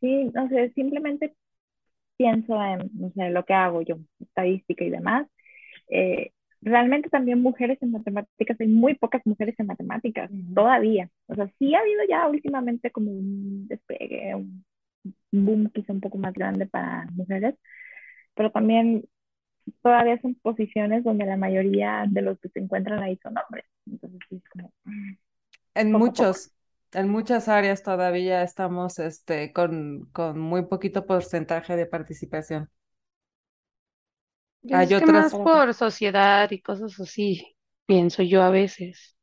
Sí, 0.00 0.24
no 0.34 0.48
sé, 0.48 0.70
simplemente 0.74 1.34
pienso 2.16 2.62
en, 2.62 2.90
no 2.94 3.10
sé, 3.12 3.30
lo 3.30 3.44
que 3.44 3.54
hago 3.54 3.82
yo, 3.82 3.96
estadística 4.20 4.84
y 4.84 4.90
demás. 4.90 5.28
Eh, 5.90 6.32
realmente 6.62 7.10
también 7.10 7.42
mujeres 7.42 7.78
en 7.82 7.92
matemáticas, 7.92 8.60
hay 8.60 8.68
muy 8.68 8.94
pocas 8.96 9.22
mujeres 9.26 9.56
en 9.58 9.66
matemáticas, 9.68 10.30
todavía. 10.54 11.10
O 11.28 11.34
sea, 11.36 11.48
sí 11.58 11.74
ha 11.74 11.80
habido 11.80 12.02
ya 12.08 12.28
últimamente 12.28 12.90
como 12.92 13.12
un 13.12 13.68
despegue, 13.68 14.34
un 14.36 14.64
boom 15.32 15.70
quizá 15.72 15.92
un 15.92 16.00
poco 16.00 16.18
más 16.18 16.34
grande 16.34 16.66
para 16.66 17.06
mujeres, 17.12 17.56
pero 18.34 18.50
también 18.52 19.04
todavía 19.82 20.20
son 20.20 20.34
posiciones 20.36 21.04
donde 21.04 21.26
la 21.26 21.36
mayoría 21.36 22.04
de 22.08 22.22
los 22.22 22.38
que 22.40 22.48
se 22.50 22.60
encuentran 22.60 23.02
ahí 23.02 23.18
son 23.22 23.34
hombres. 23.38 23.64
Entonces 23.86 24.20
sí 24.28 24.36
es 24.36 24.48
como 24.50 24.72
En 25.74 25.92
poco 25.92 26.10
a 26.10 26.14
poco. 26.14 26.28
muchos, 26.28 26.52
en 26.92 27.08
muchas 27.10 27.48
áreas 27.48 27.82
todavía 27.84 28.42
estamos 28.42 28.98
este, 28.98 29.52
con, 29.52 30.06
con 30.12 30.38
muy 30.38 30.66
poquito 30.66 31.06
porcentaje 31.06 31.76
de 31.76 31.86
participación. 31.86 32.70
Pues 34.62 34.80
Hay 34.80 34.92
es 34.92 34.94
que 34.96 35.06
más 35.06 35.26
otras, 35.26 35.36
por 35.36 35.72
sociedad 35.74 36.50
y 36.50 36.60
cosas 36.60 36.98
así, 37.00 37.56
pienso 37.86 38.22
yo 38.22 38.42
a 38.42 38.50
veces. 38.50 39.16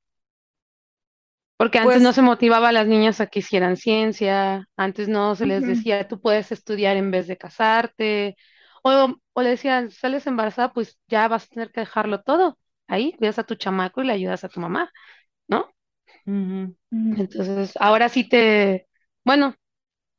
Porque 1.58 1.78
antes 1.80 2.02
no 2.02 2.12
pues, 2.12 2.14
se 2.14 2.22
motivaba 2.24 2.70
a 2.70 2.72
las 2.72 2.88
niñas 2.88 3.22
a 3.22 3.28
que 3.28 3.40
hicieran 3.40 3.78
ciencia, 3.78 4.68
antes 4.78 5.08
no 5.08 5.36
se 5.36 5.46
les 5.46 5.66
decía, 5.66 6.08
tú 6.08 6.20
puedes 6.20 6.52
estudiar 6.52 6.98
en 6.98 7.12
vez 7.12 7.28
de 7.28 7.38
casarte, 7.38 8.36
o, 8.84 9.16
o 9.34 9.42
le 9.42 9.50
decían, 9.50 9.92
sales 9.92 10.28
embarazada, 10.28 10.74
pues 10.74 11.00
ya 11.08 11.28
vas 11.28 11.46
a 11.46 11.48
tener 11.48 11.72
que 11.72 11.82
dejarlo 11.82 12.22
todo. 12.24 12.58
Ahí 12.88 13.14
cuidas 13.18 13.40
a 13.40 13.44
tu 13.46 13.56
chamaco 13.56 14.02
y 14.02 14.08
le 14.08 14.14
ayudas 14.14 14.44
a 14.44 14.50
tu 14.50 14.60
mamá, 14.60 14.92
¿no? 15.48 15.72
Entonces, 17.16 17.74
ahora 17.80 18.10
sí 18.10 18.28
te, 18.28 18.88
bueno, 19.24 19.56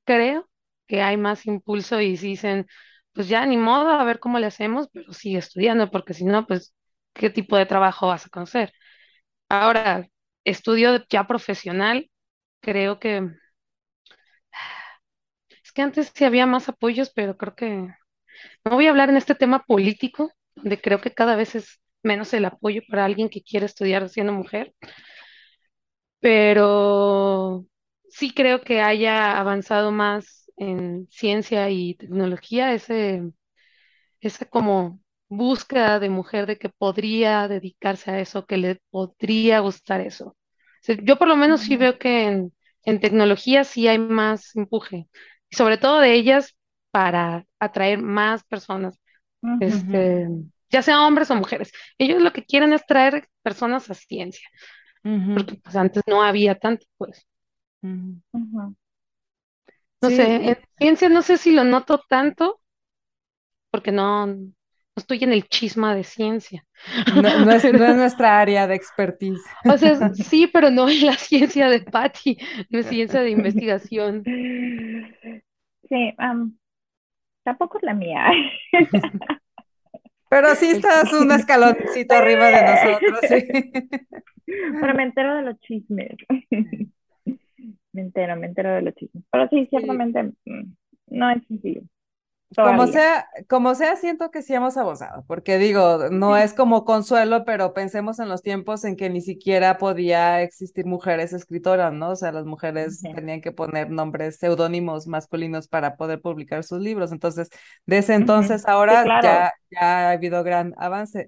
creo 0.04 0.48
que 0.86 1.02
hay 1.02 1.16
más 1.18 1.46
impulso 1.46 2.00
y 2.00 2.16
sí 2.16 2.28
dicen, 2.30 2.66
pues 3.12 3.28
ya 3.28 3.46
ni 3.46 3.56
modo, 3.58 3.90
a 3.90 4.04
ver 4.04 4.20
cómo 4.20 4.38
le 4.40 4.46
hacemos, 4.46 4.88
pero 4.92 5.12
sigue 5.12 5.38
estudiando, 5.38 5.90
porque 5.90 6.14
si 6.14 6.24
no, 6.24 6.46
pues, 6.46 6.74
¿qué 7.14 7.30
tipo 7.30 7.56
de 7.56 7.66
trabajo 7.66 8.08
vas 8.08 8.26
a 8.26 8.30
conocer? 8.30 8.72
Ahora, 9.48 10.08
estudio 10.44 11.04
ya 11.10 11.26
profesional, 11.26 12.10
creo 12.62 13.00
que 13.00 13.30
es 15.64 15.72
que 15.72 15.82
antes 15.82 16.12
sí 16.14 16.24
había 16.24 16.46
más 16.46 16.68
apoyos, 16.68 17.10
pero 17.10 17.36
creo 17.36 17.54
que 17.56 17.88
no 18.64 18.72
voy 18.76 18.86
a 18.86 18.90
hablar 18.90 19.10
en 19.10 19.16
este 19.16 19.34
tema 19.34 19.64
político, 19.64 20.32
donde 20.54 20.80
creo 20.80 21.00
que 21.00 21.12
cada 21.14 21.36
vez 21.36 21.54
es 21.54 21.80
menos 22.02 22.32
el 22.34 22.44
apoyo 22.44 22.82
para 22.88 23.04
alguien 23.04 23.28
que 23.28 23.42
quiere 23.42 23.66
estudiar 23.66 24.08
siendo 24.08 24.32
mujer, 24.32 24.74
pero 26.20 27.66
sí 28.08 28.32
creo 28.34 28.60
que 28.62 28.80
haya 28.80 29.38
avanzado 29.38 29.90
más 29.92 30.50
en 30.56 31.08
ciencia 31.10 31.70
y 31.70 31.94
tecnología, 31.94 32.72
ese, 32.74 33.22
esa 34.20 34.46
como 34.46 35.00
búsqueda 35.28 36.00
de 36.00 36.10
mujer 36.10 36.46
de 36.46 36.58
que 36.58 36.68
podría 36.70 37.48
dedicarse 37.48 38.10
a 38.10 38.20
eso, 38.20 38.46
que 38.46 38.56
le 38.58 38.80
podría 38.90 39.60
gustar 39.60 40.00
eso. 40.00 40.28
O 40.28 40.36
sea, 40.82 40.96
yo 41.02 41.18
por 41.18 41.28
lo 41.28 41.36
menos 41.36 41.62
sí 41.62 41.76
veo 41.76 41.98
que 41.98 42.24
en, 42.26 42.52
en 42.84 43.00
tecnología 43.00 43.64
sí 43.64 43.88
hay 43.88 43.98
más 43.98 44.54
empuje, 44.56 45.08
y 45.50 45.56
sobre 45.56 45.78
todo 45.78 46.00
de 46.00 46.14
ellas 46.14 46.56
para 46.92 47.46
atraer 47.60 48.00
más 48.02 48.44
personas, 48.44 49.00
este, 49.60 50.28
ya 50.70 50.82
sean 50.82 51.00
hombres 51.00 51.30
o 51.30 51.36
mujeres. 51.36 51.72
Ellos 51.98 52.22
lo 52.22 52.32
que 52.34 52.44
quieren 52.46 52.72
es 52.74 52.86
traer 52.86 53.28
personas 53.42 53.90
a 53.90 53.94
ciencia, 53.94 54.48
porque 55.32 55.56
pues 55.56 55.76
antes 55.76 56.02
no 56.08 56.22
había 56.22 56.58
tanto, 56.58 56.86
pues. 56.98 57.26
No 60.02 60.10
Sí, 60.10 60.12
sé, 60.12 60.36
en 60.50 60.58
ciencia 60.78 61.08
no 61.08 61.22
sé 61.22 61.38
si 61.38 61.50
lo 61.52 61.64
noto 61.64 61.98
tanto, 62.06 62.60
porque 63.70 63.92
no, 63.92 64.26
no 64.26 64.52
estoy 64.96 65.24
en 65.24 65.32
el 65.32 65.48
chisma 65.48 65.94
de 65.94 66.04
ciencia. 66.04 66.64
no, 67.14 67.38
no 67.38 67.52
es, 67.52 67.64
no 67.64 67.84
es 67.86 67.96
nuestra 67.96 68.40
área 68.40 68.66
de 68.66 68.74
expertise. 68.74 69.42
o 69.66 69.76
sea, 69.78 69.96
sí, 70.14 70.46
pero 70.46 70.70
no 70.70 70.88
en 70.88 71.06
la 71.06 71.14
ciencia 71.16 71.68
de 71.68 71.80
Patty, 71.80 72.38
no 72.70 72.78
es 72.78 72.86
ciencia 72.86 73.20
de 73.22 73.30
investigación. 73.30 74.28
Sí, 75.88 76.14
am, 76.18 76.58
tampoco 77.44 77.78
es 77.78 77.84
la 77.84 77.94
mía. 77.94 78.30
Pero 80.28 80.54
sí 80.54 80.70
estás 80.70 81.12
un 81.12 81.30
escaloncito 81.30 82.14
arriba 82.14 82.46
de 82.46 82.62
nosotros, 82.62 83.20
sí. 83.28 83.44
Pero 84.80 84.94
me 84.94 85.02
entero 85.02 85.36
de 85.36 85.42
los 85.42 85.60
chismes. 85.60 86.16
Me 87.94 88.00
entero, 88.00 88.36
me 88.36 88.46
entero 88.46 88.74
de 88.74 88.80
los 88.80 88.94
chismes. 88.94 89.22
Pero 89.30 89.48
sí, 89.48 89.64
Sí, 89.64 89.66
ciertamente 89.66 90.22
mm, 90.22 90.74
no 91.08 91.30
es 91.30 91.46
sencillo, 91.46 91.82
Como 92.60 92.86
todavía. 92.86 92.86
sea, 92.86 93.26
como 93.48 93.74
sea, 93.74 93.96
siento 93.96 94.30
que 94.30 94.40
sí 94.42 94.54
hemos 94.54 94.76
avanzado, 94.76 95.24
porque 95.26 95.58
digo, 95.58 96.10
no 96.10 96.36
Sí, 96.36 96.38
es 96.38 96.54
como 96.54 96.84
consuelo, 96.84 97.44
pero 97.44 97.74
pensemos 97.74 98.20
en 98.20 98.28
los 98.28 98.42
tiempos 98.42 98.84
en 98.84 98.94
que 98.96 99.10
ni 99.10 99.20
siquiera 99.20 99.78
podía 99.78 100.42
existir 100.42 100.86
mujeres 100.86 101.32
escritoras, 101.32 101.92
¿no? 101.92 102.10
O 102.10 102.16
sea, 102.16 102.30
las 102.30 102.44
mujeres 102.46 103.02
sí, 103.02 103.08
tenían 103.10 103.40
que 103.40 103.50
poner 103.50 103.90
nombres 103.90 104.36
seudónimos 104.38 105.08
masculinos 105.08 105.66
para 105.66 105.96
poder 105.96 106.20
publicar 106.20 106.62
sus 106.62 106.80
libros. 106.80 107.10
Entonces, 107.10 107.48
de 107.86 107.98
ese 107.98 108.14
ujú. 108.16 108.54
entonces 108.54 108.64
Sí, 108.88 108.96
ahora 108.96 109.02
claro. 109.02 109.46
ya, 109.48 109.52
ya 109.70 110.08
ha 110.08 110.10
habido 110.12 110.44
gran 110.44 110.72
avance. 110.78 111.26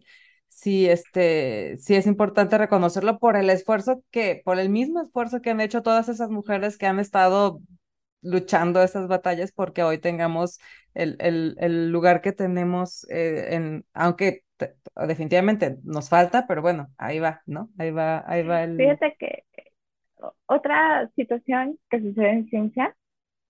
Sí, 0.49 0.87
este, 0.89 1.77
sí 1.79 1.97
es 1.97 2.07
importante 2.07 2.57
reconocerlo 2.59 3.18
por 3.18 3.37
el 3.37 3.51
esfuerzo 3.51 4.03
que, 4.12 4.41
por 4.45 4.59
el 4.61 4.68
mismo 4.70 5.03
esfuerzo 5.03 5.41
que 5.43 5.51
han 5.51 5.61
hecho 5.61 5.83
todas 5.83 6.09
esas 6.09 6.31
mujeres 6.31 6.79
que 6.79 6.87
han 6.87 7.01
estado 7.01 7.61
luchando 8.25 8.83
esas 8.83 9.09
batallas 9.09 9.53
porque 9.53 9.85
hoy 9.85 9.99
tengamos 10.01 10.61
el, 10.95 11.16
el, 11.20 11.57
el 11.61 11.93
lugar 11.93 12.22
que 12.22 12.33
tenemos, 12.33 13.07
eh, 13.11 13.55
en, 13.57 13.87
aunque 13.95 14.45
te- 14.59 14.77
definitivamente 15.09 15.79
nos 15.85 16.09
falta, 16.11 16.47
pero 16.49 16.62
bueno, 16.62 16.93
ahí 16.99 17.20
va, 17.20 17.43
¿no? 17.47 17.70
Ahí 17.79 17.93
va, 17.93 18.25
ahí 18.29 18.45
va 18.45 18.64
el... 18.64 19.01
Fíjate 19.03 19.16
que 19.18 19.45
otra 20.47 21.11
situación 21.16 21.79
que 21.91 22.01
sucede 22.01 22.31
en 22.31 22.49
ciencia, 22.49 22.97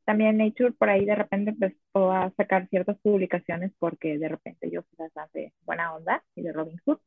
también 0.05 0.39
Nature 0.39 0.73
por 0.73 0.91
ahí 0.91 1.05
de 1.07 1.15
repente 1.15 1.51
empezó 1.53 2.13
a 2.13 2.33
sacar 2.37 2.69
ciertas 2.71 2.99
publicaciones 3.01 3.73
porque 3.79 4.19
de 4.19 4.29
repente 4.29 4.71
yo 4.71 4.83
fui 4.83 4.97
bastante 4.99 5.55
buena 5.63 5.95
onda 5.95 6.25
y 6.35 6.43
de 6.43 6.53
Robin 6.53 6.79
Hood, 6.87 6.99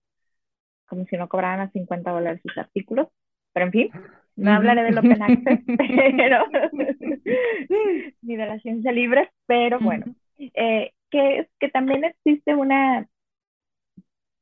como 0.88 1.06
si 1.08 1.18
no 1.18 1.30
cobraran 1.30 1.62
a 1.62 1.72
50 1.72 2.12
dólares 2.12 2.42
sus 2.44 2.58
artículos, 2.58 3.10
pero 3.54 3.68
en 3.68 3.72
fin. 3.72 3.96
No 4.38 4.52
hablaré 4.54 4.84
del 4.84 4.98
Open 4.98 5.22
Access, 5.22 5.60
pero 6.18 6.46
ni 8.22 8.36
de 8.36 8.46
la 8.46 8.60
ciencia 8.60 8.92
libre, 8.92 9.32
pero 9.48 9.80
bueno, 9.80 10.16
eh, 10.38 10.92
que 11.10 11.40
es 11.40 11.48
que 11.60 11.70
también 11.70 12.04
existe 12.04 12.54
una 12.54 13.08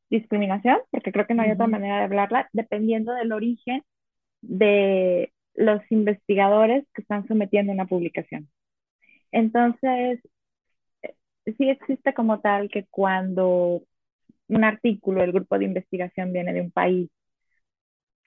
discriminación, 0.10 0.80
porque 0.92 1.14
creo 1.14 1.26
que 1.26 1.34
no 1.34 1.44
hay 1.44 1.52
otra 1.52 1.68
manera 1.68 1.98
de 2.00 2.04
hablarla, 2.04 2.50
dependiendo 2.52 3.14
del 3.14 3.32
origen 3.32 3.84
de 4.42 5.32
los 5.54 5.82
investigadores 5.90 6.86
que 6.94 7.02
están 7.02 7.26
sometiendo 7.28 7.72
una 7.72 7.86
publicación. 7.86 8.50
Entonces, 9.32 10.20
eh, 11.04 11.16
sí 11.58 11.70
existe 11.70 12.14
como 12.14 12.42
tal 12.42 12.70
que 12.70 12.86
cuando 12.92 13.82
un 14.50 14.64
artículo, 14.66 15.24
el 15.24 15.32
grupo 15.32 15.58
de 15.58 15.66
investigación 15.66 16.34
viene 16.34 16.52
de 16.52 16.62
un 16.62 16.72
país 16.72 17.10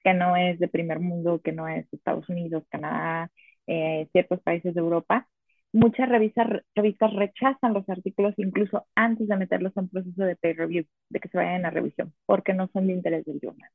que 0.03 0.14
no 0.14 0.36
es 0.36 0.59
de 0.59 0.68
primer 0.68 1.01
mundo, 1.01 1.40
que 1.42 1.53
no 1.53 1.68
es 1.68 1.86
Estados 1.92 2.28
Unidos, 2.28 2.64
Canadá, 2.70 3.30
eh, 3.66 4.09
ciertos 4.12 4.40
países 4.42 4.74
de 4.74 4.80
Europa, 4.80 5.28
muchas 5.72 6.09
revistas, 6.09 6.49
revistas 6.74 7.12
rechazan 7.14 7.74
los 7.74 7.88
artículos 7.88 8.34
incluso 8.38 8.86
antes 8.94 9.28
de 9.28 9.36
meterlos 9.36 9.76
en 9.76 9.88
proceso 9.88 10.22
de 10.22 10.36
peer 10.36 10.57
review, 10.57 10.84
de 11.11 11.20
que 11.20 11.28
se 11.28 11.38
vayan 11.38 11.66
a 11.66 11.70
revisión, 11.70 12.12
porque 12.26 12.55
no 12.55 12.68
son 12.72 12.86
de 12.86 12.94
interés 12.94 13.24
del 13.26 13.40
journal. 13.40 13.70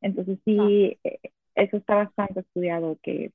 Entonces 0.00 0.38
sí, 0.44 0.98
ah. 1.04 1.08
eh, 1.08 1.20
eso 1.54 1.76
está 1.76 1.94
bastante 1.96 2.40
estudiado, 2.40 2.98
que 3.02 3.32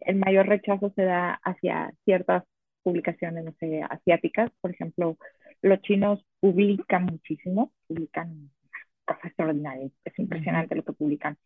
el 0.00 0.16
mayor 0.16 0.46
rechazo 0.46 0.92
se 0.94 1.02
da 1.02 1.40
hacia 1.44 1.92
ciertas 2.04 2.44
publicaciones, 2.82 3.44
no 3.44 3.52
sé, 3.58 3.82
asiáticas. 3.82 4.50
Por 4.60 4.70
ejemplo, 4.70 5.18
los 5.62 5.80
chinos 5.82 6.24
publican 6.40 7.04
muchísimo, 7.04 7.72
publican 7.86 8.50
cosas 9.10 9.24
extraordinarias, 9.24 9.92
es 10.04 10.18
impresionante 10.18 10.74
lo 10.74 10.84
que 10.84 10.92
publican. 10.92 11.36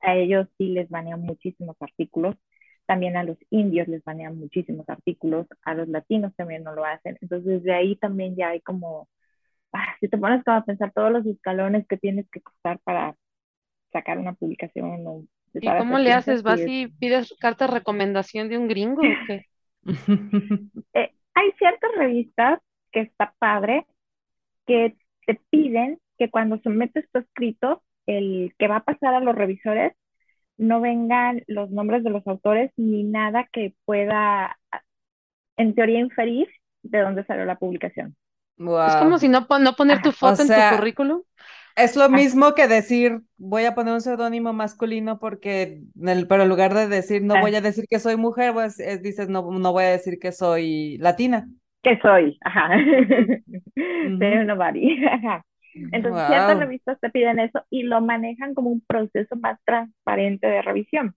A 0.00 0.14
ellos 0.14 0.46
sí 0.58 0.68
les 0.68 0.88
banean 0.88 1.20
muchísimos 1.22 1.76
artículos, 1.80 2.36
también 2.86 3.16
a 3.16 3.24
los 3.24 3.38
indios 3.50 3.88
les 3.88 4.04
banean 4.04 4.38
muchísimos 4.38 4.86
artículos, 4.88 5.46
a 5.62 5.74
los 5.74 5.88
latinos 5.88 6.34
también 6.36 6.64
no 6.64 6.74
lo 6.74 6.84
hacen. 6.84 7.16
Entonces, 7.22 7.62
desde 7.62 7.74
ahí 7.74 7.96
también 7.96 8.36
ya 8.36 8.50
hay 8.50 8.60
como, 8.60 9.08
ah, 9.72 9.96
si 10.00 10.08
te 10.08 10.18
pones 10.18 10.44
como 10.44 10.58
a 10.58 10.64
pensar 10.64 10.92
todos 10.92 11.10
los 11.10 11.24
escalones 11.26 11.86
que 11.88 11.96
tienes 11.96 12.28
que 12.30 12.42
costar 12.42 12.78
para 12.80 13.16
sacar 13.92 14.18
una 14.18 14.34
publicación 14.34 15.06
o 15.06 15.24
¿Y 15.54 15.68
cómo 15.78 15.98
le 15.98 16.12
haces? 16.12 16.42
¿Vas 16.42 16.60
y 16.66 16.88
pides 16.88 17.32
carta 17.38 17.66
de 17.66 17.74
recomendación 17.74 18.48
de 18.48 18.58
un 18.58 18.66
gringo 18.66 19.02
o 19.02 19.26
qué? 19.26 19.46
Eh, 20.94 21.12
hay 21.34 21.52
ciertas 21.58 21.90
revistas 21.96 22.60
que 22.90 23.00
está 23.00 23.34
padre 23.38 23.86
que 24.66 24.96
te 25.26 25.40
piden 25.50 25.98
que 26.18 26.30
cuando 26.30 26.58
sometes 26.62 27.08
tu 27.12 27.20
escrito, 27.20 27.82
el 28.06 28.54
que 28.58 28.68
va 28.68 28.76
a 28.76 28.84
pasar 28.84 29.14
a 29.14 29.20
los 29.20 29.34
revisores, 29.34 29.92
no 30.56 30.80
vengan 30.80 31.42
los 31.46 31.70
nombres 31.70 32.04
de 32.04 32.10
los 32.10 32.26
autores 32.26 32.70
ni 32.76 33.04
nada 33.04 33.48
que 33.52 33.74
pueda, 33.84 34.56
en 35.56 35.74
teoría, 35.74 36.00
inferir 36.00 36.48
de 36.82 37.00
dónde 37.00 37.24
salió 37.24 37.44
la 37.44 37.56
publicación. 37.56 38.16
Es 38.86 38.94
como 38.96 39.18
si 39.18 39.28
no, 39.28 39.46
no 39.60 39.74
poner 39.74 40.02
tu 40.02 40.12
foto 40.12 40.42
en 40.42 40.48
tu 40.48 40.76
currículum. 40.76 41.22
Es 41.76 41.96
lo 41.96 42.08
mismo 42.08 42.54
que 42.54 42.68
decir, 42.68 43.22
voy 43.36 43.64
a 43.64 43.74
poner 43.74 43.94
un 43.94 44.00
seudónimo 44.00 44.52
masculino 44.52 45.18
porque, 45.18 45.82
pero 46.28 46.44
en 46.44 46.48
lugar 46.48 46.72
de 46.72 46.86
decir, 46.86 47.22
no 47.24 47.36
voy 47.40 47.54
a 47.56 47.60
decir 47.60 47.86
que 47.90 47.98
soy 47.98 48.16
mujer, 48.16 48.52
pues 48.52 48.76
dices, 49.02 49.28
no, 49.28 49.50
no 49.50 49.72
voy 49.72 49.84
a 49.84 49.88
decir 49.88 50.18
que 50.20 50.30
soy 50.30 50.98
latina. 50.98 51.48
Que 51.82 51.98
soy, 52.00 52.38
ajá. 52.42 52.68
Pero 54.18 54.44
nobody, 54.44 55.04
ajá. 55.12 55.44
Entonces, 55.74 56.26
ciertas 56.28 56.58
revistas 56.58 57.00
te 57.00 57.10
piden 57.10 57.38
eso 57.38 57.64
y 57.70 57.82
lo 57.82 58.00
manejan 58.00 58.54
como 58.54 58.70
un 58.70 58.80
proceso 58.80 59.36
más 59.36 59.58
transparente 59.64 60.46
de 60.46 60.62
revisión. 60.62 61.14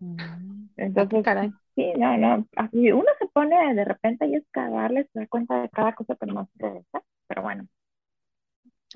Mm. 0.00 0.68
Entonces, 0.76 1.52
sí, 1.74 1.92
no, 1.96 2.16
no. 2.16 2.46
Así 2.56 2.92
uno 2.92 3.06
se 3.18 3.26
pone 3.28 3.74
de 3.74 3.84
repente 3.84 4.26
y 4.26 4.36
escalarle, 4.36 5.08
se 5.12 5.20
da 5.20 5.26
cuenta 5.26 5.60
de 5.62 5.68
cada 5.70 5.94
cosa 5.94 6.16
que 6.16 6.26
no 6.26 6.48
se 6.56 6.66
regresa, 6.66 7.02
pero 7.26 7.42
bueno. 7.42 7.66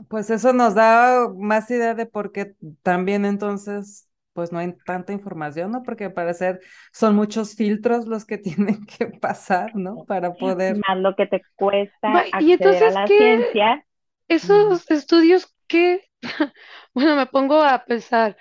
Pues 0.09 0.29
eso 0.31 0.53
nos 0.53 0.75
da 0.75 1.29
más 1.37 1.71
idea 1.71 1.95
de 1.95 2.07
por 2.07 2.33
qué 2.33 2.55
también 2.83 3.25
entonces 3.25 4.09
pues 4.35 4.51
no 4.51 4.59
hay 4.59 4.75
tanta 4.85 5.13
información, 5.13 5.71
¿no? 5.71 5.83
Porque 5.83 6.07
al 6.07 6.13
parecer 6.13 6.61
son 6.93 7.15
muchos 7.15 7.55
filtros 7.55 8.07
los 8.07 8.25
que 8.27 8.37
tienen 8.39 8.85
que 8.85 9.07
pasar, 9.07 9.75
¿no? 9.75 10.05
Para 10.05 10.35
poder... 10.35 10.77
Más 10.89 10.99
lo 10.99 11.15
que 11.15 11.27
te 11.27 11.43
cuesta 11.55 12.25
¿Y 12.41 12.53
entonces, 12.53 12.83
a 12.83 13.01
la 13.01 13.07
ciencia. 13.07 13.87
Esos 14.29 14.91
estudios 14.91 15.55
que, 15.68 16.05
bueno, 16.95 17.16
me 17.16 17.27
pongo 17.27 17.62
a 17.62 17.85
pensar, 17.85 18.37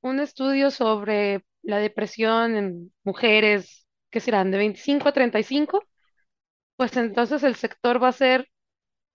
un 0.00 0.20
estudio 0.20 0.70
sobre 0.70 1.44
la 1.62 1.78
depresión 1.78 2.56
en 2.56 2.92
mujeres, 3.04 3.86
¿qué 4.10 4.20
serán? 4.20 4.50
De 4.50 4.58
25 4.58 5.08
a 5.08 5.12
35, 5.12 5.84
pues 6.76 6.96
entonces 6.98 7.42
el 7.44 7.56
sector 7.56 8.02
va 8.02 8.08
a 8.08 8.12
ser 8.12 8.48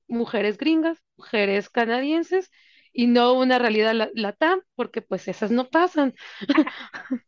mujeres 0.07 0.57
gringas, 0.57 0.99
mujeres 1.17 1.69
canadienses 1.69 2.51
y 2.93 3.07
no 3.07 3.33
una 3.33 3.59
realidad 3.59 3.95
latam, 4.15 4.61
porque 4.75 5.01
pues 5.01 5.27
esas 5.27 5.51
no 5.51 5.69
pasan. 5.69 6.15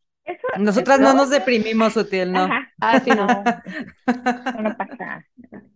Nosotras 0.60 1.00
no 1.00 1.14
nos 1.14 1.30
deprimimos, 1.30 1.94
Sutil, 1.94 2.32
¿no? 2.32 2.48
Ah, 2.82 3.00
sí, 3.00 3.12
no. 3.12 3.28
no 4.62 4.78
pasa. 4.78 5.26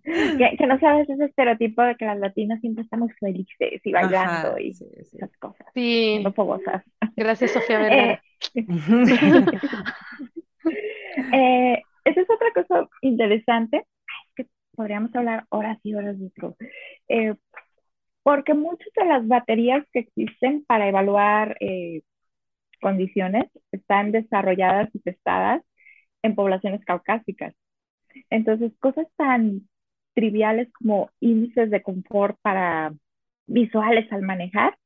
Que, 0.03 0.67
no 0.67 0.79
sabes 0.79 1.09
ese 1.09 1.25
estereotipo 1.25 1.83
de 1.83 1.95
que 1.95 2.05
las 2.05 2.19
latinas 2.19 2.59
siempre 2.61 2.83
estamos 2.83 3.11
felices 3.19 3.81
y 3.83 3.91
bailando 3.91 4.57
y 4.57 4.69
esas 4.69 5.35
cosas. 5.37 5.67
Sí. 5.73 6.19
No 6.23 6.33
fogosas. 6.33 6.83
Gracias, 7.15 7.51
Sofía 7.51 7.79
Vergara. 7.79 8.23
Eh, 8.55 8.65
eh, 11.33 11.81
esa 12.05 12.21
es 12.21 12.29
otra 12.29 12.51
cosa 12.53 12.87
interesante 13.01 13.85
podríamos 14.79 15.13
hablar 15.13 15.43
horas 15.49 15.77
y 15.83 15.93
horas 15.93 16.17
de 16.17 16.27
eso, 16.27 16.55
eh, 17.09 17.35
porque 18.23 18.53
muchas 18.53 18.87
de 18.95 19.03
las 19.03 19.27
baterías 19.27 19.85
que 19.91 19.99
existen 19.99 20.63
para 20.63 20.87
evaluar 20.87 21.57
eh, 21.59 22.03
condiciones 22.79 23.45
están 23.71 24.11
desarrolladas 24.11 24.89
y 24.93 24.99
testadas 24.99 25.63
en 26.23 26.35
poblaciones 26.35 26.83
caucásicas. 26.85 27.53
Entonces, 28.29 28.71
cosas 28.79 29.07
tan 29.17 29.67
triviales 30.13 30.69
como 30.73 31.09
índices 31.19 31.69
de 31.69 31.81
confort 31.81 32.37
para 32.41 32.93
visuales 33.47 34.11
al 34.11 34.21
manejar 34.23 34.77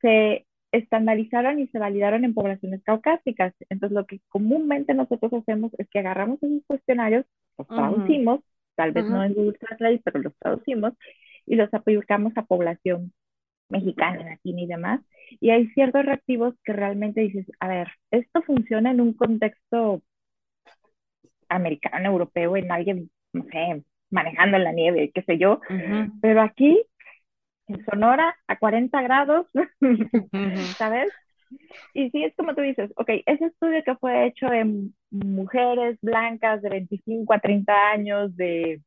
se 0.00 0.46
estandarizaron 0.72 1.58
y 1.58 1.68
se 1.68 1.78
validaron 1.78 2.24
en 2.24 2.34
poblaciones 2.34 2.82
caucásicas. 2.84 3.54
Entonces, 3.70 3.94
lo 3.96 4.06
que 4.06 4.20
comúnmente 4.28 4.94
nosotros 4.94 5.32
hacemos 5.32 5.72
es 5.78 5.88
que 5.88 6.00
agarramos 6.00 6.42
esos 6.42 6.62
cuestionarios, 6.66 7.24
los 7.56 7.68
traducimos 7.68 8.40
tal 8.78 8.92
vez 8.92 9.04
no 9.06 9.24
en 9.24 9.34
Google 9.34 9.58
Translate, 9.58 10.00
pero 10.04 10.20
los 10.20 10.36
traducimos 10.38 10.92
y 11.46 11.56
los 11.56 11.72
aplicamos 11.74 12.32
a 12.36 12.44
población 12.44 13.12
mexicana, 13.68 14.24
latina 14.24 14.60
y 14.62 14.66
demás. 14.66 15.00
Y 15.40 15.50
hay 15.50 15.68
ciertos 15.68 16.04
reactivos 16.04 16.54
que 16.64 16.72
realmente 16.72 17.20
dices, 17.20 17.46
a 17.60 17.68
ver, 17.68 17.88
esto 18.10 18.42
funciona 18.42 18.90
en 18.90 19.00
un 19.00 19.12
contexto 19.14 20.02
americano, 21.48 22.10
europeo, 22.10 22.56
en 22.56 22.70
alguien, 22.70 23.10
no 23.32 23.44
sé, 23.44 23.82
manejando 24.10 24.56
en 24.56 24.64
la 24.64 24.72
nieve, 24.72 25.10
qué 25.14 25.22
sé 25.22 25.38
yo, 25.38 25.60
pero 26.20 26.42
aquí, 26.42 26.82
en 27.68 27.84
Sonora, 27.84 28.36
a 28.46 28.58
40 28.58 29.00
grados, 29.02 29.46
¿sabes? 30.78 31.10
Y 31.94 32.10
sí, 32.10 32.24
es 32.24 32.34
como 32.36 32.54
tú 32.54 32.60
dices, 32.62 32.90
ok, 32.96 33.08
ese 33.26 33.46
estudio 33.46 33.82
que 33.84 33.96
fue 33.96 34.26
hecho 34.26 34.52
en 34.52 34.94
mujeres 35.10 35.98
blancas 36.02 36.62
de 36.62 36.70
25 36.70 37.32
a 37.32 37.38
30 37.40 37.90
años 37.90 38.36
de 38.36 38.82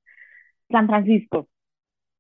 San 0.70 0.88
Francisco, 0.88 1.48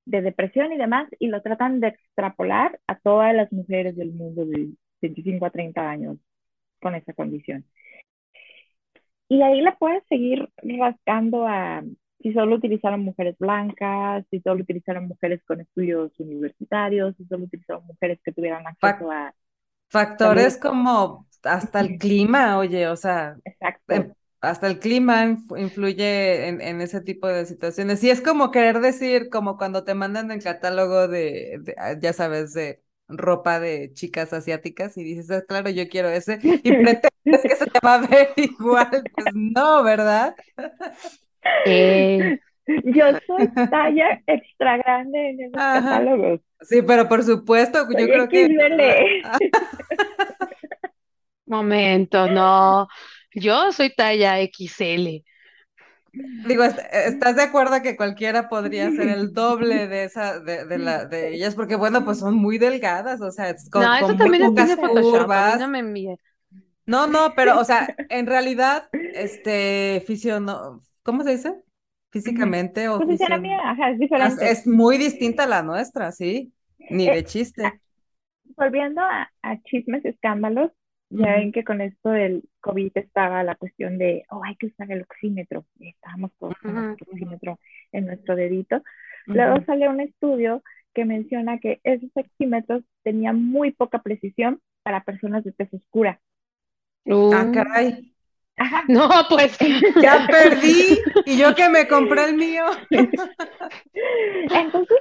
de 0.06 0.22
depresión 0.22 0.72
y 0.74 0.78
demás, 0.78 1.08
y 1.20 1.28
lo 1.28 1.42
tratan 1.42 1.80
de 1.80 1.90
extrapolar 1.90 2.80
a 2.88 2.98
todas 3.00 3.34
las 3.36 3.52
mujeres 3.52 3.96
del 3.96 4.12
mundo 4.12 4.46
de 4.46 4.72
25 5.02 5.46
a 5.46 5.50
30 5.50 5.90
años 5.90 6.18
con 6.82 6.96
esa 6.96 7.14
condición. 7.14 7.66
Y 9.30 9.42
ahí 9.44 9.62
la 9.62 9.78
puedes 9.78 10.04
seguir 10.10 10.50
rascando 10.62 11.48
a 11.48 11.84
si 12.22 12.34
solo 12.34 12.56
utilizaron 12.56 13.02
mujeres 13.02 13.36
blancas, 13.40 14.26
si 14.30 14.40
solo 14.42 14.62
utilizaron 14.62 15.08
mujeres 15.08 15.42
con 15.46 15.62
estudios 15.62 16.12
universitarios, 16.20 17.16
si 17.18 17.26
solo 17.26 17.46
utilizaron 17.46 17.86
mujeres 17.88 18.20
que 18.24 18.32
tuvieran 18.32 18.68
acceso 18.68 19.12
a 19.12 19.34
Factores 19.92 20.58
como 20.58 21.28
hasta 21.44 21.82
el 21.82 21.98
clima, 21.98 22.58
oye, 22.58 22.88
o 22.88 22.96
sea, 22.96 23.36
em, 23.90 24.14
hasta 24.42 24.68
el 24.68 24.80
clima 24.80 25.38
influye 25.56 26.48
en, 26.48 26.82
ese 26.82 27.02
tipo 27.02 27.28
de 27.28 27.46
situaciones. 27.46 28.04
Y 28.04 28.10
es 28.10 28.22
como 28.22 28.52
querer 28.52 28.80
decir, 28.80 29.30
como 29.30 29.56
cuando 29.58 29.84
te 29.84 29.94
mandan 29.94 30.32
el 30.32 30.44
catálogo 30.44 31.08
de, 31.08 31.62
ah, 31.78 31.94
ya 32.00 32.12
sabes, 32.12 32.54
de 32.54 32.82
ropa 33.08 33.60
de 33.60 33.94
chicas 33.94 34.34
asiáticas 34.34 34.98
y 34.98 35.04
dices, 35.04 35.30
ah, 35.30 35.44
claro, 35.48 35.70
yo 35.70 35.88
quiero 35.90 36.10
ese, 36.10 36.40
y 36.42 36.72
pretendes 36.72 37.42
que 37.44 37.56
se 37.56 37.66
te 37.68 37.80
va 37.86 37.96
a 37.96 38.08
ver 38.08 38.30
igual. 38.36 39.04
Pues 39.14 39.34
no, 39.34 39.84
¿verdad? 39.84 40.36
Eh, 41.66 42.40
yo 42.66 43.06
soy 43.28 43.48
talla 43.70 44.22
extra 44.26 44.78
grande 44.78 45.30
en 45.30 45.42
esos 45.42 45.54
catálogos. 45.54 46.40
Sí, 46.62 46.82
pero 46.82 47.08
por 47.08 47.24
supuesto, 47.24 47.88
yo 47.98 48.06
creo 48.08 48.28
que. 48.28 48.50
Momento, 51.46 52.28
no. 52.28 52.88
Yo 53.34 53.72
soy 53.72 53.94
talla 53.94 54.40
XL. 54.40 55.24
Digo, 56.14 56.64
¿estás 56.64 57.38
de 57.38 57.44
acuerdo 57.44 57.82
que 57.82 57.96
cualquiera 57.96 58.50
podría 58.50 58.92
ser 58.92 59.08
el 59.18 59.34
doble 59.34 59.88
de 59.88 60.04
esa, 60.04 60.40
de, 60.40 60.66
de 60.66 60.78
la, 60.78 61.06
de 61.06 61.34
ellas? 61.36 61.56
Porque 61.56 61.76
bueno, 61.76 62.04
pues 62.04 62.20
son 62.20 62.36
muy 62.36 62.58
delgadas, 62.58 63.22
o 63.22 63.32
sea, 63.32 63.56
con, 63.72 63.84
no, 63.84 63.96
eso 63.96 64.16
también 64.16 64.44
es 64.44 64.56
de 64.56 64.76
Photoshop, 64.76 65.30
no 65.60 65.68
me. 65.70 66.18
No, 66.86 67.08
no, 67.08 67.34
pero, 67.36 67.60
o 67.60 67.64
sea, 67.64 67.96
en 68.10 68.26
realidad, 68.26 68.90
este, 68.92 70.04
fisiono, 70.06 70.82
¿cómo 71.04 71.24
se 71.24 71.32
dice? 71.32 71.56
Físicamente 72.10 72.90
o 72.90 73.00
fisionomía, 73.00 73.58
ajá, 73.64 73.92
es 73.92 74.00
diferente. 74.00 74.52
Es 74.52 74.68
muy 74.68 74.98
distinta 74.98 75.44
a 75.44 75.48
la 75.48 75.64
nuestra, 75.64 76.12
sí, 76.12 76.52
ni 76.90 77.08
de 77.08 77.24
chiste. 77.24 77.80
Volviendo 78.58 79.02
a, 79.02 79.32
a 79.44 79.62
chismes, 79.64 80.04
escándalos, 80.04 80.72
ya 81.12 81.36
ven 81.36 81.52
que 81.52 81.64
con 81.64 81.82
esto 81.82 82.10
del 82.10 82.44
COVID 82.62 82.92
estaba 82.96 83.44
la 83.44 83.56
cuestión 83.56 83.98
de, 83.98 84.26
oh, 84.30 84.44
hay 84.44 84.56
que 84.56 84.68
usar 84.68 84.92
el 84.92 85.02
oxímetro. 85.02 85.66
Estábamos 85.80 86.32
todos 86.40 86.56
con 86.62 86.78
el 86.78 86.92
oxímetro 86.92 87.60
en 87.92 88.06
nuestro 88.06 88.36
dedito. 88.36 88.82
Luego 89.26 89.64
sale 89.66 89.90
un 89.90 90.00
estudio 90.00 90.64
que 90.94 91.06
menciona 91.06 91.60
que 91.60 91.80
esos 91.84 92.10
oxímetros 92.16 92.84
tenían 93.04 93.44
muy 93.44 93.72
poca 93.72 94.02
precisión 94.02 94.62
para 94.84 95.04
personas 95.04 95.44
de 95.44 95.52
tez 95.52 95.74
oscura. 95.74 96.20
Ah, 97.08 97.46
uh. 97.48 97.52
caray. 97.52 98.14
Ajá. 98.58 98.84
No, 98.88 99.10
pues 99.30 99.58
ya 100.02 100.28
perdí 100.28 101.00
y 101.26 101.38
yo 101.38 101.56
que 101.56 101.70
me 101.70 101.88
compré 101.88 102.26
el 102.26 102.36
mío. 102.36 102.66
Entonces, 104.54 104.98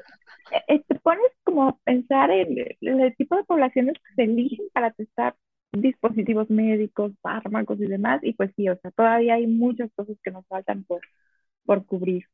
eh, 0.68 0.82
te 0.86 0.94
pones 0.96 1.30
como 1.44 1.68
a 1.68 1.78
pensar 1.84 2.30
en 2.30 2.56
el 2.80 3.16
tipo 3.16 3.36
de 3.36 3.44
poblaciones 3.44 3.94
que 3.94 4.14
se 4.14 4.22
eligen 4.24 4.66
para 4.72 4.90
testar 4.92 5.34
dispositivos 5.72 6.50
médicos, 6.50 7.12
fármacos 7.22 7.80
y 7.80 7.86
demás, 7.86 8.20
y 8.24 8.34
pues 8.34 8.52
sí, 8.56 8.68
o 8.68 8.76
sea, 8.80 8.90
todavía 8.92 9.34
hay 9.34 9.46
muchas 9.46 9.90
cosas 9.94 10.16
que 10.22 10.30
nos 10.30 10.46
faltan 10.46 10.84
por, 10.84 11.00
por 11.66 11.86
cubrir. 11.86 12.26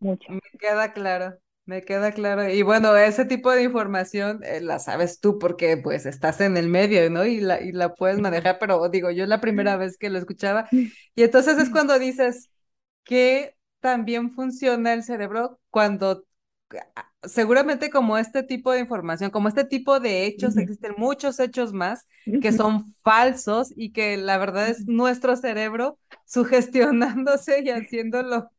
Mucho. 0.00 0.32
Me 0.32 0.40
queda 0.58 0.92
claro, 0.92 1.38
me 1.64 1.82
queda 1.82 2.12
claro. 2.12 2.48
Y 2.48 2.62
bueno, 2.62 2.96
ese 2.96 3.24
tipo 3.24 3.50
de 3.52 3.62
información 3.64 4.40
eh, 4.44 4.60
la 4.60 4.78
sabes 4.78 5.20
tú 5.20 5.38
porque 5.38 5.76
pues 5.76 6.06
estás 6.06 6.40
en 6.40 6.56
el 6.56 6.68
medio, 6.68 7.08
¿no? 7.10 7.24
Y 7.26 7.40
la, 7.40 7.60
y 7.60 7.72
la 7.72 7.94
puedes 7.94 8.18
manejar, 8.20 8.58
pero 8.58 8.88
digo, 8.88 9.10
yo 9.10 9.24
es 9.24 9.28
la 9.28 9.40
primera 9.40 9.76
vez 9.76 9.96
que 9.98 10.10
lo 10.10 10.18
escuchaba. 10.18 10.68
Y 11.14 11.22
entonces 11.24 11.58
es 11.58 11.70
cuando 11.70 11.98
dices 11.98 12.50
que 13.04 13.56
también 13.80 14.32
funciona 14.32 14.92
el 14.94 15.02
cerebro 15.04 15.60
cuando 15.70 16.24
seguramente 17.22 17.90
como 17.90 18.16
este 18.18 18.42
tipo 18.42 18.72
de 18.72 18.80
información, 18.80 19.30
como 19.30 19.48
este 19.48 19.64
tipo 19.64 20.00
de 20.00 20.26
hechos, 20.26 20.56
existen 20.56 20.94
muchos 20.96 21.38
hechos 21.40 21.72
más 21.72 22.08
que 22.40 22.52
son 22.52 22.94
falsos 23.02 23.72
y 23.76 23.92
que 23.92 24.16
la 24.16 24.38
verdad 24.38 24.68
es 24.68 24.86
nuestro 24.86 25.36
cerebro 25.36 25.98
sugestionándose 26.24 27.62
y 27.62 27.70
haciéndolo, 27.70 28.50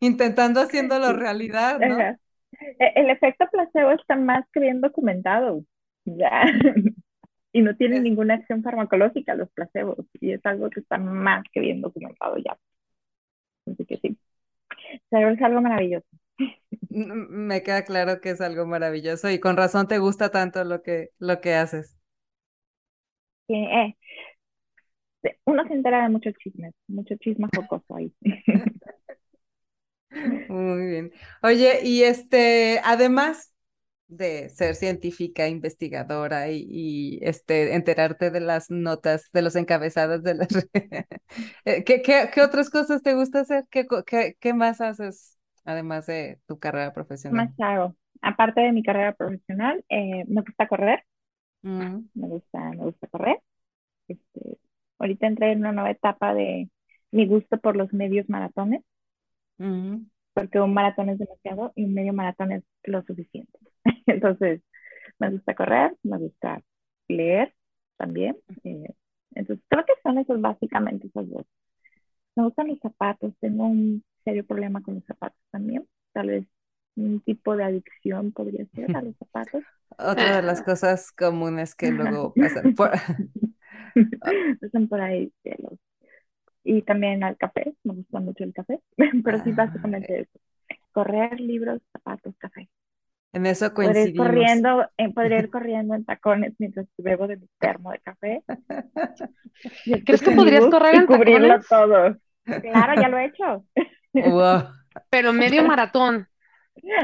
intentando 0.00 0.60
haciéndolo 0.60 1.12
realidad, 1.12 1.78
¿no? 1.80 1.98
E-, 2.00 2.92
el 2.96 3.10
efecto 3.10 3.46
placebo 3.50 3.92
está 3.92 4.16
más 4.16 4.44
que 4.52 4.60
bien 4.60 4.80
documentado, 4.80 5.64
ya. 6.04 6.44
y 7.52 7.62
no 7.62 7.76
tiene 7.76 8.00
ninguna 8.00 8.34
acción 8.34 8.62
farmacológica 8.62 9.34
los 9.34 9.50
placebos, 9.50 10.06
y 10.20 10.32
es 10.32 10.44
algo 10.44 10.70
que 10.70 10.80
está 10.80 10.98
más 10.98 11.44
que 11.52 11.60
bien 11.60 11.80
documentado 11.80 12.36
ya. 12.38 12.56
Así 13.66 13.84
que 13.86 13.96
sí, 13.98 14.18
cerebro 15.10 15.34
es 15.34 15.42
algo 15.42 15.60
maravilloso. 15.62 16.06
Me 16.90 17.62
queda 17.62 17.84
claro 17.84 18.20
que 18.20 18.30
es 18.30 18.40
algo 18.40 18.66
maravilloso 18.66 19.30
y 19.30 19.40
con 19.40 19.56
razón 19.56 19.88
te 19.88 19.98
gusta 19.98 20.30
tanto 20.30 20.64
lo 20.64 20.82
que, 20.82 21.10
lo 21.18 21.40
que 21.40 21.54
haces. 21.54 21.96
Eh, 23.48 23.94
uno 25.46 25.66
se 25.66 25.74
entera 25.74 26.02
de 26.02 26.08
muchos 26.10 26.34
chismes, 26.34 26.74
mucho 26.88 27.14
chisme 27.16 27.48
jocoso 27.54 27.96
ahí. 27.96 28.12
Muy 30.48 30.86
bien. 30.86 31.12
Oye, 31.42 31.80
y 31.84 32.02
este, 32.02 32.80
además 32.84 33.52
de 34.08 34.48
ser 34.50 34.74
científica, 34.76 35.48
investigadora 35.48 36.50
y, 36.50 37.18
este, 37.22 37.74
enterarte 37.74 38.30
de 38.30 38.40
las 38.40 38.70
notas, 38.70 39.30
de 39.32 39.42
los 39.42 39.56
encabezados 39.56 40.22
de 40.22 40.34
las... 40.34 40.48
Eh, 41.64 41.82
¿Qué, 41.84 42.02
qué, 42.02 42.30
qué 42.32 42.42
otras 42.42 42.70
cosas 42.70 43.02
te 43.02 43.14
gusta 43.14 43.40
hacer? 43.40 43.64
¿Qué, 43.70 43.86
qué, 44.06 44.36
qué 44.38 44.54
más 44.54 44.80
haces 44.80 45.36
además 45.64 46.06
de 46.06 46.40
tu 46.46 46.58
carrera 46.58 46.92
profesional? 46.92 47.46
Más 47.46 47.60
hago. 47.60 47.94
Aparte 48.22 48.60
de 48.60 48.72
mi 48.72 48.82
carrera 48.82 49.14
profesional, 49.14 49.84
eh, 49.88 50.24
me 50.28 50.42
gusta 50.42 50.66
correr. 50.68 51.04
Me 51.62 52.28
gusta, 52.28 52.58
me 52.70 52.76
gusta 52.76 53.06
correr. 53.08 53.38
Este, 54.08 54.58
ahorita 54.98 55.26
entré 55.26 55.52
en 55.52 55.60
una 55.60 55.72
nueva 55.72 55.90
etapa 55.90 56.34
de 56.34 56.70
mi 57.12 57.26
gusto 57.26 57.58
por 57.58 57.76
los 57.76 57.92
medios 57.92 58.28
maratones. 58.28 58.82
Porque 60.32 60.60
un 60.60 60.74
maratón 60.74 61.10
es 61.10 61.18
demasiado 61.18 61.72
y 61.76 61.84
un 61.84 61.94
medio 61.94 62.12
maratón 62.12 62.52
es 62.52 62.64
lo 62.84 63.02
suficiente. 63.02 63.58
Entonces, 64.06 64.62
me 65.18 65.30
gusta 65.30 65.54
correr, 65.54 65.96
me 66.02 66.18
gusta 66.18 66.62
leer 67.08 67.54
también. 67.96 68.36
Eh, 68.64 68.94
entonces, 69.36 69.64
creo 69.68 69.84
que 69.84 69.92
son 70.02 70.18
esos 70.18 70.40
básicamente 70.40 71.08
esos 71.08 71.28
dos. 71.28 71.46
Me 72.36 72.44
gustan 72.44 72.68
los 72.68 72.78
zapatos. 72.80 73.34
Tengo 73.40 73.66
un 73.66 74.04
serio 74.24 74.44
problema 74.44 74.82
con 74.82 74.94
los 74.94 75.04
zapatos 75.04 75.40
también. 75.50 75.86
Tal 76.12 76.28
vez 76.28 76.46
un 76.96 77.20
tipo 77.20 77.56
de 77.56 77.64
adicción 77.64 78.32
podría 78.32 78.64
ser 78.74 78.96
a 78.96 79.02
los 79.02 79.16
zapatos. 79.16 79.62
Otra 79.98 80.36
de 80.36 80.42
las 80.42 80.62
cosas 80.62 81.12
comunes 81.12 81.74
que 81.74 81.90
luego 81.90 82.32
pasan 82.36 82.74
por, 82.74 82.90
pasan 84.60 84.88
por 84.88 85.00
ahí. 85.00 85.32
Y 86.64 86.82
también 86.82 87.22
al 87.22 87.36
café, 87.36 87.74
me 87.84 87.94
gusta 87.94 88.20
mucho 88.20 88.44
el 88.44 88.52
café, 88.52 88.80
pero 89.22 89.42
sí 89.44 89.50
ah, 89.50 89.54
básicamente 89.56 90.20
eso. 90.20 90.40
Correr, 90.92 91.40
libros, 91.40 91.82
zapatos, 91.92 92.34
café. 92.38 92.68
En 93.32 93.46
eso 93.46 93.74
coincidimos. 93.74 94.26
Podría 94.26 94.54
ir 94.54 94.62
corriendo, 94.62 94.90
en, 94.96 95.12
podría 95.12 95.38
ir 95.40 95.50
corriendo 95.50 95.94
en 95.94 96.04
tacones 96.04 96.54
mientras 96.58 96.86
bebo 96.96 97.26
de 97.26 97.36
mi 97.36 97.48
termo 97.58 97.90
de 97.90 97.98
café. 97.98 98.44
¿Crees 99.84 100.22
que 100.22 100.30
podrías 100.30 100.66
correr 100.66 100.94
en 100.94 101.06
cubrirlo 101.06 101.60
todo. 101.68 102.16
Claro, 102.44 103.00
ya 103.00 103.08
lo 103.08 103.18
he 103.18 103.26
hecho. 103.26 103.64
Pero 105.10 105.32
medio 105.32 105.64
maratón. 105.64 106.28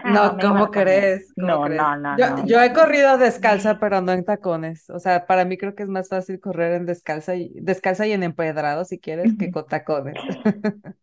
No, 0.04 0.36
¿cómo 0.38 0.70
crees? 0.70 1.32
no, 1.36 1.68
no, 1.68 1.96
no, 1.96 2.46
yo, 2.46 2.60
he 2.60 2.72
corrido 2.72 3.18
descalza, 3.18 3.78
pero 3.78 4.00
no 4.00 4.12
en 4.12 4.24
tacones. 4.24 4.90
O 4.90 4.98
sea, 4.98 5.26
para 5.26 5.44
mí 5.44 5.56
creo 5.56 5.74
que 5.74 5.82
es 5.84 5.88
más 5.88 6.08
fácil 6.08 6.40
correr 6.40 6.74
en 6.74 6.86
descalza 6.86 7.36
y 7.36 7.52
descalza 7.54 8.06
y 8.06 8.12
en 8.12 8.22
empedrado, 8.22 8.84
si 8.84 8.98
quieres, 8.98 9.36
que 9.38 9.50
con 9.50 9.66
tacones. 9.66 10.16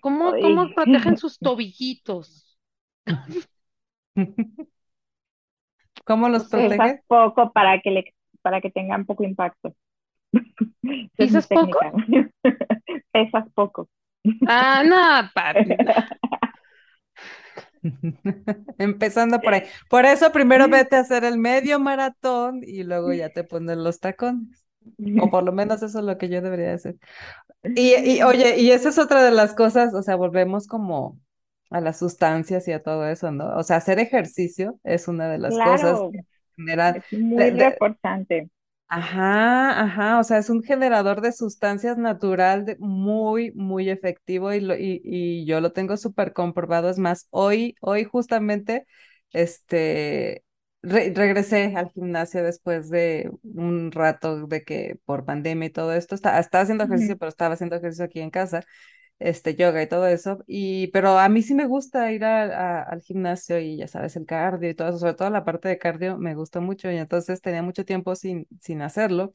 ¿Cómo, 0.00 0.32
¿Cómo 0.32 0.68
protegen 0.74 1.16
sus 1.16 1.38
tobillitos? 1.40 2.58
¿Cómo 6.04 6.28
los 6.28 6.48
protegen? 6.48 7.00
poco 7.06 7.52
para 7.52 7.80
que 7.80 7.90
le, 7.90 8.14
para 8.42 8.60
que 8.60 8.70
tengan 8.70 9.06
poco 9.06 9.24
impacto. 9.24 9.74
¿Pesas 11.16 11.46
poco? 11.46 11.78
Pesas 13.12 13.48
poco. 13.54 13.88
Ah, 14.46 14.82
no, 14.84 15.30
papi. 15.34 15.76
Empezando 18.78 19.40
por 19.40 19.54
ahí. 19.54 19.62
Por 19.88 20.04
eso 20.06 20.30
primero 20.32 20.68
vete 20.68 20.96
a 20.96 21.00
hacer 21.00 21.24
el 21.24 21.38
medio 21.38 21.78
maratón 21.80 22.60
y 22.62 22.84
luego 22.84 23.12
ya 23.12 23.30
te 23.30 23.44
ponen 23.44 23.82
los 23.84 24.00
tacones. 24.00 24.64
O 25.20 25.30
por 25.30 25.44
lo 25.44 25.52
menos 25.52 25.82
eso 25.82 25.98
es 26.00 26.04
lo 26.04 26.18
que 26.18 26.28
yo 26.28 26.40
debería 26.42 26.74
hacer. 26.74 26.96
Y, 27.62 27.94
y 27.94 28.22
oye, 28.22 28.58
y 28.58 28.70
esa 28.72 28.88
es 28.88 28.98
otra 28.98 29.22
de 29.22 29.30
las 29.30 29.54
cosas, 29.54 29.94
o 29.94 30.02
sea, 30.02 30.16
volvemos 30.16 30.66
como 30.66 31.20
a 31.70 31.80
las 31.80 31.98
sustancias 31.98 32.66
y 32.68 32.72
a 32.72 32.82
todo 32.82 33.06
eso, 33.06 33.30
¿no? 33.30 33.56
O 33.56 33.62
sea, 33.62 33.76
hacer 33.76 33.98
ejercicio 33.98 34.78
es 34.84 35.08
una 35.08 35.28
de 35.28 35.38
las 35.38 35.54
cosas 35.56 36.00
general. 36.56 37.04
Es 37.10 37.18
muy 37.18 37.62
importante. 37.62 38.50
Ajá, 38.94 39.80
ajá, 39.84 40.18
o 40.20 40.24
sea, 40.24 40.36
es 40.36 40.50
un 40.50 40.62
generador 40.62 41.22
de 41.22 41.32
sustancias 41.32 41.96
natural 41.96 42.76
muy, 42.78 43.50
muy 43.54 43.88
efectivo 43.88 44.52
y, 44.52 44.60
lo, 44.60 44.76
y, 44.76 45.00
y 45.02 45.46
yo 45.46 45.62
lo 45.62 45.72
tengo 45.72 45.96
súper 45.96 46.34
comprobado. 46.34 46.90
Es 46.90 46.98
más, 46.98 47.26
hoy, 47.30 47.74
hoy 47.80 48.04
justamente, 48.04 48.86
este, 49.32 50.44
regresé 50.82 51.72
al 51.74 51.90
gimnasio 51.92 52.42
después 52.44 52.90
de 52.90 53.30
un 53.42 53.92
rato 53.92 54.46
de 54.46 54.62
que 54.62 54.98
por 55.06 55.24
pandemia 55.24 55.68
y 55.68 55.70
todo 55.70 55.94
esto, 55.94 56.14
estaba, 56.14 56.38
estaba 56.38 56.62
haciendo 56.64 56.84
ejercicio, 56.84 57.16
pero 57.16 57.30
estaba 57.30 57.54
haciendo 57.54 57.76
ejercicio 57.76 58.04
aquí 58.04 58.20
en 58.20 58.28
casa 58.30 58.62
este, 59.22 59.54
yoga 59.54 59.82
y 59.82 59.88
todo 59.88 60.06
eso, 60.06 60.44
y, 60.46 60.88
pero 60.88 61.18
a 61.18 61.28
mí 61.28 61.42
sí 61.42 61.54
me 61.54 61.66
gusta 61.66 62.12
ir 62.12 62.24
al 62.24 63.00
gimnasio 63.02 63.58
y 63.58 63.76
ya 63.78 63.88
sabes, 63.88 64.16
el 64.16 64.26
cardio 64.26 64.70
y 64.70 64.74
todo 64.74 64.88
eso, 64.88 64.98
sobre 64.98 65.14
todo 65.14 65.30
la 65.30 65.44
parte 65.44 65.68
de 65.68 65.78
cardio 65.78 66.18
me 66.18 66.34
gusta 66.34 66.60
mucho 66.60 66.90
y 66.90 66.96
entonces 66.96 67.40
tenía 67.40 67.62
mucho 67.62 67.84
tiempo 67.84 68.14
sin, 68.14 68.46
sin 68.60 68.82
hacerlo. 68.82 69.32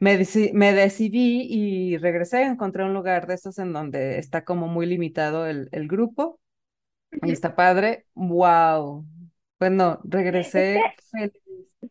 Me, 0.00 0.18
me 0.54 0.72
decidí 0.72 1.46
y 1.48 1.96
regresé, 1.98 2.42
encontré 2.42 2.84
un 2.84 2.94
lugar 2.94 3.26
de 3.26 3.34
estos 3.34 3.58
en 3.58 3.72
donde 3.72 4.18
está 4.18 4.44
como 4.44 4.66
muy 4.66 4.86
limitado 4.86 5.46
el, 5.46 5.68
el 5.72 5.86
grupo 5.86 6.40
y 7.22 7.30
está 7.30 7.54
padre. 7.54 8.06
¡Wow! 8.14 9.06
Bueno, 9.60 10.00
regresé 10.04 10.80
feliz. 11.10 11.32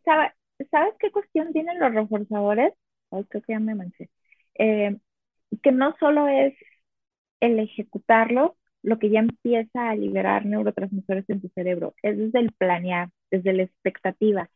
¿sabes 0.05 0.93
qué 0.99 1.11
cuestión 1.11 1.53
tienen 1.53 1.79
los 1.79 1.93
reforzadores? 1.93 2.73
Ay, 3.11 3.23
creo 3.25 3.43
que 3.43 3.53
ya 3.53 3.59
me 3.59 3.75
manché. 3.75 4.09
Eh, 4.55 4.97
que 5.63 5.71
no 5.71 5.95
solo 5.99 6.27
es 6.27 6.53
el 7.41 7.59
ejecutarlo, 7.59 8.55
lo 8.83 8.97
que 8.97 9.09
ya 9.09 9.19
empieza 9.19 9.89
a 9.89 9.95
liberar 9.95 10.45
neurotransmisores 10.45 11.29
en 11.29 11.41
tu 11.41 11.49
cerebro, 11.49 11.93
es 12.01 12.17
desde 12.17 12.39
el 12.39 12.51
planear, 12.53 13.09
desde 13.29 13.53
la 13.53 13.63
expectativa. 13.63 14.49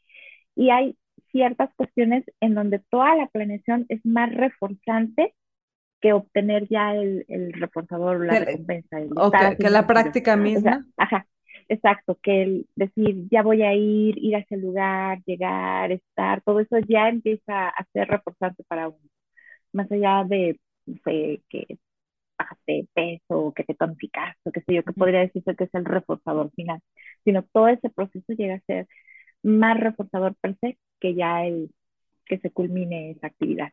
Y 0.55 0.69
hay 0.69 0.97
ciertas 1.31 1.69
cuestiones 1.75 2.23
en 2.39 2.55
donde 2.55 2.79
toda 2.89 3.15
la 3.15 3.27
planeación 3.27 3.85
es 3.89 4.05
más 4.05 4.33
reforzante 4.33 5.33
que 6.01 6.13
obtener 6.13 6.67
ya 6.69 6.95
el, 6.95 7.25
el 7.27 7.53
reforzador, 7.53 8.25
la 8.25 8.39
recompensa. 8.39 8.97
que 9.59 9.69
la 9.69 9.87
práctica 9.87 10.35
misma. 10.35 10.85
ajá, 10.97 11.25
exacto, 11.67 12.17
que 12.21 12.43
el 12.43 12.67
decir, 12.75 13.27
ya 13.31 13.41
voy 13.41 13.63
a 13.63 13.73
ir, 13.73 14.17
ir 14.17 14.35
a 14.35 14.39
ese 14.39 14.57
lugar, 14.57 15.21
llegar, 15.25 15.91
estar, 15.91 16.41
todo 16.41 16.59
eso 16.59 16.77
ya 16.87 17.09
empieza 17.09 17.69
a 17.69 17.85
ser 17.91 18.07
reforzante 18.07 18.63
para 18.67 18.89
uno. 18.89 18.99
Más 19.73 19.91
allá 19.91 20.23
de, 20.27 20.59
que 21.03 21.77
bajaste 22.37 22.87
peso, 22.93 23.53
que 23.55 23.63
te 23.63 23.75
tonificaste, 23.75 24.51
que 24.51 24.61
sé 24.61 24.73
yo, 24.75 24.83
que 24.83 24.93
podría 24.93 25.21
decirse 25.21 25.55
que 25.55 25.65
es 25.65 25.73
el 25.73 25.85
reforzador 25.85 26.51
final, 26.55 26.81
sino 27.23 27.43
todo 27.43 27.67
ese 27.67 27.89
proceso 27.89 28.33
llega 28.33 28.55
a 28.55 28.59
ser 28.67 28.87
más 29.43 29.79
reforzador 29.79 30.35
per 30.41 30.57
se 30.59 30.77
que 30.99 31.15
ya 31.15 31.45
el 31.45 31.71
que 32.25 32.39
se 32.39 32.51
culmine 32.51 33.11
esa 33.11 33.27
actividad. 33.27 33.69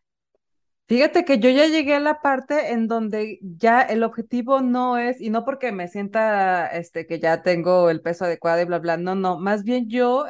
Fíjate 0.88 1.24
que 1.24 1.38
yo 1.38 1.48
ya 1.48 1.66
llegué 1.66 1.94
a 1.94 2.00
la 2.00 2.20
parte 2.20 2.72
en 2.72 2.86
donde 2.86 3.38
ya 3.40 3.80
el 3.80 4.02
objetivo 4.02 4.60
no 4.60 4.98
es, 4.98 5.20
y 5.20 5.30
no 5.30 5.44
porque 5.44 5.72
me 5.72 5.88
sienta 5.88 6.66
este, 6.66 7.06
que 7.06 7.18
ya 7.18 7.42
tengo 7.42 7.88
el 7.88 8.02
peso 8.02 8.26
adecuado 8.26 8.60
y 8.60 8.64
bla, 8.66 8.78
bla, 8.78 8.96
no, 8.96 9.14
no, 9.14 9.38
más 9.38 9.64
bien 9.64 9.88
yo 9.88 10.26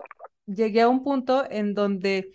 llegué 0.47 0.83
a 0.83 0.89
un 0.89 1.03
punto 1.03 1.45
en 1.51 1.75
donde 1.75 2.31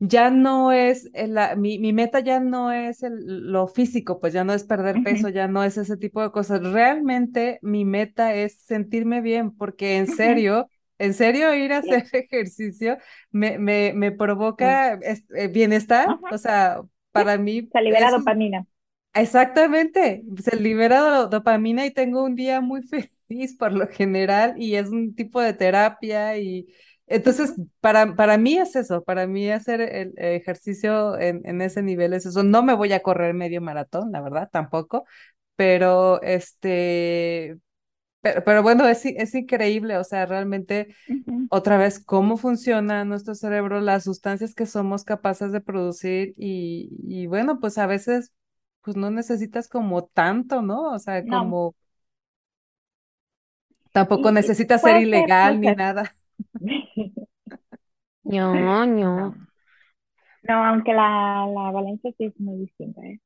ya 0.00 0.30
no 0.30 0.72
es, 0.72 1.10
la, 1.12 1.56
mi, 1.56 1.78
mi, 1.78 1.92
meta 1.92 2.20
ya 2.20 2.40
no 2.40 2.70
es 2.70 3.02
el, 3.02 3.50
lo 3.50 3.66
físico, 3.66 4.20
pues 4.20 4.32
ya 4.32 4.44
no 4.44 4.52
es 4.52 4.64
perder 4.64 5.02
peso, 5.02 5.28
ya 5.28 5.48
no 5.48 5.64
es 5.64 5.76
ese 5.76 5.96
tipo 5.96 6.22
de 6.22 6.30
cosas. 6.30 6.62
Realmente 6.62 7.58
mi 7.62 7.84
meta 7.84 8.34
es 8.34 8.60
sentirme 8.60 9.20
bien, 9.20 9.50
porque 9.56 9.96
en 9.96 10.06
serio, 10.06 10.68
en 10.98 11.14
serio 11.14 11.52
ir 11.54 11.72
a 11.72 11.78
hacer 11.78 12.06
ejercicio 12.12 12.98
me, 13.30 13.58
me, 13.58 13.92
me 13.94 14.12
provoca 14.12 14.94
eh, 14.94 15.48
bienestar, 15.48 16.18
o 16.30 16.38
sea, 16.38 16.80
para 17.10 17.36
mí... 17.36 17.68
Se 17.72 17.82
libera 17.82 18.10
dopamina. 18.10 18.66
Exactamente, 19.14 20.22
se 20.40 20.56
libera 20.56 21.26
dopamina 21.26 21.84
y 21.86 21.90
tengo 21.90 22.22
un 22.22 22.36
día 22.36 22.60
muy 22.60 22.82
feliz 23.28 23.56
por 23.56 23.72
lo 23.72 23.88
general 23.88 24.54
y 24.58 24.76
es 24.76 24.90
un 24.90 25.14
tipo 25.16 25.40
de 25.40 25.54
terapia 25.54 26.38
y 26.38 26.68
entonces, 27.08 27.54
para, 27.80 28.14
para 28.14 28.38
mí 28.38 28.58
es 28.58 28.76
eso, 28.76 29.02
para 29.04 29.26
mí 29.26 29.50
hacer 29.50 29.80
el 29.80 30.12
ejercicio 30.16 31.18
en, 31.18 31.42
en, 31.44 31.60
ese 31.62 31.82
nivel 31.82 32.12
es 32.12 32.26
eso. 32.26 32.42
No 32.42 32.62
me 32.62 32.74
voy 32.74 32.92
a 32.92 33.02
correr 33.02 33.34
medio 33.34 33.60
maratón, 33.60 34.12
la 34.12 34.20
verdad, 34.20 34.48
tampoco, 34.52 35.06
pero 35.56 36.20
este, 36.22 37.58
pero, 38.20 38.44
pero 38.44 38.62
bueno, 38.62 38.86
es, 38.88 39.04
es 39.06 39.34
increíble, 39.34 39.96
o 39.96 40.04
sea, 40.04 40.26
realmente, 40.26 40.94
otra 41.50 41.78
vez, 41.78 42.02
cómo 42.04 42.36
funciona 42.36 43.04
nuestro 43.04 43.34
cerebro, 43.34 43.80
las 43.80 44.04
sustancias 44.04 44.54
que 44.54 44.66
somos 44.66 45.04
capaces 45.04 45.52
de 45.52 45.60
producir 45.60 46.34
y, 46.36 46.90
y 47.06 47.26
bueno, 47.26 47.60
pues 47.60 47.78
a 47.78 47.86
veces, 47.86 48.32
pues 48.82 48.96
no 48.96 49.10
necesitas 49.10 49.68
como 49.68 50.04
tanto, 50.06 50.62
¿no? 50.62 50.92
O 50.92 50.98
sea, 50.98 51.24
como... 51.24 51.74
Tampoco 53.92 54.30
necesitas 54.30 54.82
ser 54.82 55.00
ilegal 55.00 55.60
ni 55.60 55.74
nada. 55.74 56.14
No, 58.24 58.84
no. 58.86 59.34
No, 60.42 60.64
aunque 60.64 60.92
la, 60.92 61.46
la 61.52 61.70
Valencia 61.70 62.12
sí 62.16 62.24
es 62.24 62.40
muy 62.40 62.58
distinta, 62.58 63.00
¿eh? 63.02 63.20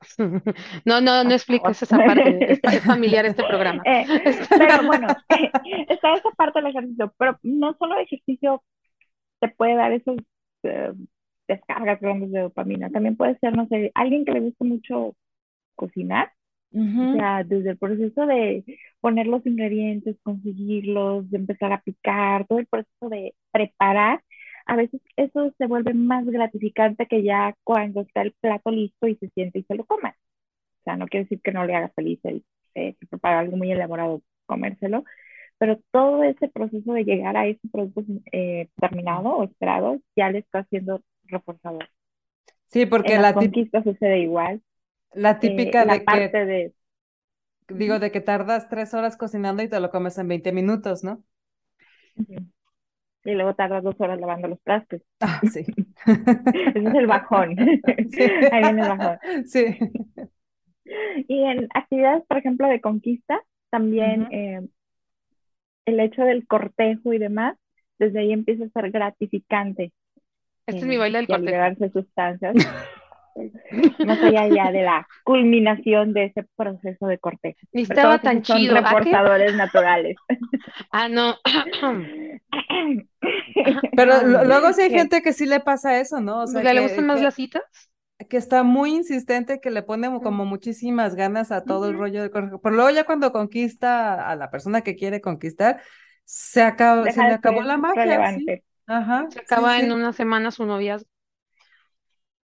No, 0.84 1.00
no, 1.00 1.24
no 1.24 1.30
expliques 1.32 1.82
esa 1.82 1.98
parte. 1.98 2.52
Es, 2.52 2.84
familiar 2.84 3.26
este 3.26 3.44
programa. 3.44 3.82
Eh, 3.84 4.04
pero 4.48 4.86
bueno, 4.86 5.08
está 5.88 6.14
esa 6.14 6.30
parte 6.36 6.60
del 6.60 6.70
ejercicio, 6.70 7.12
pero 7.18 7.38
no 7.42 7.74
solo 7.78 7.96
el 7.96 8.04
ejercicio 8.04 8.62
te 9.40 9.48
puede 9.48 9.76
dar 9.76 9.92
esos 9.92 10.16
eh, 10.64 10.92
descargas 11.46 12.00
grandes 12.00 12.30
de 12.30 12.40
dopamina, 12.40 12.90
también 12.90 13.16
puede 13.16 13.38
ser, 13.38 13.56
no 13.56 13.66
sé, 13.68 13.90
alguien 13.94 14.24
que 14.24 14.32
le 14.32 14.40
guste 14.40 14.64
mucho 14.64 15.14
cocinar, 15.74 16.32
o 16.72 17.14
sea, 17.14 17.44
desde 17.44 17.70
el 17.70 17.78
proceso 17.78 18.26
de 18.26 18.64
poner 19.00 19.26
los 19.26 19.44
ingredientes, 19.46 20.16
conseguirlos, 20.22 21.30
de 21.30 21.38
empezar 21.38 21.72
a 21.72 21.80
picar, 21.80 22.46
todo 22.46 22.58
el 22.58 22.66
proceso 22.66 23.08
de 23.08 23.34
preparar, 23.52 24.22
a 24.66 24.76
veces 24.76 25.00
eso 25.16 25.52
se 25.56 25.66
vuelve 25.66 25.94
más 25.94 26.26
gratificante 26.26 27.06
que 27.06 27.22
ya 27.22 27.54
cuando 27.64 28.02
está 28.02 28.22
el 28.22 28.32
plato 28.40 28.70
listo 28.70 29.08
y 29.08 29.16
se 29.16 29.30
siente 29.30 29.60
y 29.60 29.62
se 29.64 29.74
lo 29.74 29.84
come. 29.86 30.10
O 30.10 30.82
sea, 30.84 30.96
no 30.96 31.06
quiere 31.06 31.24
decir 31.24 31.40
que 31.42 31.52
no 31.52 31.64
le 31.64 31.74
haga 31.74 31.88
feliz 31.96 32.20
el, 32.24 32.44
eh, 32.74 32.94
preparar 33.08 33.38
algo 33.38 33.56
muy 33.56 33.72
elaborado, 33.72 34.22
comérselo, 34.46 35.04
pero 35.56 35.80
todo 35.90 36.22
ese 36.22 36.48
proceso 36.48 36.92
de 36.92 37.04
llegar 37.04 37.36
a 37.36 37.46
ese 37.46 37.66
producto 37.72 38.04
eh, 38.30 38.68
terminado 38.78 39.30
o 39.30 39.44
esperado 39.44 39.98
ya 40.14 40.30
le 40.30 40.40
está 40.40 40.60
haciendo 40.60 41.02
reforzador. 41.24 41.88
Sí, 42.66 42.84
porque 42.84 43.18
la, 43.18 43.32
conquista 43.32 43.82
sucede 43.82 44.20
igual. 44.20 44.60
La 45.12 45.32
eh, 45.32 45.38
típica 45.40 45.84
de 45.84 46.04
que... 46.04 46.72
Digo, 47.68 47.98
de 47.98 48.10
que 48.10 48.20
tardas 48.20 48.68
tres 48.68 48.94
horas 48.94 49.16
cocinando 49.16 49.62
y 49.62 49.68
te 49.68 49.78
lo 49.78 49.90
comes 49.90 50.16
en 50.16 50.28
20 50.28 50.52
minutos, 50.52 51.04
¿no? 51.04 51.22
Y 52.16 53.32
luego 53.32 53.54
tardas 53.54 53.84
dos 53.84 53.94
horas 53.98 54.18
lavando 54.18 54.48
los 54.48 54.62
trastes. 54.62 55.02
Ah, 55.20 55.40
sí. 55.42 55.66
Ese 56.06 56.88
es 56.88 56.94
el 56.94 57.06
bajón. 57.06 57.56
Ahí 57.58 58.62
viene 58.62 58.82
el 58.82 58.88
bajón. 58.88 59.18
Sí. 59.46 59.78
Y 61.28 61.42
en 61.44 61.68
actividades, 61.74 62.24
por 62.26 62.38
ejemplo, 62.38 62.66
de 62.68 62.80
conquista, 62.80 63.42
también 63.68 64.28
eh, 64.32 64.66
el 65.84 66.00
hecho 66.00 66.22
del 66.22 66.46
cortejo 66.46 67.12
y 67.12 67.18
demás, 67.18 67.58
desde 67.98 68.20
ahí 68.20 68.32
empieza 68.32 68.64
a 68.64 68.68
ser 68.68 68.90
gratificante. 68.90 69.92
Este 70.66 70.80
es 70.80 70.86
mi 70.86 70.96
baile 70.96 71.18
del 71.18 71.26
cortejo. 71.26 71.90
sustancias. 71.92 72.54
Más 74.04 74.22
allá 74.22 74.48
ya 74.48 74.72
de 74.72 74.82
la 74.82 75.06
culminación 75.24 76.12
de 76.12 76.26
ese 76.26 76.44
proceso 76.56 77.06
de 77.06 77.18
cortejo. 77.18 77.58
Ni 77.72 77.82
estaba 77.82 78.18
tan 78.18 78.44
son 78.44 78.58
chido. 78.58 78.74
reforzadores 78.74 79.54
naturales. 79.54 80.16
Ah, 80.90 81.08
no. 81.08 81.36
Pero 83.96 84.22
luego 84.44 84.72
sí 84.72 84.82
hay 84.82 84.90
gente 84.90 85.22
que 85.22 85.32
sí 85.32 85.46
le 85.46 85.60
pasa 85.60 86.00
eso, 86.00 86.20
¿no? 86.20 86.42
O 86.42 86.46
sea, 86.46 86.72
¿Le 86.72 86.80
gustan 86.80 87.06
más 87.06 87.20
las 87.20 87.34
citas? 87.34 87.62
Que 88.28 88.36
está 88.36 88.62
muy 88.62 88.94
insistente, 88.94 89.60
que 89.60 89.70
le 89.70 89.82
pone 89.82 90.08
como 90.22 90.44
muchísimas 90.44 91.14
ganas 91.14 91.52
a 91.52 91.64
todo 91.64 91.88
el 91.88 91.98
rollo 91.98 92.22
de 92.22 92.30
cortejo. 92.30 92.60
Pero 92.60 92.76
luego 92.76 92.90
ya 92.90 93.04
cuando 93.04 93.32
conquista 93.32 94.28
a 94.28 94.36
la 94.36 94.50
persona 94.50 94.82
que 94.82 94.96
quiere 94.96 95.20
conquistar, 95.20 95.80
se 96.24 96.62
acaba, 96.62 97.10
se 97.10 97.22
le 97.22 97.34
acabó 97.34 97.62
la 97.62 97.76
magia. 97.76 98.36
Ajá, 98.86 99.26
se 99.30 99.40
acaba 99.40 99.78
en 99.78 99.92
una 99.92 100.12
semana 100.12 100.50
su 100.50 100.64
noviazgo. 100.64 101.08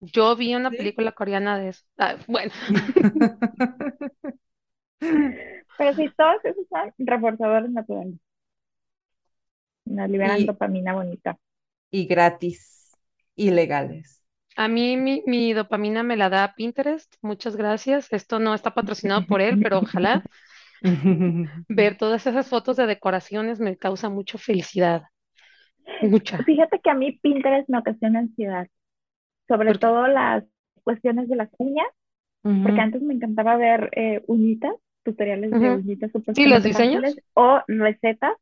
Yo 0.00 0.36
vi 0.36 0.54
una 0.54 0.70
película 0.70 1.12
coreana 1.12 1.58
de 1.58 1.70
eso. 1.70 1.84
Ah, 1.96 2.16
bueno. 2.26 2.52
Pero 5.78 5.94
sí, 5.94 6.10
todos 6.16 6.44
esos 6.44 6.66
son 6.68 6.92
reforzadores 6.98 7.70
naturales. 7.70 8.14
Nos 9.84 10.10
liberan 10.10 10.46
dopamina 10.46 10.94
bonita. 10.94 11.36
Y 11.90 12.06
gratis. 12.06 12.92
Y 13.34 13.50
legales. 13.50 14.22
A 14.56 14.68
mí 14.68 14.96
mi, 14.96 15.22
mi, 15.26 15.52
dopamina 15.52 16.02
me 16.02 16.16
la 16.16 16.28
da 16.28 16.54
Pinterest. 16.54 17.14
Muchas 17.22 17.56
gracias. 17.56 18.12
Esto 18.12 18.38
no 18.38 18.54
está 18.54 18.74
patrocinado 18.74 19.26
por 19.26 19.40
él, 19.40 19.60
pero 19.62 19.78
ojalá. 19.78 20.24
Ver 21.68 21.96
todas 21.96 22.26
esas 22.26 22.48
fotos 22.48 22.76
de 22.76 22.86
decoraciones 22.86 23.60
me 23.60 23.76
causa 23.76 24.08
mucha 24.08 24.38
felicidad. 24.38 25.02
Mucha. 26.02 26.38
Fíjate 26.38 26.80
que 26.80 26.90
a 26.90 26.94
mí 26.94 27.18
Pinterest 27.20 27.68
me 27.68 27.78
ocasiona 27.78 28.20
ansiedad 28.20 28.68
sobre 29.48 29.74
todo 29.74 30.06
las 30.06 30.44
cuestiones 30.84 31.28
de 31.28 31.36
las 31.36 31.50
uñas, 31.58 31.88
porque 32.42 32.80
antes 32.80 33.02
me 33.02 33.14
encantaba 33.14 33.56
ver 33.56 33.90
eh, 33.92 34.22
uñitas, 34.26 34.72
tutoriales 35.02 35.50
de 35.50 35.70
uñitas 35.70 36.10
super 36.12 36.38
¿Y 36.38 36.46
los 36.46 36.62
diseños? 36.62 37.16
O 37.34 37.60
recetas, 37.66 38.32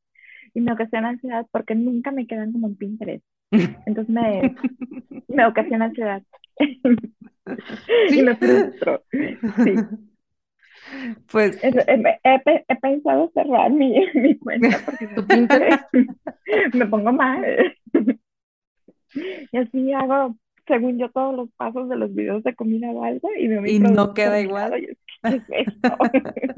y 0.54 0.60
me 0.60 0.72
ocasiona 0.72 1.08
ansiedad 1.08 1.46
porque 1.50 1.74
nunca 1.74 2.10
me 2.12 2.26
quedan 2.26 2.52
como 2.52 2.68
en 2.68 2.76
Pinterest. 2.76 3.24
Entonces 3.50 4.08
me, 4.08 4.54
me 5.28 5.46
ocasiona 5.46 5.86
ansiedad. 5.86 6.22
y 8.10 8.22
me 8.22 8.36
frustro. 8.36 9.02
Sí. 9.10 9.74
Pues 11.32 11.58
he, 11.64 11.70
he, 12.22 12.76
pensado 12.76 13.28
cerrar 13.34 13.72
mi, 13.72 14.06
mi 14.14 14.38
cuenta 14.38 14.78
porque 14.84 15.08
¿Tu 15.08 15.26
Pinterest? 15.26 15.82
me 16.74 16.86
pongo 16.86 17.12
mal. 17.12 17.44
y 19.52 19.56
así 19.56 19.92
hago 19.92 20.36
según 20.66 20.98
yo, 20.98 21.10
todos 21.10 21.34
los 21.34 21.50
pasos 21.56 21.88
de 21.88 21.96
los 21.96 22.14
videos 22.14 22.42
de 22.44 22.54
comida 22.54 22.90
o 22.90 23.04
algo 23.04 23.28
y, 23.38 23.76
y 23.76 23.78
no 23.78 24.14
queda 24.14 24.40
igual. 24.40 24.72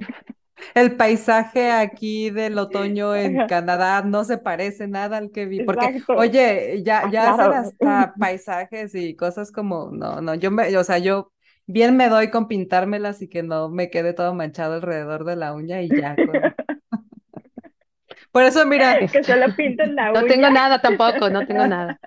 El 0.75 0.97
paisaje 0.97 1.71
aquí 1.71 2.31
del 2.31 2.59
otoño 2.59 3.15
en 3.15 3.47
Canadá 3.47 4.03
no 4.03 4.25
se 4.25 4.39
parece 4.39 4.89
nada 4.89 5.17
al 5.19 5.31
que 5.31 5.47
vi, 5.47 5.61
porque, 5.61 5.87
Exacto. 5.87 6.15
oye, 6.17 6.83
ya, 6.85 7.05
Ah, 7.05 7.11
ya 7.13 7.29
hacen 7.31 7.53
hasta 7.53 8.15
paisajes 8.19 8.95
y 8.95 9.15
cosas 9.17 9.53
como, 9.53 9.91
no, 9.93 10.21
no, 10.21 10.35
yo 10.35 10.51
me, 10.51 10.77
o 10.77 10.85
sea, 10.85 10.99
yo 10.99 11.33
bien 11.67 11.97
me 11.97 12.09
doy 12.09 12.31
con 12.31 12.49
pintármelas 12.49 13.23
y 13.23 13.29
que 13.29 13.43
no 13.43 13.69
me 13.69 13.89
quede 13.91 14.15
todo 14.15 14.35
manchado 14.35 14.75
alrededor 14.75 15.25
de 15.25 15.37
la 15.37 15.55
uña 15.55 15.81
y 15.83 15.95
ya. 15.95 16.17
con- 16.25 16.35
Por 18.33 18.43
eso, 18.45 18.65
mira, 18.67 18.99
Que 18.99 19.23
solo 19.25 19.55
pinten 19.57 19.95
la 19.95 20.13
No 20.13 20.21
uña. 20.21 20.29
tengo 20.29 20.51
nada 20.51 20.81
tampoco, 20.81 21.31
no 21.31 21.47
tengo 21.47 21.67
nada. 21.67 21.99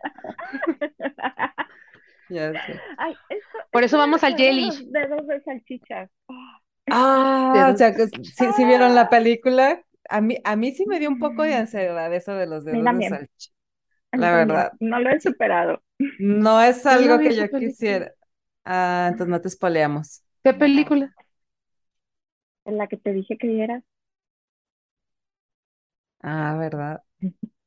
Ya 2.32 2.58
sé. 2.58 2.84
Ay, 2.98 3.20
eso, 3.30 3.58
Por 3.72 3.84
eso 3.84 3.98
vamos 3.98 4.24
al 4.24 4.36
Jelly. 4.38 4.72
los 4.74 4.92
dedos 4.92 5.28
de 5.28 5.42
salchichas. 5.42 6.10
Ah, 6.30 6.62
Ah, 6.90 7.72
o 7.74 7.78
sea, 7.78 7.96
que 7.96 8.08
sí, 8.34 8.52
sí 8.54 8.66
vieron 8.66 8.96
la 8.96 9.10
película. 9.10 9.84
A 10.10 10.22
mí, 10.22 10.38
a 10.44 10.56
mí 10.56 10.74
sí 10.74 10.86
me 10.86 11.00
dio 11.00 11.10
un 11.10 11.20
poco 11.20 11.44
de 11.44 11.56
ansiedad 11.56 12.14
eso 12.14 12.34
de 12.34 12.48
los 12.48 12.66
dedos 12.66 12.92
de 12.92 13.04
salchicha. 13.04 13.52
La 14.16 14.34
verdad. 14.34 14.74
No 14.80 15.00
lo 15.00 15.10
he 15.10 15.20
superado. 15.20 15.82
No 16.18 16.62
es 16.62 16.86
no 16.90 17.00
algo 17.00 17.22
que 17.22 17.34
yo 17.36 17.52
película. 17.52 17.60
quisiera. 17.60 18.14
Ah, 18.66 19.08
entonces 19.12 19.32
no 19.32 19.42
te 19.42 19.48
espoleamos. 19.50 20.24
¿Qué 20.44 20.54
película? 20.54 21.16
En 22.66 22.80
la 22.80 22.88
que 22.88 22.98
te 22.98 23.14
dije 23.14 23.38
que 23.38 23.46
vieras. 23.46 23.84
Ah, 26.22 26.56
¿verdad? 26.58 27.04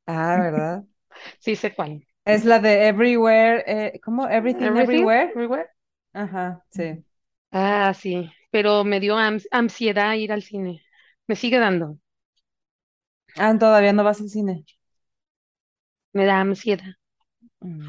Ah, 0.07 0.37
¿verdad? 0.39 0.85
Sí, 1.39 1.55
sé 1.55 1.73
cuál. 1.75 2.05
Es 2.25 2.45
la 2.45 2.59
de 2.59 2.87
Everywhere, 2.87 3.63
eh, 3.67 3.99
¿cómo? 4.03 4.27
Everything 4.27 4.75
Everything, 4.77 4.77
Everywhere. 4.77 5.31
Everywhere. 5.33 5.69
Ajá, 6.13 6.65
sí. 6.71 7.05
Ah, 7.51 7.93
sí, 7.95 8.31
pero 8.51 8.83
me 8.83 8.99
dio 8.99 9.15
ans- 9.17 9.47
ansiedad 9.51 10.13
ir 10.15 10.31
al 10.31 10.43
cine. 10.43 10.83
Me 11.27 11.35
sigue 11.35 11.57
dando, 11.59 11.97
Ah, 13.37 13.57
todavía 13.57 13.93
no 13.93 14.03
vas 14.03 14.19
al 14.21 14.29
cine. 14.29 14.65
me 16.13 16.25
da 16.25 16.39
ansiedad. 16.41 16.95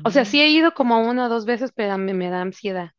O 0.05 0.11
sea, 0.11 0.24
sí 0.24 0.41
he 0.41 0.49
ido 0.49 0.72
como 0.74 1.01
una 1.11 1.26
o 1.26 1.28
dos 1.28 1.45
veces, 1.47 1.72
pero 1.74 1.99
me, 1.99 2.14
me 2.14 2.30
da 2.30 2.41
ansiedad. 2.43 2.93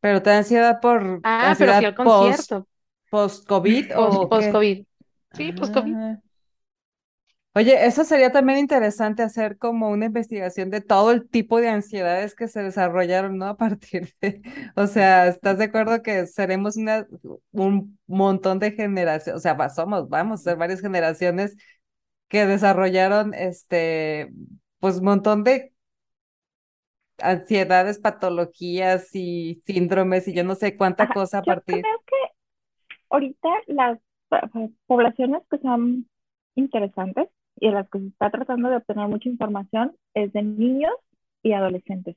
Pero 0.00 0.22
te 0.22 0.30
da 0.30 0.38
ansiedad 0.38 0.80
por 0.80 1.24
Ah, 1.24 1.56
pero 1.58 1.74
fui 1.74 1.84
ansiedad 1.84 1.84
al 1.84 1.94
post, 2.02 2.52
concierto, 2.54 2.66
post-COVID 3.10 3.92
post, 3.94 4.24
o 4.24 4.32
qué? 4.34 4.62
post-COVID. 4.64 4.86
Sí, 5.32 5.52
post-COVID. 5.52 5.98
Oye, 7.54 7.84
eso 7.86 8.04
sería 8.04 8.32
también 8.32 8.58
interesante 8.58 9.22
hacer 9.22 9.58
como 9.58 9.90
una 9.90 10.06
investigación 10.06 10.70
de 10.70 10.80
todo 10.80 11.10
el 11.10 11.28
tipo 11.28 11.60
de 11.60 11.68
ansiedades 11.68 12.34
que 12.34 12.48
se 12.48 12.62
desarrollaron, 12.62 13.36
¿no? 13.36 13.46
A 13.48 13.56
partir 13.58 14.14
de, 14.22 14.40
o 14.74 14.86
sea, 14.86 15.26
¿estás 15.28 15.58
de 15.58 15.64
acuerdo 15.64 16.02
que 16.02 16.26
seremos 16.26 16.76
una, 16.78 17.06
un 17.52 17.98
montón 18.06 18.58
de 18.58 18.72
generaciones, 18.72 19.38
o 19.38 19.42
sea, 19.42 19.68
somos, 19.68 20.08
vamos 20.08 20.40
a 20.40 20.44
ser 20.44 20.56
varias 20.56 20.80
generaciones 20.80 21.56
que 22.28 22.46
desarrollaron 22.46 23.34
este, 23.34 24.30
pues 24.80 24.98
un 24.98 25.04
montón 25.06 25.44
de 25.44 25.72
ansiedades, 27.22 27.98
patologías 27.98 29.14
y 29.14 29.62
síndromes 29.66 30.28
y 30.28 30.34
yo 30.34 30.44
no 30.44 30.54
sé 30.54 30.76
cuánta 30.76 31.08
Ajá, 31.08 31.12
cosa 31.12 31.38
a 31.38 31.44
Yo 31.44 31.54
partir. 31.54 31.82
creo 31.82 31.98
que 32.06 32.16
ahorita 33.10 33.48
las 33.68 33.98
poblaciones 34.86 35.42
que 35.50 35.58
son 35.58 36.08
interesantes 36.56 37.28
y 37.60 37.68
en 37.68 37.74
las 37.74 37.88
que 37.90 38.00
se 38.00 38.06
está 38.08 38.30
tratando 38.30 38.68
de 38.70 38.76
obtener 38.76 39.08
mucha 39.08 39.28
información 39.28 39.92
es 40.14 40.32
de 40.32 40.42
niños 40.42 40.92
y 41.42 41.52
adolescentes. 41.52 42.16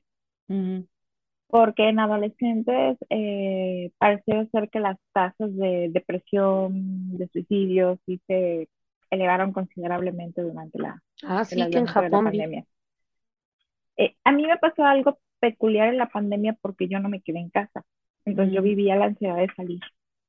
Porque 1.48 1.88
en 1.88 2.00
adolescentes 2.00 2.98
eh, 3.08 3.90
parece 3.98 4.48
ser 4.50 4.68
que 4.68 4.80
las 4.80 4.98
tasas 5.12 5.54
de 5.56 5.88
depresión, 5.90 7.16
de 7.16 7.28
suicidios, 7.28 7.98
sí 8.06 8.20
se 8.26 8.68
elevaron 9.10 9.52
considerablemente 9.52 10.42
durante 10.42 10.78
la, 10.78 11.00
Ah, 11.24 11.44
sí, 11.44 11.56
que 11.70 11.78
en 11.78 11.84
la 11.84 11.92
Japón 11.92 12.10
vi. 12.24 12.38
pandemia. 12.38 12.64
Eh, 13.96 14.14
a 14.24 14.32
mí 14.32 14.46
me 14.46 14.56
pasó 14.58 14.84
algo 14.84 15.18
peculiar 15.40 15.88
en 15.88 15.98
la 15.98 16.08
pandemia 16.08 16.56
porque 16.60 16.88
yo 16.88 16.98
no 16.98 17.08
me 17.08 17.20
quedé 17.22 17.38
en 17.38 17.50
casa. 17.50 17.84
Entonces 18.24 18.54
yo 18.54 18.60
Mm. 18.60 18.64
vivía 18.64 18.96
la 18.96 19.06
ansiedad 19.06 19.36
de 19.36 19.48
salir 19.54 19.80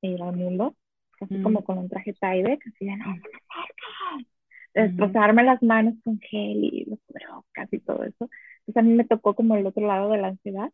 e 0.02 0.10
ir 0.10 0.22
al 0.22 0.36
mundo, 0.36 0.76
casi 1.20 1.36
Mm. 1.36 1.44
como 1.44 1.64
con 1.64 1.80
un 1.80 1.90
traje 1.90 2.14
Tyvek, 2.14 2.62
así 2.68 2.86
de 2.86 2.96
no, 2.98 3.06
no 3.06 3.12
me 3.12 3.18
acerques", 3.18 3.42
Ujú. 4.20 4.26
Destrozarme 4.84 5.44
las 5.44 5.62
manos 5.64 5.96
con 6.04 6.20
gel 6.20 6.64
y 6.64 6.86
los 6.86 7.00
cubrebocas 7.08 7.72
y 7.74 7.80
todo 7.80 8.04
eso. 8.04 8.30
Entonces 8.62 8.78
a 8.78 8.82
mí 8.84 8.94
me 8.94 9.06
tocó 9.06 9.36
como 9.36 9.56
el 9.56 9.66
otro 9.68 9.88
lado 9.88 10.12
de 10.12 10.20
la 10.20 10.30
ansiedad, 10.30 10.72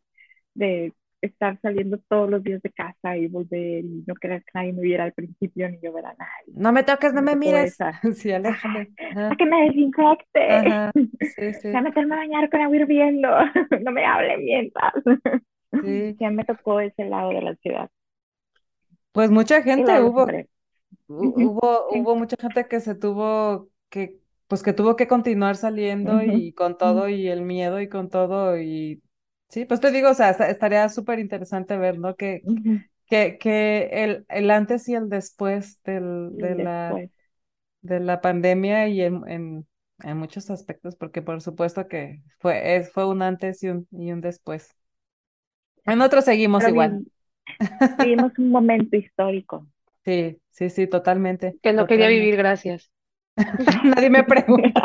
de 0.54 0.92
estar 1.22 1.58
saliendo 1.62 1.98
todos 2.08 2.30
los 2.30 2.42
días 2.42 2.62
de 2.62 2.70
casa 2.70 3.16
y 3.16 3.28
volver 3.28 3.84
y 3.84 4.04
no 4.06 4.14
querer 4.16 4.42
que 4.44 4.50
nadie 4.54 4.72
me 4.74 4.82
viera 4.82 5.04
al 5.04 5.12
principio 5.14 5.68
ni 5.70 5.78
yo 5.82 5.92
ver 5.92 6.06
a 6.06 6.14
nadie. 6.14 6.54
No 6.54 6.72
me 6.72 6.82
toques, 6.84 7.12
no 7.14 7.22
Me 7.22 7.36
mires. 7.36 7.76
Sí, 8.16 8.32
aléjame. 8.32 8.92
Ajá, 9.10 9.28
¡A 9.30 9.36
que 9.36 9.46
me 9.46 9.64
desinfecte! 9.66 10.40
ajá, 10.48 10.92
sí, 11.20 11.54
sí, 11.54 11.68
Voy 11.72 11.80
a 11.80 11.82
meterme 11.82 12.14
a 12.14 12.18
bañar 12.18 12.50
con 12.50 12.60
agua 12.60 12.76
hirviendo. 12.76 13.28
No 13.84 13.90
me 13.92 14.04
hablen 14.04 14.44
mientras. 14.44 14.92
sí. 15.80 16.20
Ya 16.20 16.30
me 16.30 16.44
tocó 16.44 16.80
ese 16.80 17.04
lado 17.04 17.30
de 17.30 17.42
la 17.42 17.50
ansiedad. 17.50 17.90
Pues 19.12 19.30
mucha 19.30 19.62
gente 19.62 20.00
hubo, 20.02 20.40
hubo, 21.08 21.88
sí. 21.88 22.00
hubo 22.00 22.16
mucha 22.16 22.36
gente 22.40 22.68
que 22.68 22.80
se 22.80 22.94
tuvo 22.94 23.70
que, 23.94 24.20
pues 24.48 24.62
que 24.64 24.72
tuvo 24.74 24.96
que 24.96 25.08
continuar 25.08 25.56
saliendo 25.56 26.22
y 26.24 26.52
con 26.54 26.78
todo 26.78 27.08
y 27.08 27.28
el 27.28 27.42
miedo 27.42 27.80
y 27.80 27.88
con 27.88 28.10
todo 28.10 28.58
y 28.60 29.02
sí, 29.50 29.64
pues 29.66 29.80
te 29.80 29.92
digo, 29.92 30.10
o 30.10 30.14
sea, 30.14 30.30
esta- 30.30 30.50
estaría 30.50 30.88
súper 30.90 31.20
interesante 31.20 31.78
ver, 31.78 31.98
¿no? 31.98 32.16
Que, 32.16 32.46
que, 33.06 33.38
que 33.38 33.90
el, 34.04 34.26
el 34.30 34.50
antes 34.52 34.88
y 34.88 34.94
el 34.94 35.08
después 35.10 35.82
del, 35.84 36.38
de 36.38 36.56
la, 36.56 36.96
después. 36.96 37.10
de 37.82 38.00
la 38.00 38.20
pandemia 38.22 38.88
y 38.88 39.02
en, 39.02 39.22
en, 39.28 39.68
en 40.04 40.16
muchos 40.18 40.50
aspectos, 40.50 40.96
porque 40.96 41.22
por 41.22 41.40
supuesto 41.42 41.88
que 41.88 42.22
fue, 42.40 42.76
es, 42.76 42.92
fue 42.92 43.06
un 43.08 43.22
antes 43.22 43.62
y 43.62 43.68
un, 43.68 43.88
y 43.92 44.12
un 44.12 44.20
después. 44.22 44.76
En 45.86 46.02
otros 46.02 46.26
seguimos 46.26 46.66
Pero 46.66 46.68
igual. 46.68 47.00
vi- 47.00 47.10
vivimos 47.98 48.32
un 48.38 48.50
momento 48.50 48.96
histórico. 48.96 49.68
Sí, 50.04 50.40
sí, 50.50 50.70
sí, 50.70 50.86
totalmente, 50.86 51.58
Que 51.62 51.72
no 51.72 51.86
quería 51.88 52.08
vivir, 52.08 52.36
gracias. 52.36 52.92
Nadie 53.84 54.10
me 54.10 54.24
preguntó. 54.24 54.80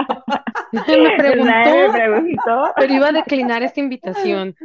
Me 0.71 1.35
Nadie 1.35 1.87
me 1.87 1.93
preguntó, 1.93 2.73
pero 2.77 2.93
iba 2.93 3.07
a 3.09 3.11
declinar 3.11 3.63
esta 3.63 3.79
invitación. 3.79 4.55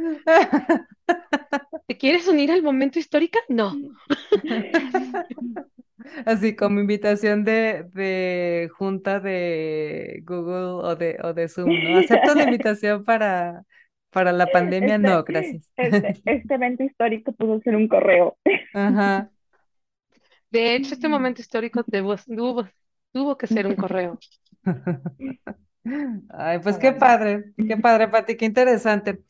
¿Te 1.87 1.97
quieres 1.97 2.27
unir 2.27 2.51
al 2.51 2.63
momento 2.63 2.99
histórico? 2.99 3.39
No. 3.49 3.75
Así 6.25 6.55
como 6.55 6.79
invitación 6.79 7.43
de, 7.43 7.85
de 7.93 8.69
junta 8.77 9.19
de 9.19 10.21
Google 10.25 10.87
o 10.87 10.95
de, 10.95 11.17
o 11.23 11.33
de 11.33 11.47
Zoom, 11.49 11.69
¿no? 11.83 11.97
Acepto 11.97 12.35
la 12.35 12.43
invitación 12.43 13.03
para, 13.03 13.63
para 14.11 14.31
la 14.31 14.51
pandemia, 14.51 14.95
Este, 14.95 14.97
no, 14.97 15.23
gracias. 15.23 15.69
este, 15.77 16.21
este 16.25 16.53
evento 16.55 16.83
histórico 16.83 17.31
pudo 17.33 17.59
ser 17.61 17.75
un 17.75 17.87
correo. 17.87 18.37
Ajá. 18.73 19.31
De 20.49 20.75
hecho, 20.75 20.93
este 20.93 21.07
momento 21.07 21.41
histórico 21.41 21.83
tuvo, 21.83 22.15
tuvo, 23.15 23.37
que 23.37 23.47
ser 23.47 23.65
un 23.65 23.75
correo. 23.75 24.19
Ay, 26.29 26.59
pues 26.59 26.77
qué 26.77 26.91
padre, 26.91 27.53
qué 27.55 27.77
padre, 27.77 28.09
Pati, 28.09 28.35
qué 28.35 28.43
interesante. 28.43 29.23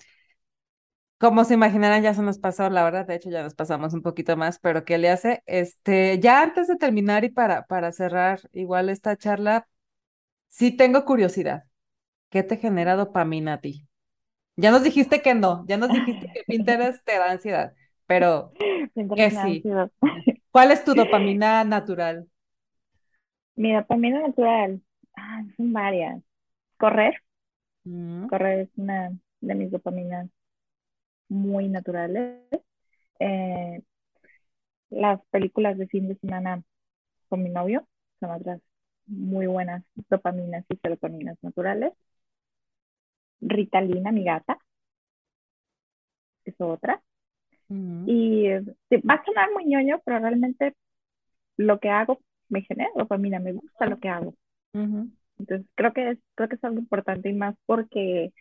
Como 1.19 1.45
se 1.45 1.53
imaginarán, 1.53 2.01
ya 2.01 2.15
se 2.15 2.23
nos 2.23 2.39
pasó 2.39 2.67
la 2.71 2.83
hora, 2.83 3.03
de 3.03 3.15
hecho 3.15 3.29
ya 3.29 3.43
nos 3.43 3.53
pasamos 3.53 3.93
un 3.93 4.01
poquito 4.01 4.35
más, 4.37 4.57
pero 4.57 4.85
¿qué 4.85 4.97
le 4.97 5.11
hace? 5.11 5.43
Este, 5.45 6.19
ya 6.19 6.41
antes 6.41 6.67
de 6.67 6.77
terminar 6.77 7.25
y 7.25 7.29
para, 7.29 7.67
para 7.67 7.91
cerrar 7.91 8.41
igual 8.53 8.89
esta 8.89 9.15
charla, 9.15 9.67
sí 10.47 10.71
tengo 10.71 11.05
curiosidad. 11.05 11.65
¿Qué 12.29 12.41
te 12.41 12.57
genera 12.57 12.95
dopamina 12.95 13.53
a 13.53 13.61
ti? 13.61 13.87
Ya 14.55 14.71
nos 14.71 14.83
dijiste 14.83 15.21
que 15.21 15.35
no, 15.35 15.63
ya 15.67 15.77
nos 15.77 15.91
dijiste 15.91 16.31
que 16.33 16.43
Pinterest 16.47 17.05
te 17.05 17.19
da 17.19 17.31
ansiedad, 17.31 17.73
pero 18.07 18.51
que 19.15 19.29
sí. 19.29 19.63
¿Cuál 20.49 20.71
es 20.71 20.83
tu 20.83 20.95
dopamina 20.95 21.63
natural? 21.63 22.27
Mi 23.55 23.73
dopamina 23.73 24.21
natural. 24.21 24.81
Ah, 25.15 25.43
son 25.57 25.73
varias. 25.73 26.21
Correr. 26.77 27.15
Mm, 27.85 28.27
Correr 28.27 28.59
es 28.61 28.69
una 28.77 29.11
de 29.41 29.55
mis 29.55 29.71
dopaminas 29.71 30.29
muy 31.29 31.69
naturales. 31.69 32.41
Eh, 33.19 33.81
las 34.89 35.21
películas 35.27 35.77
de 35.77 35.87
fin 35.87 36.07
de 36.07 36.15
semana 36.17 36.63
con 37.29 37.43
mi 37.43 37.49
novio 37.49 37.87
son 38.19 38.31
otras 38.31 38.61
muy 39.07 39.47
buenas 39.47 39.83
dopaminas 40.09 40.65
y 40.69 40.77
serotoninas 40.77 41.37
naturales. 41.43 41.93
Ritalina, 43.41 44.11
mi 44.11 44.25
gata, 44.25 44.57
es 46.45 46.55
otra. 46.59 47.01
Y 47.69 48.47
va 48.49 49.15
a 49.15 49.25
sonar 49.25 49.51
muy 49.53 49.65
ñoño, 49.65 50.01
pero 50.05 50.19
realmente 50.19 50.75
lo 51.57 51.79
que 51.79 51.89
hago 51.89 52.19
me 52.49 52.61
genera 52.63 52.89
dopamina, 52.95 53.39
me 53.39 53.53
gusta 53.53 53.87
lo 53.87 53.99
que 53.99 54.09
hago. 54.09 54.35
Entonces 55.37 55.67
creo 55.75 55.93
que 55.93 56.11
es, 56.11 56.19
creo 56.35 56.49
que 56.49 56.55
es 56.55 56.63
algo 56.63 56.79
importante 56.79 57.29
y 57.29 57.33
más 57.33 57.55
porque 57.65 58.33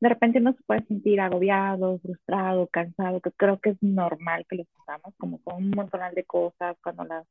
de 0.00 0.08
repente 0.08 0.40
uno 0.40 0.54
se 0.54 0.62
puede 0.64 0.84
sentir 0.86 1.20
agobiado, 1.20 1.98
frustrado, 2.00 2.68
cansado, 2.68 3.20
que 3.20 3.32
creo 3.32 3.60
que 3.60 3.70
es 3.72 3.82
normal 3.82 4.46
que 4.48 4.56
lo 4.56 4.64
sintamos, 4.76 5.14
como 5.18 5.42
con 5.42 5.56
un 5.56 5.70
montón 5.70 6.00
de 6.14 6.24
cosas, 6.24 6.76
cuando 6.82 7.04
las 7.04 7.26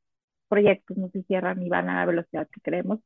proyectos 0.49 0.97
no 0.97 1.09
se 1.11 1.23
cierran 1.25 1.61
y 1.63 1.69
van 1.69 1.89
a 1.89 1.97
la 2.01 2.05
velocidad 2.07 2.49
que 2.51 2.61
queremos, 2.61 2.99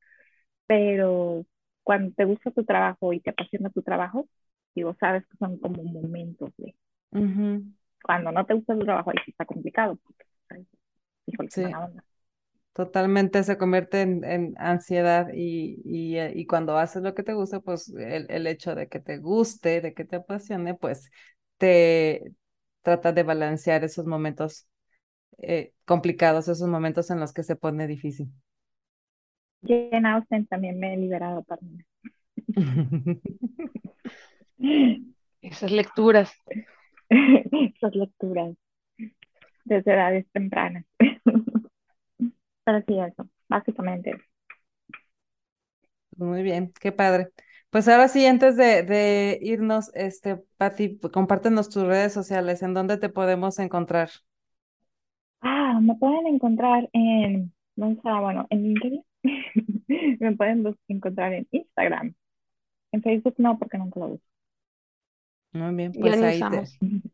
pero 0.68 1.46
cuando 1.84 2.14
te 2.16 2.26
gusta 2.26 2.52
tu 2.52 2.66
trabajo 2.66 3.14
y 3.14 3.22
te 3.22 3.32
apasiona 3.32 3.70
tu 3.72 3.84
trabajo, 3.84 4.28
digo, 4.76 4.96
sabes 5.00 5.26
que 5.28 5.38
son 5.38 5.60
como 5.60 5.84
momentos 5.84 6.52
de... 6.58 6.76
Cuando 8.02 8.32
no 8.32 8.44
te 8.46 8.56
gusta 8.56 8.74
tu 8.76 8.86
trabajo, 8.86 9.12
ahí 9.12 9.18
sí 9.24 9.32
está 9.32 9.46
complicado. 9.46 9.98
Porque, 10.04 10.26
sí. 11.54 11.64
Totalmente 12.78 13.42
se 13.42 13.58
convierte 13.58 14.02
en, 14.02 14.54
ansiedad 14.60 15.30
y, 15.34 15.82
y, 15.84 16.46
cuando 16.46 16.78
haces 16.78 17.02
lo 17.02 17.16
que 17.16 17.24
te 17.24 17.34
gusta, 17.34 17.60
pues 17.60 17.90
el, 17.90 18.28
el, 18.30 18.46
hecho 18.46 18.76
de 18.76 18.88
que 18.88 19.00
te 19.00 19.18
guste, 19.18 19.82
de 19.82 19.96
que 19.96 20.06
te 20.06 20.18
apasione, 20.18 20.76
pues 20.76 21.10
te 21.58 22.34
trata 22.84 23.14
de 23.14 23.24
balancear 23.24 23.84
esos 23.84 24.06
momentos 24.06 24.68
eh, 25.40 25.74
complicados, 25.86 26.50
esos 26.50 26.70
momentos 26.70 27.10
en 27.10 27.20
los 27.20 27.34
que 27.34 27.42
se 27.42 27.56
pone 27.56 27.88
difícil. 27.88 28.32
Jane 29.64 30.08
Austen 30.10 30.46
también 30.46 30.80
me 30.80 30.94
he 30.94 30.98
liberado 30.98 31.44
para. 31.46 31.64
Esas 35.42 35.72
lecturas. 35.72 36.32
Esas 37.10 37.96
lecturas. 37.96 38.56
Desde 39.66 39.94
edades 39.94 40.28
tempranas. 40.32 40.86
Pero 42.68 42.84
sí, 42.86 43.00
eso, 43.00 43.30
básicamente. 43.48 44.12
Muy 46.18 46.44
bien, 46.44 46.74
qué 46.82 46.92
padre. 46.92 47.30
Pues 47.70 47.88
ahora 47.88 48.08
sí, 48.08 48.26
antes 48.26 48.58
de, 48.58 48.84
de 48.84 49.40
irnos, 49.42 49.92
este, 49.94 50.38
Pati, 50.58 51.00
compártenos 51.14 51.70
tus 51.70 51.84
redes 51.84 52.14
sociales, 52.14 52.62
¿en 52.64 52.74
dónde 52.74 52.98
te 52.98 53.10
podemos 53.10 53.60
encontrar? 53.60 54.10
Ah, 55.42 55.80
me 55.82 55.96
pueden 55.96 56.28
encontrar 56.28 56.90
en, 56.94 57.54
¿dónde 57.76 57.96
está? 57.98 58.20
Bueno, 58.20 58.48
en 58.50 58.64
LinkedIn. 58.64 59.06
me 60.20 60.36
pueden 60.36 60.76
encontrar 60.88 61.34
en 61.34 61.48
Instagram. 61.52 62.16
En 62.92 63.04
Facebook 63.04 63.36
no, 63.40 63.60
porque 63.60 63.78
nunca 63.78 64.00
lo 64.02 64.08
uso. 64.08 64.24
Muy 65.54 65.76
bien, 65.76 65.92
pues 65.94 66.22
ahí 66.22 66.40
te... 66.40 66.64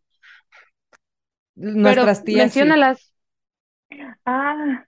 Nuestras 1.56 2.20
Pero 2.20 2.26
tías. 2.26 2.56
Menciónalas. 2.56 3.14
Ah, 4.26 4.86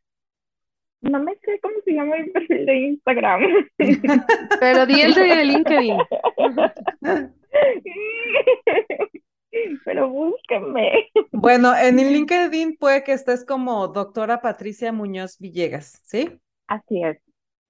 no 1.10 1.24
me 1.24 1.36
sé 1.36 1.60
cómo 1.62 1.76
se 1.84 1.93
llama 1.93 2.16
el 2.18 2.32
perfil 2.32 2.66
de 2.66 2.76
Instagram. 2.78 3.41
Pero 4.60 4.86
di 4.86 5.01
el 5.01 5.14
de 5.14 5.45
LinkedIn. 5.45 5.97
Pero 9.86 10.10
búsquenme. 10.10 11.10
Bueno, 11.32 11.74
en 11.76 11.99
el 11.99 12.12
LinkedIn 12.12 12.76
puede 12.78 13.03
que 13.03 13.14
estés 13.14 13.45
como 13.45 13.88
doctora 13.88 14.41
Patricia 14.41 14.91
Muñoz 14.91 15.38
Villegas, 15.39 16.01
¿sí? 16.03 16.39
Así 16.68 17.03
es. 17.03 17.18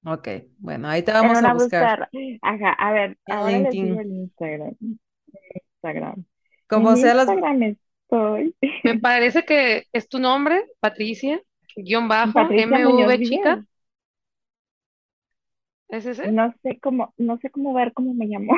Ok, 0.06 0.28
bueno, 0.58 0.88
ahí 0.88 1.04
te 1.04 1.12
vamos 1.12 1.44
a 1.44 1.54
buscar. 1.54 2.10
Ajá, 2.42 2.74
a 2.74 2.92
ver, 2.94 3.18
ahora 3.28 3.60
les 3.60 3.72
digo 3.72 4.00
el 4.00 4.12
Instagram. 4.12 4.76
Instagram. 5.76 6.26
Como 6.68 6.96
sea 6.96 7.14
Instagram 7.16 7.64
estoy. 7.64 8.56
Me 8.84 9.00
parece 9.00 9.44
que 9.44 9.86
es 9.92 10.08
tu 10.08 10.20
nombre, 10.20 10.64
Patricia, 10.80 11.42
guion 11.76 12.08
bajo, 12.08 12.40
MV 12.40 13.20
chica. 13.24 13.66
¿Es 15.90 16.06
ese? 16.06 16.32
No 16.32 16.54
sé 16.64 16.80
cómo, 16.80 17.14
no 17.18 17.38
sé 17.38 17.50
cómo 17.50 17.74
ver 17.74 17.94
cómo 17.94 18.14
me 18.14 18.26
llamo. 18.26 18.54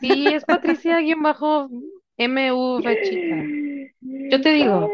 Sí, 0.00 0.26
es 0.26 0.44
Patricia 0.44 1.00
guion 1.00 1.22
bajo 1.22 1.68
MV 2.16 2.82
chica. 3.02 3.44
Yo 4.00 4.40
te 4.40 4.52
digo. 4.52 4.90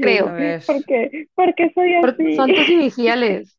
Creo. 0.00 0.26
¿Por 0.66 0.84
qué? 0.84 1.28
Porque 1.34 1.70
soy 1.74 1.94
así. 1.94 2.36
Son 2.36 2.52
tus 2.52 2.68
iniciales. 2.68 3.58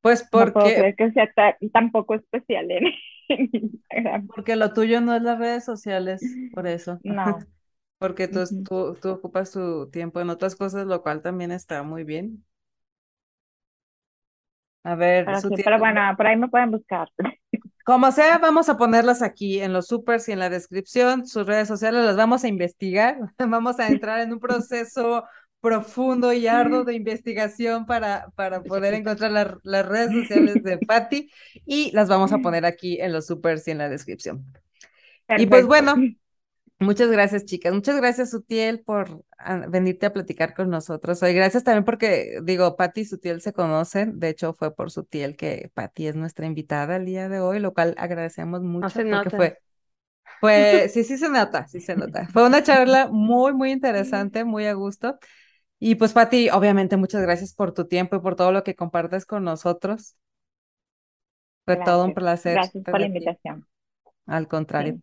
Pues 0.00 0.26
porque. 0.30 0.94
que 0.96 1.12
sea 1.12 1.32
tampoco 1.72 2.14
especial 2.14 2.70
en, 3.28 3.48
Instagram. 3.52 4.26
Porque 4.26 4.56
lo 4.56 4.72
tuyo 4.72 5.00
no 5.00 5.14
es 5.14 5.22
las 5.22 5.38
redes 5.38 5.64
sociales, 5.64 6.22
por 6.52 6.66
eso. 6.66 6.98
No. 7.02 7.38
Porque 8.02 8.26
tú, 8.26 8.40
tú, 8.64 8.98
tú 9.00 9.10
ocupas 9.10 9.52
tu 9.52 9.88
tiempo 9.88 10.20
en 10.20 10.28
otras 10.28 10.56
cosas, 10.56 10.86
lo 10.88 11.02
cual 11.02 11.22
también 11.22 11.52
está 11.52 11.84
muy 11.84 12.02
bien. 12.02 12.44
A 14.82 14.96
ver, 14.96 15.24
pero, 15.64 15.78
bueno, 15.78 16.00
por 16.16 16.26
ahí 16.26 16.36
me 16.36 16.48
pueden 16.48 16.72
buscar. 16.72 17.08
Como 17.84 18.10
sea, 18.10 18.38
vamos 18.38 18.68
a 18.68 18.76
ponerlas 18.76 19.22
aquí 19.22 19.60
en 19.60 19.72
los 19.72 19.86
supers 19.86 20.28
y 20.28 20.32
en 20.32 20.40
la 20.40 20.50
descripción. 20.50 21.28
Sus 21.28 21.46
redes 21.46 21.68
sociales 21.68 22.04
las 22.04 22.16
vamos 22.16 22.42
a 22.42 22.48
investigar. 22.48 23.18
Vamos 23.38 23.78
a 23.78 23.86
entrar 23.86 24.18
en 24.18 24.32
un 24.32 24.40
proceso 24.40 25.22
profundo 25.60 26.32
y 26.32 26.48
arduo 26.48 26.82
de 26.84 26.94
investigación 26.94 27.86
para, 27.86 28.30
para 28.34 28.64
poder 28.64 28.94
encontrar 28.94 29.30
las 29.62 29.86
redes 29.86 30.10
sociales 30.10 30.60
de 30.64 30.78
Patty 30.88 31.30
y 31.64 31.92
las 31.92 32.08
vamos 32.08 32.32
a 32.32 32.38
poner 32.38 32.64
aquí 32.64 33.00
en 33.00 33.12
los 33.12 33.28
supers 33.28 33.68
y 33.68 33.70
en 33.70 33.78
la 33.78 33.88
descripción. 33.88 34.44
Y 35.38 35.46
pues 35.46 35.64
bueno, 35.66 35.94
muchas 36.82 37.10
gracias 37.10 37.44
chicas, 37.44 37.72
muchas 37.72 37.96
gracias 37.96 38.30
Sutiel 38.30 38.80
por 38.80 39.24
ah, 39.38 39.66
venirte 39.68 40.06
a 40.06 40.12
platicar 40.12 40.54
con 40.54 40.70
nosotros 40.70 41.22
hoy. 41.22 41.34
Gracias 41.34 41.64
también 41.64 41.84
porque 41.84 42.40
digo, 42.42 42.76
Patty 42.76 43.02
y 43.02 43.04
Sutiel 43.04 43.40
se 43.40 43.52
conocen, 43.52 44.18
de 44.18 44.28
hecho 44.28 44.54
fue 44.54 44.74
por 44.74 44.90
Sutiel 44.90 45.36
que 45.36 45.70
Patty 45.74 46.08
es 46.08 46.16
nuestra 46.16 46.46
invitada 46.46 46.96
el 46.96 47.06
día 47.06 47.28
de 47.28 47.40
hoy, 47.40 47.60
lo 47.60 47.72
cual 47.72 47.94
agradecemos 47.98 48.62
mucho 48.62 48.88
porque 48.88 49.30
fue 49.30 49.58
pues 50.42 50.92
sí, 50.92 51.04
sí 51.04 51.18
se 51.18 51.28
nota, 51.28 51.68
sí 51.68 51.80
se 51.80 51.94
nota. 51.94 52.26
Fue 52.26 52.44
una 52.44 52.64
charla 52.64 53.08
muy, 53.08 53.52
muy 53.54 53.70
interesante, 53.72 54.44
muy 54.44 54.66
a 54.66 54.72
gusto. 54.72 55.18
Y 55.78 55.94
pues, 55.94 56.12
Pati, 56.12 56.50
obviamente, 56.50 56.96
muchas 56.96 57.22
gracias 57.22 57.54
por 57.54 57.72
tu 57.72 57.86
tiempo 57.86 58.16
y 58.16 58.20
por 58.20 58.34
todo 58.34 58.50
lo 58.50 58.64
que 58.64 58.74
compartes 58.74 59.24
con 59.24 59.44
nosotros. 59.44 60.16
Fue 61.64 61.76
todo 61.76 62.04
un 62.04 62.14
placer. 62.14 62.54
Gracias 62.54 62.84
por 62.84 62.98
la 62.98 63.06
invitación. 63.06 63.68
Al 64.26 64.48
contrario. 64.48 64.98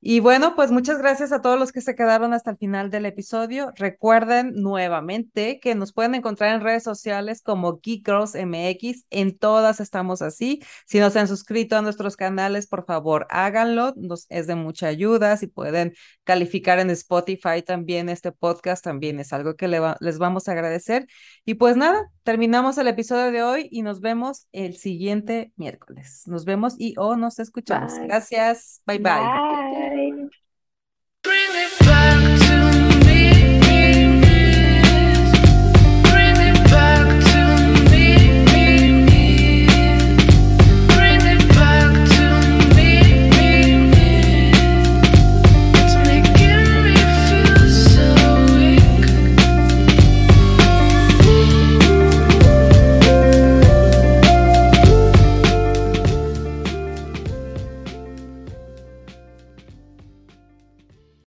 Y 0.00 0.20
bueno, 0.20 0.54
pues 0.54 0.70
muchas 0.70 0.98
gracias 0.98 1.32
a 1.32 1.40
todos 1.40 1.58
los 1.58 1.72
que 1.72 1.80
se 1.80 1.94
quedaron 1.94 2.32
hasta 2.32 2.50
el 2.50 2.58
final 2.58 2.90
del 2.90 3.06
episodio. 3.06 3.72
Recuerden 3.76 4.52
nuevamente 4.54 5.58
que 5.58 5.74
nos 5.74 5.92
pueden 5.92 6.14
encontrar 6.14 6.54
en 6.54 6.60
redes 6.60 6.84
sociales 6.84 7.42
como 7.42 7.80
Geek 7.80 8.06
Girls 8.06 8.34
MX. 8.34 9.06
En 9.10 9.36
todas 9.36 9.80
estamos 9.80 10.22
así. 10.22 10.62
Si 10.86 11.00
no 11.00 11.10
se 11.10 11.18
han 11.18 11.28
suscrito 11.28 11.76
a 11.76 11.82
nuestros 11.82 12.16
canales, 12.16 12.66
por 12.68 12.84
favor, 12.84 13.26
háganlo. 13.30 13.94
Nos 13.96 14.26
es 14.28 14.46
de 14.46 14.54
mucha 14.54 14.86
ayuda. 14.86 15.36
Si 15.38 15.46
pueden 15.46 15.94
calificar 16.24 16.78
en 16.78 16.90
Spotify 16.90 17.62
también 17.66 18.08
este 18.08 18.32
podcast, 18.32 18.84
también 18.84 19.18
es 19.18 19.32
algo 19.32 19.56
que 19.56 19.66
les 19.66 20.18
vamos 20.18 20.48
a 20.48 20.52
agradecer. 20.52 21.06
Y 21.44 21.54
pues 21.54 21.76
nada, 21.76 22.12
terminamos 22.22 22.76
el 22.78 22.88
episodio 22.88 23.32
de 23.32 23.42
hoy 23.42 23.68
y 23.72 23.82
nos 23.82 24.00
vemos 24.00 24.46
el 24.52 24.76
siguiente 24.76 25.52
miércoles. 25.56 26.24
Nos 26.26 26.44
vemos 26.44 26.74
y 26.78 26.94
o 26.98 27.16
nos 27.16 27.38
escuchamos. 27.38 27.94
Gracias. 27.98 28.82
bye. 28.86 28.98
bye. 28.98 29.85
Bye. 29.86 30.28